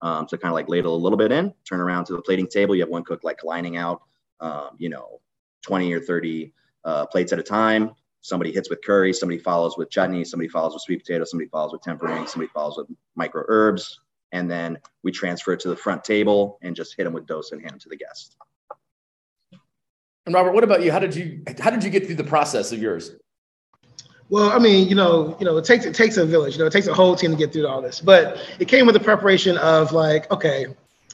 um, 0.00 0.26
to 0.26 0.38
kind 0.38 0.50
of 0.50 0.54
like 0.54 0.68
ladle 0.68 0.94
a 0.94 0.96
little 0.96 1.18
bit 1.18 1.30
in. 1.30 1.54
Turn 1.68 1.80
around 1.80 2.06
to 2.06 2.14
the 2.14 2.22
plating 2.22 2.48
table. 2.48 2.74
You 2.74 2.80
have 2.80 2.90
one 2.90 3.04
cook 3.04 3.22
like 3.22 3.44
lining 3.44 3.76
out, 3.76 4.02
um, 4.40 4.70
you 4.78 4.88
know, 4.88 5.20
20 5.62 5.92
or 5.92 6.00
30 6.00 6.52
uh, 6.84 7.06
plates 7.06 7.32
at 7.32 7.38
a 7.38 7.42
time. 7.42 7.92
Somebody 8.22 8.52
hits 8.52 8.70
with 8.70 8.80
curry, 8.84 9.12
somebody 9.12 9.38
follows 9.38 9.76
with 9.76 9.90
chutney, 9.90 10.24
somebody 10.24 10.48
follows 10.48 10.72
with 10.74 10.82
sweet 10.82 11.04
potato, 11.04 11.24
somebody 11.24 11.48
follows 11.48 11.72
with 11.72 11.82
tempering, 11.82 12.26
somebody 12.26 12.50
follows 12.54 12.76
with 12.76 12.86
micro 13.16 13.44
herbs, 13.48 14.00
and 14.30 14.50
then 14.50 14.78
we 15.02 15.10
transfer 15.10 15.52
it 15.52 15.60
to 15.60 15.68
the 15.68 15.76
front 15.76 16.04
table 16.04 16.58
and 16.62 16.76
just 16.76 16.96
hit 16.96 17.04
them 17.04 17.12
with 17.12 17.26
dosa 17.26 17.52
and 17.52 17.60
hand 17.60 17.72
them 17.72 17.80
to 17.80 17.88
the 17.88 17.96
guest. 17.96 18.36
And 20.24 20.34
Robert, 20.34 20.52
what 20.52 20.62
about 20.62 20.82
you? 20.82 20.92
How 20.92 21.00
did 21.00 21.16
you 21.16 21.42
how 21.60 21.70
did 21.70 21.82
you 21.82 21.90
get 21.90 22.06
through 22.06 22.14
the 22.14 22.24
process 22.24 22.70
of 22.70 22.80
yours? 22.80 23.10
Well, 24.32 24.50
I 24.50 24.58
mean, 24.58 24.88
you 24.88 24.94
know, 24.94 25.36
you 25.38 25.44
know, 25.44 25.58
it 25.58 25.66
takes 25.66 25.84
it 25.84 25.94
takes 25.94 26.16
a 26.16 26.24
village. 26.24 26.54
You 26.54 26.60
know, 26.60 26.64
it 26.64 26.72
takes 26.72 26.86
a 26.86 26.94
whole 26.94 27.14
team 27.14 27.32
to 27.32 27.36
get 27.36 27.52
through 27.52 27.68
all 27.68 27.82
this. 27.82 28.00
But 28.00 28.38
it 28.58 28.66
came 28.66 28.86
with 28.86 28.94
the 28.94 29.00
preparation 29.00 29.58
of 29.58 29.92
like, 29.92 30.30
okay, 30.30 30.68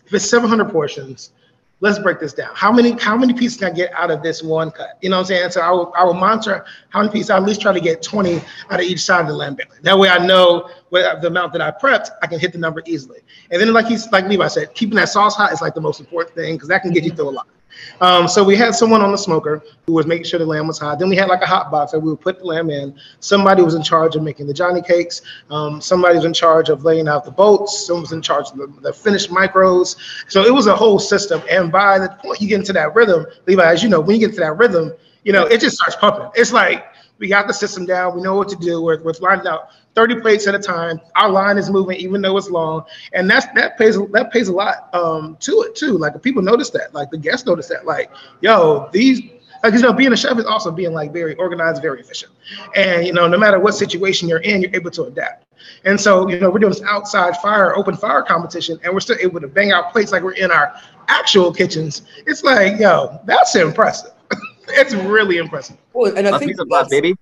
if 0.07 0.15
it's 0.15 0.31
700 0.31 0.71
portions, 0.71 1.33
let's 1.81 1.99
break 1.99 2.21
this 2.21 2.33
down. 2.33 2.53
How 2.55 2.71
many 2.71 2.93
how 2.93 3.17
many 3.17 3.35
pieces 3.35 3.59
can 3.59 3.73
I 3.73 3.75
get 3.75 3.93
out 3.93 4.13
of 4.13 4.23
this 4.23 4.41
one 4.41 4.71
cut? 4.71 4.99
You 5.03 5.11
know 5.11 5.17
what 5.17 5.23
I'm 5.23 5.27
saying? 5.27 5.51
So 5.51 5.63
I 5.63 5.71
will 5.73 5.93
I 5.97 6.05
will 6.05 6.15
monitor 6.15 6.65
how 6.91 7.01
many 7.01 7.13
pieces. 7.13 7.31
I 7.31 7.39
at 7.39 7.43
least 7.43 7.61
try 7.61 7.73
to 7.73 7.81
get 7.81 8.03
20 8.03 8.37
out 8.71 8.79
of 8.79 8.87
each 8.87 9.01
side 9.01 9.23
of 9.23 9.27
the 9.27 9.35
lamb 9.35 9.57
belly. 9.57 9.79
That 9.83 9.99
way 9.99 10.11
I 10.11 10.25
know 10.25 10.71
what 10.91 11.21
the 11.21 11.27
amount 11.27 11.55
that 11.55 11.61
I 11.61 11.73
prepped, 11.73 12.11
I 12.23 12.29
can 12.29 12.39
hit 12.39 12.53
the 12.53 12.59
number 12.59 12.85
easily. 12.87 13.19
And 13.51 13.61
then 13.61 13.73
like 13.73 13.87
he's 13.87 14.09
like 14.13 14.27
Levi 14.27 14.47
said, 14.47 14.75
keeping 14.75 14.95
that 14.95 15.09
sauce 15.09 15.35
hot 15.35 15.53
is 15.53 15.61
like 15.61 15.75
the 15.75 15.81
most 15.81 15.99
important 15.99 16.37
thing 16.37 16.55
because 16.55 16.69
that 16.69 16.83
can 16.83 16.93
get 16.93 17.03
you 17.03 17.11
through 17.11 17.31
a 17.31 17.33
lot. 17.33 17.49
Um, 18.01 18.29
so 18.29 18.45
we 18.45 18.57
had 18.57 18.75
someone 18.75 19.03
on 19.03 19.12
the 19.12 19.19
smoker 19.19 19.62
who 19.87 19.93
was 19.93 20.07
making 20.07 20.25
sure 20.25 20.38
the 20.38 20.47
lamb 20.47 20.67
was 20.67 20.79
hot. 20.79 20.99
Then 20.99 21.09
we 21.09 21.17
had 21.17 21.29
like 21.29 21.43
a 21.43 21.47
hot 21.47 21.71
box 21.71 21.93
that 21.93 22.01
we 22.01 22.11
would 22.11 22.21
put 22.21 22.38
the 22.38 22.45
lamb 22.45 22.71
in. 22.71 22.99
Somebody 23.21 23.62
was 23.62 23.75
in 23.75 23.83
charge 23.83 24.17
of 24.17 24.23
making 24.23 24.47
the 24.47 24.55
Johnny 24.55 24.83
cakes. 24.83 25.23
Um, 25.51 25.81
somebody 25.81 26.17
was 26.17 26.25
in 26.25 26.35
charge 26.35 26.69
of 26.69 26.85
laying 26.85 27.09
out 27.09 27.25
the 27.25 27.31
boats. 27.31 27.87
Someone 27.87 28.03
was 28.03 28.12
in 28.12 28.23
charge 28.23 28.51
of 28.51 28.57
the, 28.57 28.67
the, 28.81 28.93
finished 28.93 29.31
micros. 29.31 29.97
So 30.29 30.43
it 30.43 30.53
was 30.53 30.67
a 30.67 30.77
whole 30.77 30.99
system. 30.99 31.43
And 31.51 31.73
by 31.73 31.99
the 31.99 32.09
point 32.09 32.41
you 32.41 32.49
get 32.49 32.61
into 32.61 32.73
that 32.75 32.95
rhythm, 32.95 33.27
Levi, 33.47 33.73
as 33.73 33.83
you 33.83 33.88
know, 33.88 34.01
when 34.01 34.21
you 34.21 34.27
get 34.27 34.35
to 34.35 34.41
that 34.41 34.57
rhythm, 34.57 34.93
you 35.25 35.33
know, 35.33 35.45
it 35.45 35.61
just 35.61 35.77
starts 35.77 35.97
pumping. 35.97 36.31
It's 36.35 36.53
like 36.53 36.87
we 37.19 37.29
got 37.29 37.47
the 37.47 37.53
system 37.53 37.85
down. 37.85 38.14
We 38.14 38.23
know 38.23 38.37
what 38.37 38.49
to 38.51 38.57
do. 38.57 38.81
We're, 38.81 39.03
we're 39.03 39.12
lined 39.21 39.47
out 39.47 39.71
30 39.99 40.21
plates 40.21 40.47
at 40.47 40.55
a 40.55 40.61
time. 40.61 41.01
Our 41.17 41.29
line 41.29 41.59
is 41.59 41.71
moving, 41.71 41.97
even 41.97 42.23
though 42.23 42.37
it's 42.37 42.49
long, 42.49 42.85
and 43.15 43.29
that's 43.29 43.47
that 43.57 43.77
pays 43.77 43.99
that 44.13 44.31
pays 44.31 44.47
a 44.47 44.53
lot 44.53 44.95
um, 44.95 45.37
to 45.41 45.63
it 45.63 45.75
too. 45.75 45.99
Like 45.99 46.23
people 46.23 46.41
notice 46.41 46.71
that, 46.71 46.95
like 46.95 47.11
the 47.11 47.19
guests 47.19 47.49
notice 47.49 47.67
that, 47.67 47.85
like 47.85 48.09
yo, 48.41 48.89
these 48.93 49.21
like 49.65 49.75
you 49.75 49.81
know, 49.81 49.93
being 49.93 50.13
a 50.13 50.17
chef 50.17 50.39
is 50.39 50.45
also 50.45 50.71
being 50.71 50.93
like 50.93 51.13
very 51.13 51.35
organized, 51.35 51.83
very 51.83 52.01
efficient, 52.01 52.31
and 52.77 53.09
you 53.09 53.13
know, 53.13 53.27
no 53.27 53.37
matter 53.37 53.59
what 53.59 53.75
situation 53.75 54.29
you're 54.29 54.39
in, 54.39 54.63
you're 54.63 54.71
able 54.73 54.93
to 54.93 55.03
adapt. 55.03 55.47
And 55.85 56.01
so, 56.01 56.29
you 56.29 56.39
know, 56.39 56.49
we're 56.49 56.61
doing 56.61 56.73
this 56.73 56.83
outside 56.83 57.37
fire, 57.39 57.77
open 57.77 57.97
fire 57.97 58.23
competition, 58.23 58.79
and 58.85 58.95
we're 58.95 59.01
still 59.01 59.19
able 59.21 59.41
to 59.41 59.49
bang 59.49 59.73
out 59.73 59.91
plates 59.91 60.13
like 60.13 60.23
we're 60.23 60.35
in 60.35 60.53
our 60.53 60.81
actual 61.09 61.53
kitchens. 61.53 62.03
It's 62.25 62.45
like, 62.45 62.79
yo, 62.79 63.21
that's 63.25 63.57
impressive. 63.57 64.13
it's 64.69 64.95
really 64.95 65.39
impressive. 65.39 65.77
Well, 65.93 66.17
and 66.17 66.29
I 66.29 66.39
think 66.39 66.57
that's, 66.57 66.89
baby. 66.89 67.17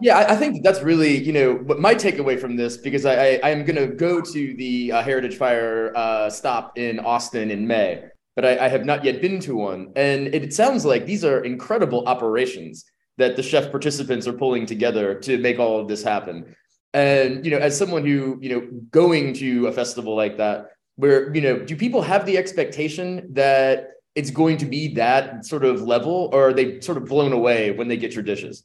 Yeah, 0.00 0.18
I, 0.18 0.32
I 0.32 0.36
think 0.36 0.62
that's 0.62 0.82
really, 0.82 1.16
you 1.22 1.32
know, 1.32 1.54
what 1.54 1.80
my 1.80 1.94
takeaway 1.94 2.38
from 2.38 2.56
this 2.56 2.76
because 2.76 3.06
I, 3.06 3.40
I 3.42 3.50
am 3.50 3.64
going 3.64 3.76
to 3.76 3.94
go 3.94 4.20
to 4.20 4.54
the 4.54 4.92
uh, 4.92 5.02
Heritage 5.02 5.36
Fire 5.36 5.92
uh, 5.96 6.28
stop 6.30 6.76
in 6.76 7.00
Austin 7.00 7.50
in 7.50 7.66
May, 7.66 8.04
but 8.34 8.44
I, 8.44 8.66
I 8.66 8.68
have 8.68 8.84
not 8.84 9.04
yet 9.04 9.22
been 9.22 9.40
to 9.40 9.56
one, 9.56 9.92
and 9.96 10.28
it, 10.28 10.44
it 10.44 10.54
sounds 10.54 10.84
like 10.84 11.06
these 11.06 11.24
are 11.24 11.44
incredible 11.44 12.06
operations 12.06 12.84
that 13.18 13.36
the 13.36 13.42
chef 13.42 13.70
participants 13.70 14.26
are 14.26 14.34
pulling 14.34 14.66
together 14.66 15.14
to 15.20 15.38
make 15.38 15.58
all 15.58 15.80
of 15.80 15.88
this 15.88 16.02
happen. 16.02 16.54
And 16.92 17.44
you 17.44 17.50
know, 17.50 17.58
as 17.58 17.76
someone 17.76 18.04
who 18.04 18.38
you 18.40 18.50
know 18.50 18.68
going 18.90 19.32
to 19.34 19.66
a 19.68 19.72
festival 19.72 20.14
like 20.14 20.36
that, 20.36 20.72
where 20.96 21.34
you 21.34 21.40
know, 21.40 21.58
do 21.58 21.76
people 21.76 22.02
have 22.02 22.26
the 22.26 22.36
expectation 22.36 23.32
that 23.34 23.92
it's 24.14 24.30
going 24.30 24.56
to 24.58 24.66
be 24.66 24.94
that 24.94 25.44
sort 25.46 25.64
of 25.64 25.82
level, 25.82 26.30
or 26.32 26.48
are 26.48 26.52
they 26.52 26.80
sort 26.80 26.98
of 26.98 27.06
blown 27.06 27.32
away 27.32 27.70
when 27.70 27.88
they 27.88 27.96
get 27.96 28.14
your 28.14 28.22
dishes? 28.22 28.64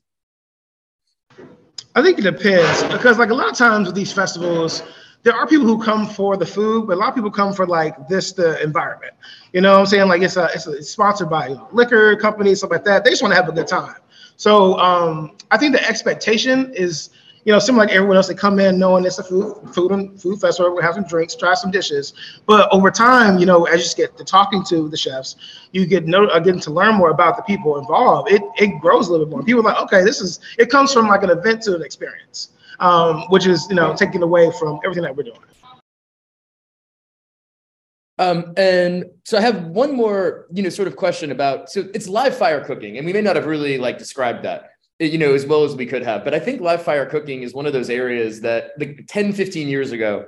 I 1.95 2.01
think 2.01 2.19
it 2.19 2.23
depends 2.23 2.83
because, 2.83 3.17
like, 3.17 3.31
a 3.31 3.33
lot 3.33 3.49
of 3.49 3.57
times 3.57 3.87
with 3.87 3.95
these 3.95 4.13
festivals, 4.13 4.81
there 5.23 5.35
are 5.35 5.45
people 5.45 5.65
who 5.65 5.81
come 5.81 6.07
for 6.07 6.37
the 6.37 6.45
food, 6.45 6.87
but 6.87 6.93
a 6.93 6.99
lot 6.99 7.09
of 7.09 7.15
people 7.15 7.31
come 7.31 7.53
for 7.53 7.67
like 7.67 8.07
this 8.07 8.31
the 8.33 8.61
environment. 8.63 9.13
You 9.53 9.61
know 9.61 9.73
what 9.73 9.79
I'm 9.81 9.85
saying? 9.85 10.07
Like 10.07 10.21
it's 10.21 10.37
a 10.37 10.49
it's, 10.53 10.67
a, 10.67 10.71
it's 10.73 10.89
sponsored 10.89 11.29
by 11.29 11.49
you 11.49 11.55
know, 11.55 11.67
liquor 11.71 12.15
companies, 12.15 12.59
stuff 12.59 12.71
like 12.71 12.83
that. 12.85 13.03
They 13.03 13.11
just 13.11 13.21
want 13.21 13.33
to 13.33 13.35
have 13.35 13.47
a 13.47 13.51
good 13.51 13.67
time. 13.67 13.95
So 14.37 14.79
um, 14.79 15.37
I 15.51 15.57
think 15.57 15.73
the 15.73 15.87
expectation 15.87 16.73
is 16.73 17.11
you 17.43 17.51
know, 17.51 17.59
similar 17.59 17.85
like 17.85 17.95
everyone 17.95 18.17
else, 18.17 18.27
they 18.27 18.33
come 18.33 18.59
in 18.59 18.77
knowing 18.77 19.05
it's 19.05 19.19
a 19.19 19.23
food 19.23 19.55
food 19.73 19.91
and 19.91 20.21
food 20.21 20.39
festival. 20.39 20.75
We 20.75 20.83
have 20.83 20.95
some 20.95 21.05
drinks, 21.05 21.35
try 21.35 21.53
some 21.53 21.71
dishes. 21.71 22.13
But 22.45 22.71
over 22.71 22.91
time, 22.91 23.39
you 23.39 23.45
know, 23.45 23.65
as 23.65 23.89
you 23.89 23.95
get 24.03 24.17
to 24.17 24.23
talking 24.23 24.63
to 24.65 24.87
the 24.87 24.97
chefs, 24.97 25.35
you 25.71 25.85
get 25.85 26.05
know 26.05 26.25
uh, 26.25 26.39
getting 26.39 26.61
to 26.61 26.71
learn 26.71 26.95
more 26.95 27.09
about 27.09 27.37
the 27.37 27.43
people 27.43 27.79
involved. 27.79 28.31
It 28.31 28.41
it 28.57 28.79
grows 28.79 29.07
a 29.07 29.11
little 29.11 29.25
bit 29.25 29.31
more. 29.31 29.43
People 29.43 29.61
are 29.61 29.73
like, 29.73 29.81
okay, 29.83 30.03
this 30.03 30.21
is 30.21 30.39
it 30.59 30.69
comes 30.69 30.93
from 30.93 31.07
like 31.07 31.23
an 31.23 31.31
event 31.31 31.63
to 31.63 31.75
an 31.75 31.81
experience, 31.81 32.49
um, 32.79 33.23
which 33.29 33.47
is 33.47 33.67
you 33.69 33.75
know 33.75 33.95
taking 33.95 34.21
away 34.21 34.51
from 34.59 34.79
everything 34.83 35.03
that 35.03 35.15
we're 35.15 35.23
doing. 35.23 35.39
Um, 38.19 38.53
and 38.55 39.05
so 39.23 39.39
I 39.39 39.41
have 39.41 39.65
one 39.65 39.95
more, 39.95 40.45
you 40.51 40.61
know, 40.61 40.69
sort 40.69 40.87
of 40.87 40.95
question 40.95 41.31
about. 41.31 41.71
So 41.71 41.89
it's 41.95 42.07
live 42.07 42.37
fire 42.37 42.63
cooking, 42.63 42.97
and 42.97 43.05
we 43.05 43.13
may 43.13 43.21
not 43.21 43.35
have 43.35 43.47
really 43.47 43.79
like 43.79 43.97
described 43.97 44.43
that 44.43 44.73
you 45.05 45.17
know, 45.17 45.33
as 45.33 45.45
well 45.45 45.63
as 45.63 45.75
we 45.75 45.85
could 45.85 46.03
have. 46.03 46.23
But 46.23 46.33
I 46.33 46.39
think 46.39 46.61
live 46.61 46.83
fire 46.83 47.05
cooking 47.05 47.41
is 47.41 47.53
one 47.53 47.65
of 47.65 47.73
those 47.73 47.89
areas 47.89 48.41
that 48.41 48.71
like 48.77 49.05
10, 49.07 49.33
15 49.33 49.67
years 49.67 49.91
ago, 49.91 50.27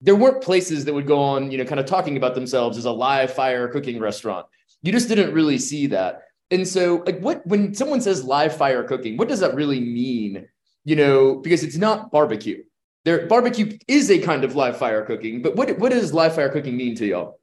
there 0.00 0.16
weren't 0.16 0.42
places 0.42 0.84
that 0.84 0.94
would 0.94 1.06
go 1.06 1.20
on, 1.20 1.50
you 1.50 1.58
know, 1.58 1.64
kind 1.64 1.80
of 1.80 1.86
talking 1.86 2.16
about 2.16 2.34
themselves 2.34 2.78
as 2.78 2.84
a 2.84 2.90
live 2.90 3.32
fire 3.32 3.68
cooking 3.68 3.98
restaurant. 4.00 4.46
You 4.82 4.92
just 4.92 5.08
didn't 5.08 5.32
really 5.32 5.58
see 5.58 5.86
that. 5.88 6.22
And 6.50 6.66
so, 6.66 7.02
like, 7.06 7.18
what 7.20 7.46
when 7.46 7.74
someone 7.74 8.00
says 8.00 8.24
live 8.24 8.54
fire 8.54 8.84
cooking, 8.84 9.16
what 9.16 9.28
does 9.28 9.40
that 9.40 9.54
really 9.54 9.80
mean? 9.80 10.46
You 10.84 10.96
know, 10.96 11.36
because 11.36 11.62
it's 11.62 11.76
not 11.76 12.10
barbecue. 12.10 12.62
There, 13.04 13.26
barbecue 13.26 13.78
is 13.88 14.10
a 14.10 14.18
kind 14.18 14.44
of 14.44 14.54
live 14.54 14.76
fire 14.76 15.04
cooking, 15.04 15.42
but 15.42 15.56
what 15.56 15.78
what 15.78 15.92
does 15.92 16.12
live 16.12 16.34
fire 16.34 16.50
cooking 16.50 16.76
mean 16.76 16.94
to 16.96 17.06
y'all? 17.06 17.40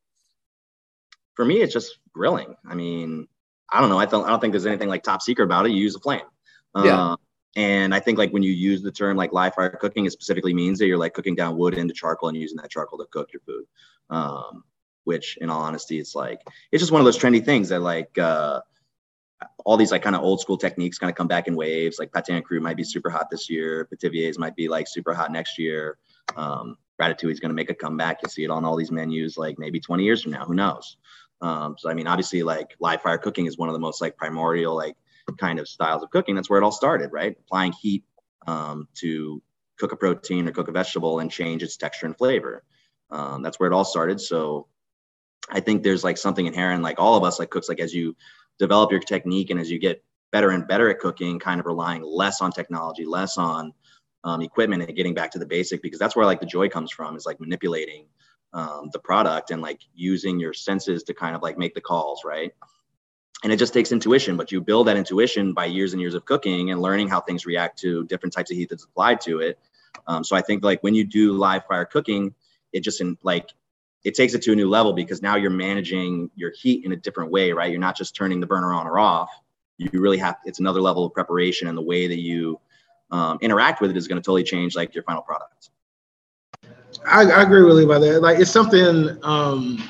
For 1.35 1.43
me, 1.43 1.61
it's 1.61 1.73
just 1.73 1.99
grilling. 2.13 2.55
I 2.69 2.75
mean, 2.75 3.27
I 3.71 3.81
don't 3.81 3.89
know. 3.89 3.99
I 3.99 4.05
don't. 4.05 4.25
I 4.25 4.29
don't 4.29 4.39
think 4.39 4.53
there's 4.53 4.65
anything 4.65 4.89
like 4.89 5.03
top 5.03 5.21
secret 5.21 5.45
about 5.45 5.65
it. 5.65 5.71
You 5.71 5.81
use 5.81 5.95
a 5.95 5.99
flame. 5.99 6.21
Yeah. 6.75 7.11
Uh, 7.11 7.15
and 7.55 7.93
I 7.93 7.99
think 7.99 8.17
like 8.17 8.31
when 8.31 8.43
you 8.43 8.51
use 8.51 8.81
the 8.81 8.91
term 8.91 9.17
like 9.17 9.33
live 9.33 9.55
fire 9.55 9.69
cooking, 9.69 10.05
it 10.05 10.11
specifically 10.11 10.53
means 10.53 10.79
that 10.79 10.87
you're 10.87 10.97
like 10.97 11.13
cooking 11.13 11.35
down 11.35 11.57
wood 11.57 11.73
into 11.73 11.93
charcoal 11.93 12.29
and 12.29 12.37
using 12.37 12.57
that 12.57 12.69
charcoal 12.69 12.99
to 12.99 13.05
cook 13.05 13.33
your 13.33 13.41
food. 13.41 13.65
Um, 14.09 14.63
which, 15.03 15.37
in 15.37 15.49
all 15.49 15.61
honesty, 15.61 15.99
it's 15.99 16.13
like 16.13 16.41
it's 16.71 16.81
just 16.81 16.91
one 16.91 17.01
of 17.01 17.05
those 17.05 17.17
trendy 17.17 17.43
things 17.43 17.69
that 17.69 17.79
like 17.79 18.15
uh, 18.17 18.61
all 19.65 19.77
these 19.77 19.91
like 19.91 20.03
kind 20.03 20.15
of 20.15 20.21
old 20.21 20.39
school 20.39 20.57
techniques 20.57 20.99
kind 20.99 21.09
of 21.09 21.15
come 21.15 21.27
back 21.27 21.47
in 21.47 21.55
waves. 21.55 21.97
Like 21.99 22.13
pate 22.13 22.29
en 22.29 22.43
croûte 22.43 22.61
might 22.61 22.77
be 22.77 22.83
super 22.83 23.09
hot 23.09 23.29
this 23.29 23.49
year. 23.49 23.87
Pithiviers 23.91 24.37
might 24.37 24.55
be 24.55 24.67
like 24.67 24.87
super 24.87 25.13
hot 25.13 25.31
next 25.31 25.57
year. 25.57 25.97
Um, 26.35 26.77
Ratatouille 27.01 27.31
is 27.31 27.39
going 27.39 27.49
to 27.49 27.55
make 27.55 27.69
a 27.69 27.75
comeback. 27.75 28.19
You'll 28.21 28.29
see 28.29 28.43
it 28.43 28.49
on 28.49 28.65
all 28.65 28.75
these 28.75 28.91
menus 28.91 29.37
like 29.37 29.57
maybe 29.57 29.79
20 29.79 30.03
years 30.03 30.21
from 30.21 30.33
now. 30.33 30.45
Who 30.45 30.53
knows? 30.53 30.97
Um, 31.41 31.75
so 31.77 31.89
I 31.89 31.93
mean, 31.93 32.07
obviously, 32.07 32.43
like 32.43 32.75
live 32.79 33.01
fire 33.01 33.17
cooking 33.17 33.45
is 33.45 33.57
one 33.57 33.69
of 33.69 33.73
the 33.73 33.79
most 33.79 34.01
like 34.01 34.17
primordial 34.17 34.75
like 34.75 34.97
kind 35.37 35.59
of 35.59 35.67
styles 35.67 36.03
of 36.03 36.09
cooking. 36.09 36.35
That's 36.35 36.49
where 36.49 36.59
it 36.59 36.63
all 36.63 36.71
started, 36.71 37.11
right? 37.11 37.35
Applying 37.45 37.73
heat 37.73 38.03
um, 38.47 38.87
to 38.95 39.41
cook 39.77 39.91
a 39.91 39.95
protein 39.95 40.47
or 40.47 40.51
cook 40.51 40.67
a 40.67 40.71
vegetable 40.71 41.19
and 41.19 41.31
change 41.31 41.63
its 41.63 41.77
texture 41.77 42.05
and 42.05 42.17
flavor. 42.17 42.63
Um, 43.11 43.41
that's 43.41 43.59
where 43.59 43.69
it 43.69 43.73
all 43.73 43.85
started. 43.85 44.19
So 44.21 44.67
I 45.49 45.59
think 45.59 45.83
there's 45.83 46.03
like 46.03 46.17
something 46.17 46.45
inherent, 46.45 46.83
like 46.83 46.99
all 46.99 47.15
of 47.15 47.23
us, 47.23 47.39
like 47.39 47.49
cooks, 47.49 47.69
like 47.69 47.79
as 47.79 47.93
you 47.93 48.15
develop 48.59 48.91
your 48.91 48.99
technique 48.99 49.49
and 49.49 49.59
as 49.59 49.71
you 49.71 49.79
get 49.79 50.03
better 50.31 50.51
and 50.51 50.67
better 50.67 50.89
at 50.89 50.99
cooking, 50.99 51.39
kind 51.39 51.59
of 51.59 51.65
relying 51.65 52.03
less 52.03 52.41
on 52.41 52.51
technology, 52.51 53.05
less 53.05 53.37
on 53.37 53.73
um, 54.23 54.41
equipment, 54.41 54.83
and 54.83 54.95
getting 54.95 55.13
back 55.13 55.31
to 55.31 55.39
the 55.39 55.45
basic, 55.45 55.81
because 55.81 55.97
that's 55.97 56.15
where 56.15 56.25
like 56.25 56.39
the 56.39 56.45
joy 56.45 56.69
comes 56.69 56.91
from, 56.91 57.15
is 57.15 57.25
like 57.25 57.39
manipulating 57.39 58.05
um, 58.53 58.89
the 58.93 58.99
product 58.99 59.51
and 59.51 59.61
like 59.61 59.81
using 59.95 60.39
your 60.39 60.53
senses 60.53 61.03
to 61.03 61.13
kind 61.13 61.35
of 61.35 61.41
like 61.41 61.57
make 61.57 61.73
the 61.73 61.81
calls, 61.81 62.23
right? 62.25 62.51
And 63.43 63.53
it 63.53 63.57
just 63.57 63.73
takes 63.73 63.91
intuition, 63.91 64.35
but 64.35 64.51
you 64.51 64.59
build 64.59 64.87
that 64.87 64.97
intuition 64.97 65.53
by 65.53 65.65
years 65.65 65.93
and 65.93 66.01
years 66.01 66.13
of 66.13 66.25
cooking 66.25 66.71
and 66.71 66.81
learning 66.81 67.07
how 67.07 67.21
things 67.21 67.45
react 67.45 67.79
to 67.79 68.03
different 68.05 68.33
types 68.33 68.51
of 68.51 68.57
heat 68.57 68.69
that's 68.69 68.83
applied 68.83 69.21
to 69.21 69.39
it. 69.39 69.57
Um, 70.07 70.23
so 70.23 70.35
I 70.35 70.41
think 70.41 70.63
like 70.63 70.81
when 70.83 70.93
you 70.93 71.05
do 71.05 71.33
live 71.33 71.65
fire 71.65 71.85
cooking, 71.85 72.33
it 72.73 72.81
just 72.81 72.99
in 73.01 73.17
like 73.23 73.53
it 74.03 74.15
takes 74.15 74.33
it 74.33 74.41
to 74.43 74.53
a 74.53 74.55
new 74.55 74.69
level 74.69 74.93
because 74.93 75.21
now 75.21 75.35
you're 75.35 75.49
managing 75.49 76.29
your 76.35 76.51
heat 76.51 76.85
in 76.85 76.91
a 76.91 76.95
different 76.95 77.31
way, 77.31 77.51
right? 77.51 77.69
You're 77.69 77.79
not 77.79 77.97
just 77.97 78.15
turning 78.15 78.39
the 78.39 78.47
burner 78.47 78.73
on 78.73 78.87
or 78.87 78.97
off. 78.99 79.29
You 79.77 80.01
really 80.01 80.17
have 80.17 80.37
it's 80.45 80.59
another 80.59 80.81
level 80.81 81.05
of 81.05 81.13
preparation, 81.13 81.67
and 81.67 81.77
the 81.77 81.81
way 81.81 82.07
that 82.07 82.19
you 82.19 82.59
um, 83.11 83.37
interact 83.41 83.81
with 83.81 83.91
it 83.91 83.97
is 83.97 84.07
going 84.07 84.21
to 84.21 84.25
totally 84.25 84.43
change 84.43 84.75
like 84.75 84.93
your 84.93 85.03
final 85.03 85.21
product. 85.21 85.69
I, 87.07 87.23
I 87.23 87.43
agree 87.43 87.63
with 87.63 87.77
you 87.77 87.85
about 87.85 88.01
that. 88.01 88.21
Like 88.21 88.39
it's 88.39 88.51
something 88.51 89.17
um, 89.23 89.81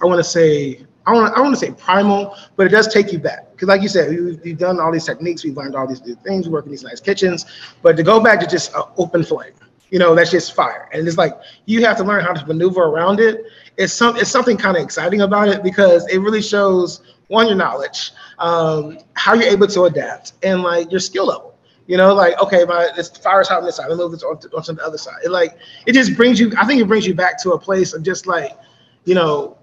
I 0.00 0.06
want 0.06 0.18
to 0.18 0.24
say. 0.24 0.86
I 1.06 1.12
want 1.12 1.36
I 1.36 1.40
want 1.40 1.54
to 1.54 1.58
say 1.58 1.72
primal, 1.72 2.36
but 2.56 2.66
it 2.66 2.70
does 2.70 2.92
take 2.92 3.12
you 3.12 3.18
back 3.18 3.50
because, 3.52 3.68
like 3.68 3.82
you 3.82 3.88
said, 3.88 4.10
we, 4.10 4.36
we've 4.44 4.58
done 4.58 4.78
all 4.78 4.92
these 4.92 5.04
techniques, 5.04 5.44
we've 5.44 5.56
learned 5.56 5.74
all 5.74 5.86
these 5.86 6.04
new 6.04 6.14
things, 6.16 6.46
we 6.46 6.52
work 6.52 6.64
in 6.64 6.70
these 6.70 6.84
nice 6.84 7.00
kitchens, 7.00 7.46
but 7.82 7.96
to 7.96 8.02
go 8.02 8.20
back 8.22 8.40
to 8.40 8.46
just 8.46 8.74
an 8.74 8.82
open 8.96 9.24
flame, 9.24 9.52
you 9.90 9.98
know, 9.98 10.14
that's 10.14 10.30
just 10.30 10.54
fire, 10.54 10.88
and 10.92 11.06
it's 11.06 11.16
like 11.16 11.34
you 11.66 11.84
have 11.84 11.96
to 11.98 12.04
learn 12.04 12.24
how 12.24 12.32
to 12.32 12.46
maneuver 12.46 12.82
around 12.82 13.20
it. 13.20 13.44
It's 13.76 13.92
some 13.92 14.16
it's 14.16 14.30
something 14.30 14.56
kind 14.56 14.76
of 14.76 14.82
exciting 14.82 15.22
about 15.22 15.48
it 15.48 15.62
because 15.62 16.06
it 16.08 16.18
really 16.18 16.42
shows 16.42 17.02
one 17.28 17.48
your 17.48 17.56
knowledge, 17.56 18.12
um, 18.38 18.98
how 19.14 19.34
you're 19.34 19.50
able 19.50 19.66
to 19.66 19.84
adapt, 19.84 20.34
and 20.42 20.62
like 20.62 20.90
your 20.90 21.00
skill 21.00 21.26
level. 21.26 21.52
You 21.88 21.96
know, 21.96 22.14
like 22.14 22.40
okay, 22.40 22.64
my 22.64 22.90
this 22.94 23.08
fire's 23.10 23.48
hot 23.48 23.58
on 23.58 23.64
this 23.64 23.76
side. 23.76 23.88
Me 23.90 23.96
move 23.96 24.12
this 24.12 24.22
on 24.22 24.38
to, 24.38 24.48
onto 24.56 24.74
the 24.74 24.84
other 24.84 24.98
side. 24.98 25.16
It 25.24 25.30
like 25.30 25.58
it 25.86 25.94
just 25.94 26.16
brings 26.16 26.38
you. 26.38 26.52
I 26.56 26.64
think 26.64 26.80
it 26.80 26.86
brings 26.86 27.06
you 27.06 27.14
back 27.14 27.42
to 27.42 27.52
a 27.52 27.58
place 27.58 27.92
of 27.92 28.02
just 28.04 28.26
like, 28.26 28.52
you 29.04 29.14
know, 29.14 29.58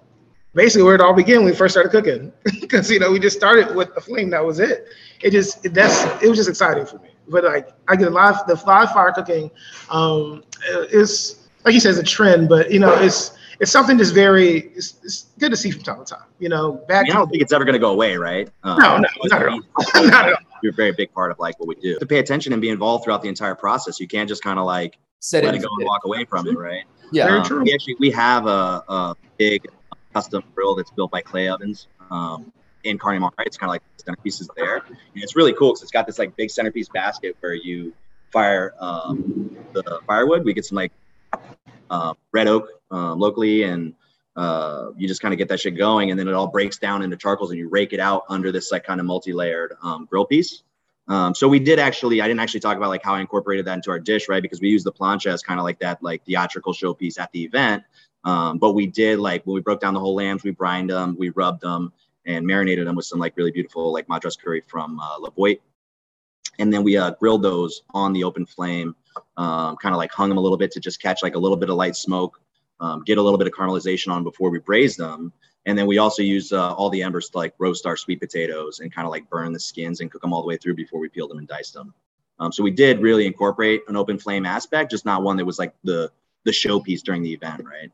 basically 0.54 0.84
where 0.84 0.96
it 0.96 1.02
all 1.02 1.14
began 1.14 1.38
when 1.38 1.46
we 1.46 1.56
first 1.56 1.74
started 1.74 1.92
cooking. 1.92 2.32
Because 2.70 2.92
you 2.92 3.00
know 3.00 3.12
we 3.12 3.20
just 3.20 3.36
started 3.36 3.76
with 3.76 3.96
the 3.96 4.02
flame. 4.02 4.30
That 4.30 4.46
was 4.46 4.60
it. 4.60 4.86
It 5.22 5.32
just 5.32 5.66
it, 5.66 5.74
that's 5.74 6.04
it 6.24 6.30
was 6.30 6.38
just 6.38 6.50
exciting 6.50 6.86
for 6.86 7.00
me. 7.00 7.10
But 7.28 7.44
like 7.44 7.70
I 7.88 7.96
get 7.96 8.12
live 8.12 8.46
the 8.46 8.62
live 8.68 8.92
fire 8.92 9.12
cooking 9.12 9.50
um, 9.90 10.44
is 10.92 11.48
like 11.66 11.74
you 11.74 11.80
said, 11.80 11.92
it's 11.92 12.00
a 12.00 12.04
trend. 12.04 12.48
But 12.48 12.72
you 12.72 12.80
know 12.80 12.94
it's 12.94 13.36
it's 13.60 13.72
something 13.72 13.98
that's 13.98 14.12
very 14.12 14.60
it's, 14.76 14.96
it's 15.04 15.26
good 15.40 15.50
to 15.50 15.58
see 15.58 15.72
from 15.72 15.82
time 15.82 15.98
to 15.98 16.06
time. 16.06 16.28
You 16.38 16.50
know, 16.50 16.74
back. 16.88 17.02
I, 17.02 17.04
mean, 17.04 17.12
I 17.12 17.16
don't 17.16 17.30
think 17.30 17.42
it's 17.42 17.52
ever 17.54 17.66
going 17.66 17.74
to 17.74 17.80
go 17.80 17.92
away, 17.92 18.18
right? 18.18 18.48
Um, 18.64 18.78
no, 18.80 18.98
no, 18.98 19.08
not 19.24 19.42
at 19.42 19.48
all. 19.48 19.62
not 19.96 20.28
at 20.28 20.34
all. 20.34 20.40
You're 20.62 20.74
a 20.74 20.76
very 20.76 20.92
big 20.92 21.12
part 21.12 21.32
of 21.32 21.40
like 21.40 21.60
what 21.60 21.68
we 21.68 21.76
do. 21.76 21.98
To 21.98 22.06
pay 22.06 22.20
attention 22.20 22.54
and 22.54 22.62
be 22.62 22.70
involved 22.70 23.04
throughout 23.04 23.24
the 23.24 23.30
entire 23.30 23.56
process. 23.56 24.00
You 24.00 24.08
can't 24.08 24.30
just 24.30 24.44
kind 24.44 24.60
of 24.60 24.66
like 24.66 25.00
Set 25.20 25.44
let 25.44 25.56
it 25.56 25.58
it 25.58 25.64
go 25.64 25.70
and 25.80 25.86
walk 25.88 26.02
away 26.06 26.26
from 26.26 26.48
it, 26.48 26.58
right? 26.58 26.84
Yeah. 27.12 27.26
Very 27.26 27.40
Um, 27.40 27.46
true. 27.46 27.64
We 27.64 27.74
actually 27.74 27.96
we 28.00 28.12
have 28.12 28.46
a, 28.46 28.84
a 28.88 29.16
big 29.38 29.66
custom 30.14 30.44
grill 30.56 30.76
that's 30.76 30.92
built 30.92 31.12
by 31.12 31.22
clay 31.22 31.48
ovens 31.48 31.88
um, 32.12 32.52
in 32.84 32.98
Carne 32.98 33.20
Mare. 33.20 33.30
Right? 33.38 33.48
It's 33.48 33.58
kind 33.58 33.70
of 33.70 33.74
like 33.74 33.84
centerpieces 33.98 34.48
there, 34.56 34.78
and 34.78 35.24
it's 35.24 35.36
really 35.36 35.54
cool 35.54 35.72
because 35.72 35.84
it's 35.84 35.92
got 35.92 36.08
this 36.08 36.20
like 36.20 36.36
big 36.36 36.50
centerpiece 36.50 36.90
basket 36.90 37.36
where 37.40 37.54
you 37.54 37.94
fire 38.32 38.74
um, 38.80 39.56
the 39.74 40.00
firewood. 40.08 40.46
We 40.46 40.54
get 40.54 40.66
some 40.66 40.76
like 40.76 40.92
uh, 41.90 42.14
red 42.32 42.48
oak 42.48 42.68
um, 42.92 43.20
locally, 43.20 43.64
and 43.64 43.94
uh, 44.36 44.92
you 44.98 45.08
just 45.08 45.22
kind 45.22 45.34
of 45.34 45.38
get 45.38 45.50
that 45.50 45.60
shit 45.60 45.78
going, 45.78 46.12
and 46.12 46.20
then 46.20 46.28
it 46.28 46.34
all 46.34 46.48
breaks 46.48 46.78
down 46.78 47.02
into 47.02 47.18
charcoals, 47.18 47.52
and 47.52 47.60
you 47.60 47.70
rake 47.70 47.94
it 47.94 48.00
out 48.00 48.24
under 48.30 48.52
this 48.52 48.72
like 48.72 48.84
kind 48.84 49.00
of 49.00 49.06
multi-layered 49.06 49.74
um, 49.84 50.08
grill 50.10 50.26
piece. 50.26 50.64
Um, 51.10 51.34
so 51.34 51.48
we 51.48 51.60
did 51.60 51.80
actually, 51.80 52.22
I 52.22 52.28
didn't 52.28 52.40
actually 52.40 52.60
talk 52.60 52.78
about 52.78 52.90
like 52.90 53.04
how 53.04 53.16
I 53.16 53.20
incorporated 53.20 53.66
that 53.66 53.74
into 53.74 53.90
our 53.90 54.00
dish, 54.00 54.30
right? 54.30 54.44
Because 54.44 54.62
we 54.62 54.70
use 54.70 54.84
the 54.84 54.92
plancha 54.92 55.34
as 55.34 55.42
kind 55.42 55.60
of 55.60 55.64
like 55.64 55.80
that 55.80 56.04
like 56.04 56.24
theatrical 56.24 56.72
showpiece 56.72 57.20
at 57.20 57.32
the 57.32 57.44
event. 57.44 57.84
Um, 58.26 58.58
but 58.58 58.74
we 58.74 58.86
did 58.86 59.20
like 59.20 59.46
when 59.46 59.56
we 59.56 59.62
broke 59.62 59.80
down 59.80 59.94
the 59.94 60.00
whole 60.00 60.16
lambs, 60.16 60.44
we 60.44 60.52
brined 60.52 60.90
them, 60.90 61.16
we 61.18 61.30
rubbed 61.30 61.62
them, 61.62 61.94
and 62.26 62.46
marinated 62.46 62.86
them 62.86 62.96
with 62.96 63.06
some 63.06 63.20
like 63.20 63.36
really 63.38 63.52
beautiful 63.52 63.94
like 63.94 64.10
madras 64.10 64.36
curry 64.36 64.62
from 64.68 65.00
uh, 65.00 65.20
La 65.20 65.30
Boite. 65.30 65.62
And 66.60 66.74
then 66.74 66.84
we 66.84 66.98
uh, 66.98 67.12
grilled 67.12 67.42
those 67.42 67.84
on 67.94 68.12
the 68.12 68.24
open 68.26 68.46
flame, 68.46 68.96
um, 69.38 69.78
kind 69.78 69.96
of 69.96 69.98
like 69.98 70.12
hung 70.12 70.28
them 70.28 70.38
a 70.38 70.42
little 70.42 70.58
bit 70.58 70.72
to 70.72 70.80
just 70.80 71.02
catch 71.02 71.24
like 71.24 71.36
a 71.36 71.40
little 71.40 71.56
bit 71.56 71.70
of 71.70 71.78
light 71.78 71.96
smoke, 71.96 72.42
um, 72.82 73.04
get 73.04 73.18
a 73.18 73.22
little 73.22 73.38
bit 73.38 73.48
of 73.48 73.54
caramelization 73.54 74.12
on 74.12 74.24
before 74.24 74.50
we 74.50 74.60
braised 74.60 74.98
them. 74.98 75.32
And 75.66 75.78
then 75.78 75.88
we 75.88 75.98
also 75.98 76.22
use 76.22 76.52
uh, 76.52 76.74
all 76.74 76.90
the 76.90 77.02
embers 77.02 77.30
to 77.30 77.38
like 77.38 77.54
roast 77.60 77.86
our 77.86 77.96
sweet 77.96 78.20
potatoes 78.20 78.80
and 78.80 78.94
kind 78.94 79.06
of 79.06 79.12
like 79.12 79.30
burn 79.30 79.54
the 79.54 79.60
skins 79.60 80.02
and 80.02 80.12
cook 80.12 80.22
them 80.22 80.34
all 80.34 80.42
the 80.42 80.48
way 80.48 80.58
through 80.58 80.76
before 80.76 81.00
we 81.00 81.10
peeled 81.10 81.32
them 81.32 81.38
and 81.38 81.48
diced 81.48 81.74
them. 81.74 81.94
Um, 82.40 82.52
so 82.52 82.64
we 82.64 82.72
did 82.72 83.02
really 83.02 83.26
incorporate 83.26 83.84
an 83.88 83.96
open 83.96 84.18
flame 84.18 84.46
aspect, 84.46 84.92
just 84.92 85.06
not 85.06 85.24
one 85.24 85.38
that 85.38 85.46
was 85.46 85.60
like 85.60 85.74
the 85.84 86.12
the 86.46 86.52
showpiece 86.52 87.02
during 87.02 87.22
the 87.22 87.34
event, 87.34 87.66
right? 87.66 87.92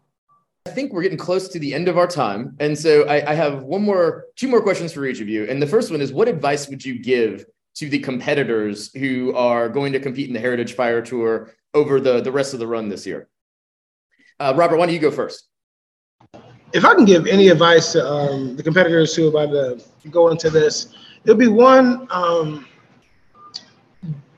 I 0.67 0.71
think 0.71 0.93
we're 0.93 1.03
getting 1.03 1.17
close 1.17 1.47
to 1.49 1.59
the 1.59 1.73
end 1.73 1.87
of 1.87 1.97
our 1.97 2.07
time. 2.07 2.55
And 2.59 2.77
so 2.77 3.03
I, 3.03 3.31
I 3.31 3.33
have 3.35 3.63
one 3.63 3.83
more, 3.83 4.25
two 4.35 4.47
more 4.47 4.61
questions 4.61 4.91
for 4.91 5.05
each 5.05 5.21
of 5.21 5.29
you. 5.29 5.45
And 5.45 5.61
the 5.61 5.67
first 5.67 5.91
one 5.91 6.01
is 6.01 6.11
what 6.11 6.27
advice 6.27 6.67
would 6.69 6.83
you 6.83 6.99
give 6.99 7.45
to 7.75 7.89
the 7.89 7.99
competitors 7.99 8.91
who 8.93 9.35
are 9.35 9.69
going 9.69 9.93
to 9.93 9.99
compete 9.99 10.27
in 10.27 10.33
the 10.33 10.39
Heritage 10.39 10.73
Fire 10.73 11.01
Tour 11.01 11.51
over 11.73 11.99
the, 11.99 12.21
the 12.21 12.31
rest 12.31 12.53
of 12.53 12.59
the 12.59 12.67
run 12.67 12.89
this 12.89 13.05
year? 13.05 13.27
Uh, 14.39 14.53
Robert, 14.55 14.77
why 14.77 14.85
don't 14.85 14.93
you 14.95 14.99
go 14.99 15.11
first? 15.11 15.49
if 16.75 16.83
I 16.83 16.93
can 16.93 17.05
give 17.05 17.25
any 17.25 17.47
advice 17.47 17.93
to 17.93 18.05
um, 18.05 18.57
the 18.57 18.63
competitors 18.63 19.15
who 19.15 19.25
are 19.27 19.45
about 19.45 19.79
to 20.01 20.09
go 20.09 20.27
into 20.27 20.49
this, 20.49 20.93
it'll 21.23 21.37
be 21.37 21.47
one: 21.47 22.05
um, 22.11 22.67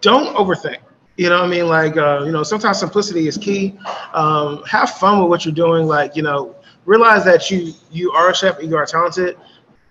don't 0.02 0.36
overthink. 0.36 0.78
You 1.18 1.30
know 1.30 1.40
what 1.40 1.46
I 1.46 1.50
mean? 1.50 1.68
Like, 1.68 1.98
uh, 1.98 2.22
you 2.26 2.32
know, 2.32 2.44
sometimes 2.44 2.80
simplicity 2.80 3.28
is 3.28 3.38
key. 3.38 3.78
Um, 4.14 4.64
have 4.64 4.92
fun 4.92 5.20
with 5.20 5.30
what 5.30 5.46
you're 5.46 5.54
doing. 5.54 5.88
Like, 5.88 6.16
you 6.16 6.22
know, 6.22 6.56
realize 6.86 7.26
that 7.26 7.50
you 7.50 7.74
you 7.92 8.12
are 8.12 8.30
a 8.30 8.36
chef, 8.36 8.62
you 8.62 8.76
are 8.78 8.86
talented. 8.86 9.36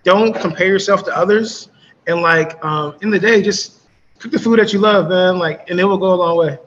Don't 0.03 0.33
compare 0.33 0.67
yourself 0.67 1.03
to 1.03 1.15
others. 1.15 1.69
And 2.07 2.21
like, 2.21 2.63
um, 2.63 2.95
in 3.01 3.09
the 3.09 3.19
day, 3.19 3.41
just 3.41 3.81
cook 4.19 4.31
the 4.31 4.39
food 4.39 4.59
that 4.59 4.71
you 4.71 4.79
love, 4.79 5.09
man. 5.09 5.37
Like, 5.37 5.69
and 5.69 5.77
it 5.77 5.83
will 5.83 5.97
go 5.97 6.13
a 6.13 6.15
long 6.15 6.37
way. 6.37 6.57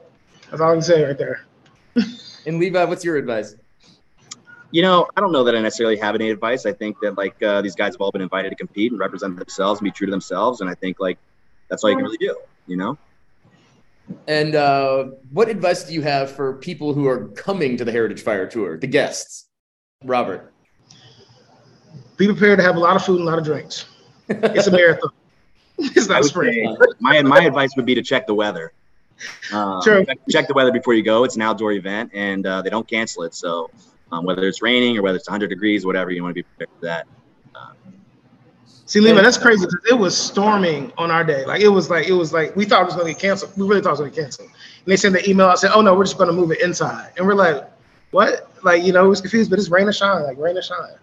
That's 0.51 0.61
all 0.61 0.69
I 0.69 0.73
can 0.73 0.81
say 0.81 1.03
right 1.03 1.17
there. 1.17 1.45
And 2.47 2.57
Levi, 2.57 2.83
what's 2.85 3.05
your 3.05 3.17
advice? 3.17 3.55
You 4.71 4.81
know, 4.81 5.07
I 5.15 5.21
don't 5.21 5.31
know 5.31 5.43
that 5.43 5.55
I 5.55 5.61
necessarily 5.61 5.97
have 5.97 6.15
any 6.15 6.31
advice. 6.31 6.65
I 6.65 6.73
think 6.73 6.97
that 7.01 7.15
like 7.15 7.41
uh, 7.43 7.61
these 7.61 7.75
guys 7.75 7.93
have 7.93 8.01
all 8.01 8.11
been 8.11 8.23
invited 8.23 8.49
to 8.49 8.55
compete 8.55 8.91
and 8.91 8.99
represent 8.99 9.37
themselves 9.37 9.79
and 9.79 9.85
be 9.85 9.91
true 9.91 10.07
to 10.07 10.11
themselves, 10.11 10.61
and 10.61 10.69
I 10.69 10.73
think 10.73 10.99
like 10.99 11.19
that's 11.69 11.83
all 11.83 11.91
you 11.91 11.97
can 11.97 12.05
really 12.05 12.17
do. 12.17 12.35
You 12.65 12.77
know. 12.77 12.97
And 14.27 14.55
uh, 14.55 15.05
what 15.31 15.49
advice 15.49 15.83
do 15.83 15.93
you 15.93 16.01
have 16.01 16.31
for 16.31 16.57
people 16.57 16.93
who 16.93 17.07
are 17.07 17.29
coming 17.29 17.77
to 17.77 17.85
the 17.85 17.91
Heritage 17.91 18.21
Fire 18.21 18.47
Tour, 18.47 18.77
the 18.77 18.87
guests? 18.87 19.47
Robert. 20.03 20.53
Be 22.17 22.27
prepared 22.27 22.59
to 22.59 22.63
have 22.63 22.75
a 22.75 22.79
lot 22.79 22.95
of 22.95 23.03
food 23.03 23.19
and 23.19 23.27
a 23.27 23.29
lot 23.29 23.39
of 23.39 23.45
drinks. 23.45 23.85
It's 24.29 24.67
a 24.67 24.71
marathon. 24.71 25.11
It's 25.83 26.07
not 26.07 26.19
a 26.19 26.21
would 26.21 26.53
say 26.53 26.77
my 26.99 27.23
my 27.23 27.39
advice 27.39 27.71
would 27.75 27.87
be 27.87 27.95
to 27.95 28.03
check 28.03 28.27
the 28.27 28.35
weather. 28.35 28.71
Um, 29.51 29.81
True. 29.81 30.05
check, 30.05 30.19
check 30.29 30.47
the 30.47 30.53
weather 30.53 30.71
before 30.71 30.93
you 30.93 31.01
go. 31.01 31.23
It's 31.23 31.35
an 31.35 31.41
outdoor 31.41 31.71
event, 31.71 32.11
and 32.13 32.45
uh, 32.45 32.61
they 32.61 32.69
don't 32.69 32.87
cancel 32.87 33.23
it. 33.23 33.33
So 33.33 33.71
um, 34.11 34.23
whether 34.23 34.43
it's 34.43 34.61
raining 34.61 34.95
or 34.99 35.01
whether 35.01 35.17
it's 35.17 35.27
100 35.27 35.47
degrees, 35.47 35.83
whatever, 35.83 36.11
you 36.11 36.21
want 36.21 36.35
to 36.35 36.35
be 36.35 36.43
prepared 36.43 36.69
for 36.79 36.85
that. 36.85 37.07
See, 38.91 38.99
Lehman, 38.99 39.23
that's 39.23 39.37
crazy 39.37 39.65
because 39.65 39.79
it 39.89 39.97
was 39.97 40.17
storming 40.17 40.91
on 40.97 41.11
our 41.11 41.23
day. 41.23 41.45
Like 41.45 41.61
it 41.61 41.69
was 41.69 41.89
like 41.89 42.09
it 42.09 42.11
was 42.11 42.33
like 42.33 42.53
we 42.57 42.65
thought 42.65 42.81
it 42.81 42.87
was 42.87 42.95
going 42.95 43.07
to 43.07 43.13
get 43.13 43.21
canceled. 43.21 43.53
We 43.55 43.65
really 43.65 43.79
thought 43.79 43.91
it 43.91 43.91
was 43.91 43.99
going 44.01 44.11
to 44.11 44.15
get 44.17 44.23
canceled. 44.23 44.49
And 44.49 44.85
they 44.85 44.97
sent 44.97 45.13
the 45.13 45.29
email 45.29 45.47
out 45.47 45.59
said, 45.59 45.71
"Oh 45.73 45.79
no, 45.79 45.95
we're 45.95 46.03
just 46.03 46.17
going 46.17 46.27
to 46.27 46.33
move 46.33 46.51
it 46.51 46.59
inside." 46.59 47.13
And 47.15 47.25
we're 47.25 47.33
like, 47.33 47.71
"What?" 48.11 48.51
Like 48.63 48.83
you 48.83 48.91
know, 48.91 49.05
it 49.05 49.07
was 49.07 49.21
confused, 49.21 49.49
but 49.49 49.59
it's 49.59 49.69
rain 49.69 49.87
or 49.87 49.93
shine, 49.93 50.23
like 50.23 50.37
rain 50.37 50.57
or 50.57 50.61
shine. 50.61 50.95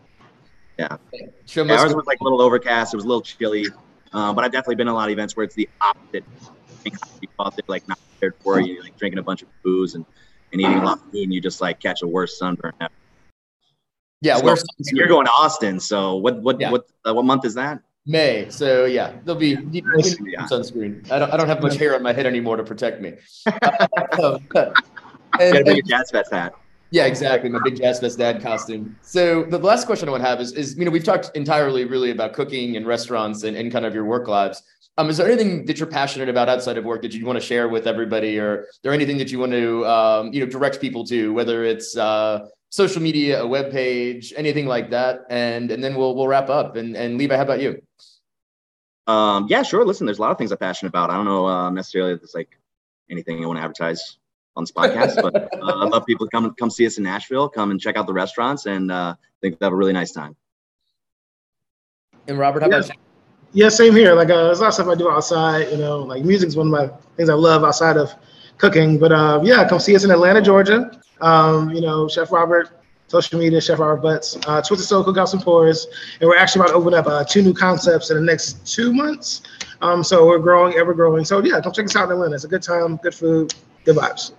Yeah. 0.79 0.99
yeah 1.15 1.81
ours 1.81 1.95
was 1.95 2.05
like 2.07 2.21
a 2.21 2.25
little 2.25 2.43
overcast. 2.43 2.93
It 2.93 2.99
was 2.99 3.07
a 3.07 3.09
little 3.09 3.23
chilly, 3.23 3.65
uh, 4.13 4.35
but 4.35 4.45
I've 4.45 4.53
definitely 4.53 4.75
been 4.75 4.89
in 4.89 4.93
a 4.93 4.95
lot 4.95 5.09
of 5.09 5.13
events 5.13 5.35
where 5.35 5.45
it's 5.45 5.55
the 5.55 5.67
opposite. 5.81 6.25
You 6.85 7.29
thought 7.39 7.57
they're 7.57 7.65
like 7.69 7.89
not 7.89 7.99
prepared 8.11 8.35
for 8.43 8.61
you, 8.61 8.83
like 8.83 8.99
drinking 8.99 9.19
a 9.19 9.23
bunch 9.23 9.41
of 9.41 9.49
booze 9.63 9.95
and, 9.95 10.05
and 10.53 10.61
eating 10.61 10.77
a 10.77 10.85
lot 10.85 10.99
of 10.99 11.05
food, 11.05 11.23
and 11.23 11.33
you 11.33 11.41
just 11.41 11.63
like 11.63 11.81
catch 11.81 12.03
a 12.03 12.07
worse 12.07 12.39
sunburn. 12.39 12.75
Yeah, 14.21 14.37
so, 14.39 14.57
you're 14.93 15.07
going 15.07 15.27
to 15.27 15.33
Austin. 15.33 15.79
So 15.79 16.17
what 16.17 16.43
what 16.43 16.61
yeah. 16.61 16.71
what 16.71 16.87
uh, 17.07 17.15
what 17.15 17.25
month 17.25 17.45
is 17.45 17.55
that? 17.55 17.81
May. 18.05 18.49
So 18.51 18.85
yeah, 18.85 19.13
there'll 19.25 19.39
be 19.39 19.51
yeah. 19.71 19.83
sunscreen. 20.51 21.09
I 21.11 21.19
don't 21.19 21.33
I 21.33 21.37
don't 21.37 21.47
have 21.47 21.63
much 21.63 21.77
hair 21.77 21.95
on 21.95 22.03
my 22.03 22.13
head 22.13 22.27
anymore 22.27 22.57
to 22.57 22.65
protect 22.65 23.01
me. 23.01 23.15
Uh, 24.19 24.39
and, 25.41 25.53
Gotta 25.53 25.65
bring 25.65 25.79
a 25.79 25.83
Jazz 25.83 26.11
Fest 26.11 26.33
hat. 26.33 26.55
Yeah, 26.91 27.05
exactly. 27.05 27.51
My 27.51 27.61
big 27.63 27.77
Jazz 27.77 28.01
Fest 28.01 28.19
dad 28.19 28.43
costume. 28.43 28.97
So 29.03 29.45
the 29.45 29.59
last 29.59 29.87
question 29.87 30.09
I 30.09 30.13
want 30.13 30.25
to 30.25 30.29
have 30.29 30.41
is, 30.41 30.53
is 30.53 30.77
you 30.77 30.85
know, 30.85 30.91
we've 30.91 31.05
talked 31.05 31.31
entirely 31.37 31.85
really 31.85 32.11
about 32.11 32.33
cooking 32.33 32.77
and 32.77 32.87
restaurants 32.87 33.43
and, 33.45 33.57
and 33.57 33.71
kind 33.71 33.85
of 33.85 33.95
your 33.95 34.05
work 34.05 34.27
lives. 34.27 34.63
Um, 34.97 35.11
is 35.11 35.19
there 35.19 35.31
anything 35.31 35.67
that 35.67 35.79
you're 35.79 35.87
passionate 35.87 36.29
about 36.29 36.49
outside 36.49 36.77
of 36.77 36.85
work 36.85 37.03
that 37.03 37.13
you 37.13 37.25
want 37.25 37.39
to 37.39 37.45
share 37.45 37.69
with 37.69 37.87
everybody, 37.87 38.39
or 38.39 38.63
is 38.63 38.81
there 38.83 38.93
anything 38.93 39.19
that 39.19 39.31
you 39.31 39.39
want 39.39 39.53
to, 39.53 39.87
um, 39.87 40.33
you 40.33 40.41
know, 40.41 40.47
direct 40.51 40.81
people 40.81 41.05
to, 41.07 41.33
whether 41.33 41.63
it's 41.63 41.97
uh, 41.97 42.49
social 42.71 43.03
media, 43.03 43.43
a 43.43 43.47
web 43.47 43.71
page, 43.71 44.33
anything 44.37 44.67
like 44.67 44.91
that, 44.91 45.27
and 45.31 45.71
and 45.71 45.83
then 45.83 45.95
we'll 45.95 46.15
we'll 46.15 46.29
wrap 46.29 46.49
up. 46.49 46.77
And 46.77 46.97
and 46.97 47.19
Levi, 47.19 47.37
how 47.37 47.43
about 47.43 47.61
you? 47.61 47.83
Um, 49.07 49.47
yeah, 49.49 49.63
sure. 49.63 49.85
Listen, 49.85 50.07
there's 50.07 50.19
a 50.19 50.23
lot 50.23 50.31
of 50.31 50.39
things 50.39 50.53
I'm 50.53 50.59
passionate 50.59 50.91
about. 50.91 51.11
I 51.11 51.15
don't 51.15 51.25
know 51.25 51.47
uh, 51.47 51.71
necessarily 51.71 52.13
if 52.13 52.23
it's 52.23 52.35
like 52.35 52.59
anything 53.11 53.43
I 53.43 53.47
want 53.47 53.59
to 53.59 53.63
advertise 53.63 54.19
on 54.55 54.65
this 54.65 54.73
podcast. 54.73 55.23
but 55.23 55.35
uh, 55.63 55.85
I'd 55.85 55.91
love 55.91 56.05
people 56.05 56.27
to 56.27 56.31
come 56.31 56.55
come 56.55 56.71
see 56.71 56.87
us 56.87 56.99
in 56.99 57.05
Nashville. 57.05 57.49
Come 57.49 57.71
and 57.71 57.81
check 57.81 57.97
out 57.97 58.07
the 58.07 58.13
restaurants, 58.13 58.67
and 58.67 58.93
uh, 58.93 59.15
think 59.41 59.59
they'll 59.59 59.69
have 59.69 59.73
a 59.73 59.77
really 59.77 59.95
nice 59.95 60.13
time. 60.13 60.37
And 62.27 62.39
Robert, 62.39 62.63
how 62.63 62.69
yeah. 62.69 62.77
about 62.77 62.89
you? 62.89 62.95
Yeah, 63.53 63.71
same 63.71 63.95
here. 63.95 64.15
Like 64.15 64.29
uh, 64.29 64.45
there's 64.45 64.59
a 64.59 64.63
lot 64.63 64.69
of 64.69 64.75
stuff 64.75 64.89
I 64.89 64.95
do 64.95 65.11
outside. 65.11 65.71
You 65.71 65.79
know, 65.79 66.01
like 66.01 66.25
music 66.25 66.49
is 66.49 66.57
one 66.57 66.67
of 66.67 66.73
my 66.73 66.95
things 67.17 67.31
I 67.31 67.35
love 67.35 67.65
outside 67.65 67.97
of 67.97 68.15
cooking. 68.59 68.99
But 68.99 69.13
uh, 69.13 69.41
yeah, 69.43 69.67
come 69.67 69.81
see 69.81 69.97
us 69.97 70.05
in 70.05 70.11
Atlanta, 70.11 70.43
Georgia. 70.43 70.91
Um, 71.21 71.71
you 71.71 71.81
know, 71.81 72.09
Chef 72.09 72.31
Robert, 72.33 72.71
social 73.09 73.39
media, 73.39 73.61
Chef 73.61 73.79
Robert 73.79 74.03
Butts, 74.03 74.39
uh, 74.47 74.63
Twisted 74.63 74.89
Soul 74.89 75.05
Cookouts 75.05 75.33
and 75.33 75.43
and 76.21 76.29
we're 76.29 76.37
actually 76.37 76.61
about 76.61 76.73
to 76.73 76.75
open 76.75 76.95
up 76.95 77.07
uh, 77.07 77.25
two 77.25 77.43
new 77.43 77.55
concepts 77.55 78.11
in 78.11 78.17
the 78.17 78.23
next 78.23 78.67
two 78.67 78.93
months. 78.93 79.43
Um, 79.81 80.05
so 80.05 80.27
we're 80.27 80.39
growing, 80.39 80.75
ever 80.75 80.95
growing. 80.95 81.25
So 81.25 81.43
yeah, 81.43 81.61
come 81.61 81.73
check 81.73 81.87
us 81.87 81.97
out 81.97 82.07
in 82.07 82.13
Atlanta. 82.13 82.35
It's 82.35 82.45
a 82.45 82.49
good 82.49 82.63
time, 82.63 82.97
good 82.97 83.15
food, 83.15 83.55
good 83.85 83.97
vibes. 83.97 84.33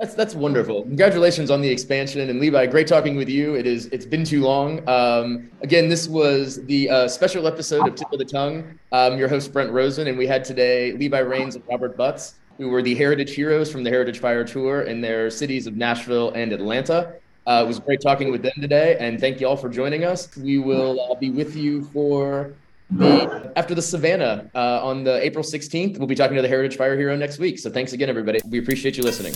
That's 0.00 0.14
that's 0.14 0.34
wonderful. 0.34 0.84
Congratulations 0.84 1.50
on 1.50 1.60
the 1.60 1.68
expansion, 1.68 2.30
and 2.30 2.40
Levi, 2.40 2.64
great 2.68 2.86
talking 2.86 3.16
with 3.16 3.28
you. 3.28 3.54
It 3.54 3.66
is 3.66 3.84
it's 3.86 4.06
been 4.06 4.24
too 4.24 4.40
long. 4.40 4.88
Um, 4.88 5.50
again, 5.60 5.90
this 5.90 6.08
was 6.08 6.64
the 6.64 6.88
uh, 6.88 7.06
special 7.08 7.46
episode 7.46 7.86
of 7.86 7.96
Tip 7.96 8.10
of 8.10 8.18
the 8.18 8.24
Tongue. 8.24 8.78
Um, 8.92 9.18
your 9.18 9.28
host 9.28 9.52
Brett 9.52 9.70
Rosen, 9.70 10.06
and 10.06 10.16
we 10.16 10.26
had 10.26 10.42
today 10.42 10.92
Levi 10.92 11.18
Rains 11.18 11.54
and 11.54 11.64
Robert 11.68 11.98
Butts, 11.98 12.36
who 12.60 12.68
were 12.68 12.82
the 12.82 12.94
Heritage 12.94 13.34
Heroes 13.34 13.72
from 13.72 13.82
the 13.82 13.90
Heritage 13.90 14.18
Fire 14.18 14.44
Tour 14.44 14.82
in 14.82 15.00
their 15.00 15.30
cities 15.30 15.66
of 15.66 15.76
Nashville 15.76 16.30
and 16.32 16.52
Atlanta. 16.52 17.14
Uh, 17.46 17.62
it 17.64 17.66
was 17.66 17.80
great 17.80 18.02
talking 18.02 18.30
with 18.30 18.42
them 18.42 18.52
today, 18.60 18.98
and 19.00 19.18
thank 19.18 19.40
you 19.40 19.48
all 19.48 19.56
for 19.56 19.70
joining 19.70 20.04
us. 20.04 20.36
We 20.36 20.58
will 20.58 21.10
uh, 21.10 21.14
be 21.14 21.30
with 21.30 21.56
you 21.56 21.84
for 21.86 22.52
the 22.90 23.50
after 23.56 23.74
the 23.74 23.80
Savannah 23.80 24.50
uh, 24.54 24.86
on 24.86 25.04
the 25.04 25.24
April 25.24 25.42
16th. 25.42 25.96
We'll 25.96 26.06
be 26.06 26.14
talking 26.14 26.36
to 26.36 26.42
the 26.42 26.48
Heritage 26.48 26.76
Fire 26.76 26.98
Hero 26.98 27.16
next 27.16 27.38
week. 27.38 27.58
So 27.58 27.70
thanks 27.70 27.94
again, 27.94 28.10
everybody. 28.10 28.40
We 28.50 28.58
appreciate 28.58 28.98
you 28.98 29.04
listening. 29.04 29.34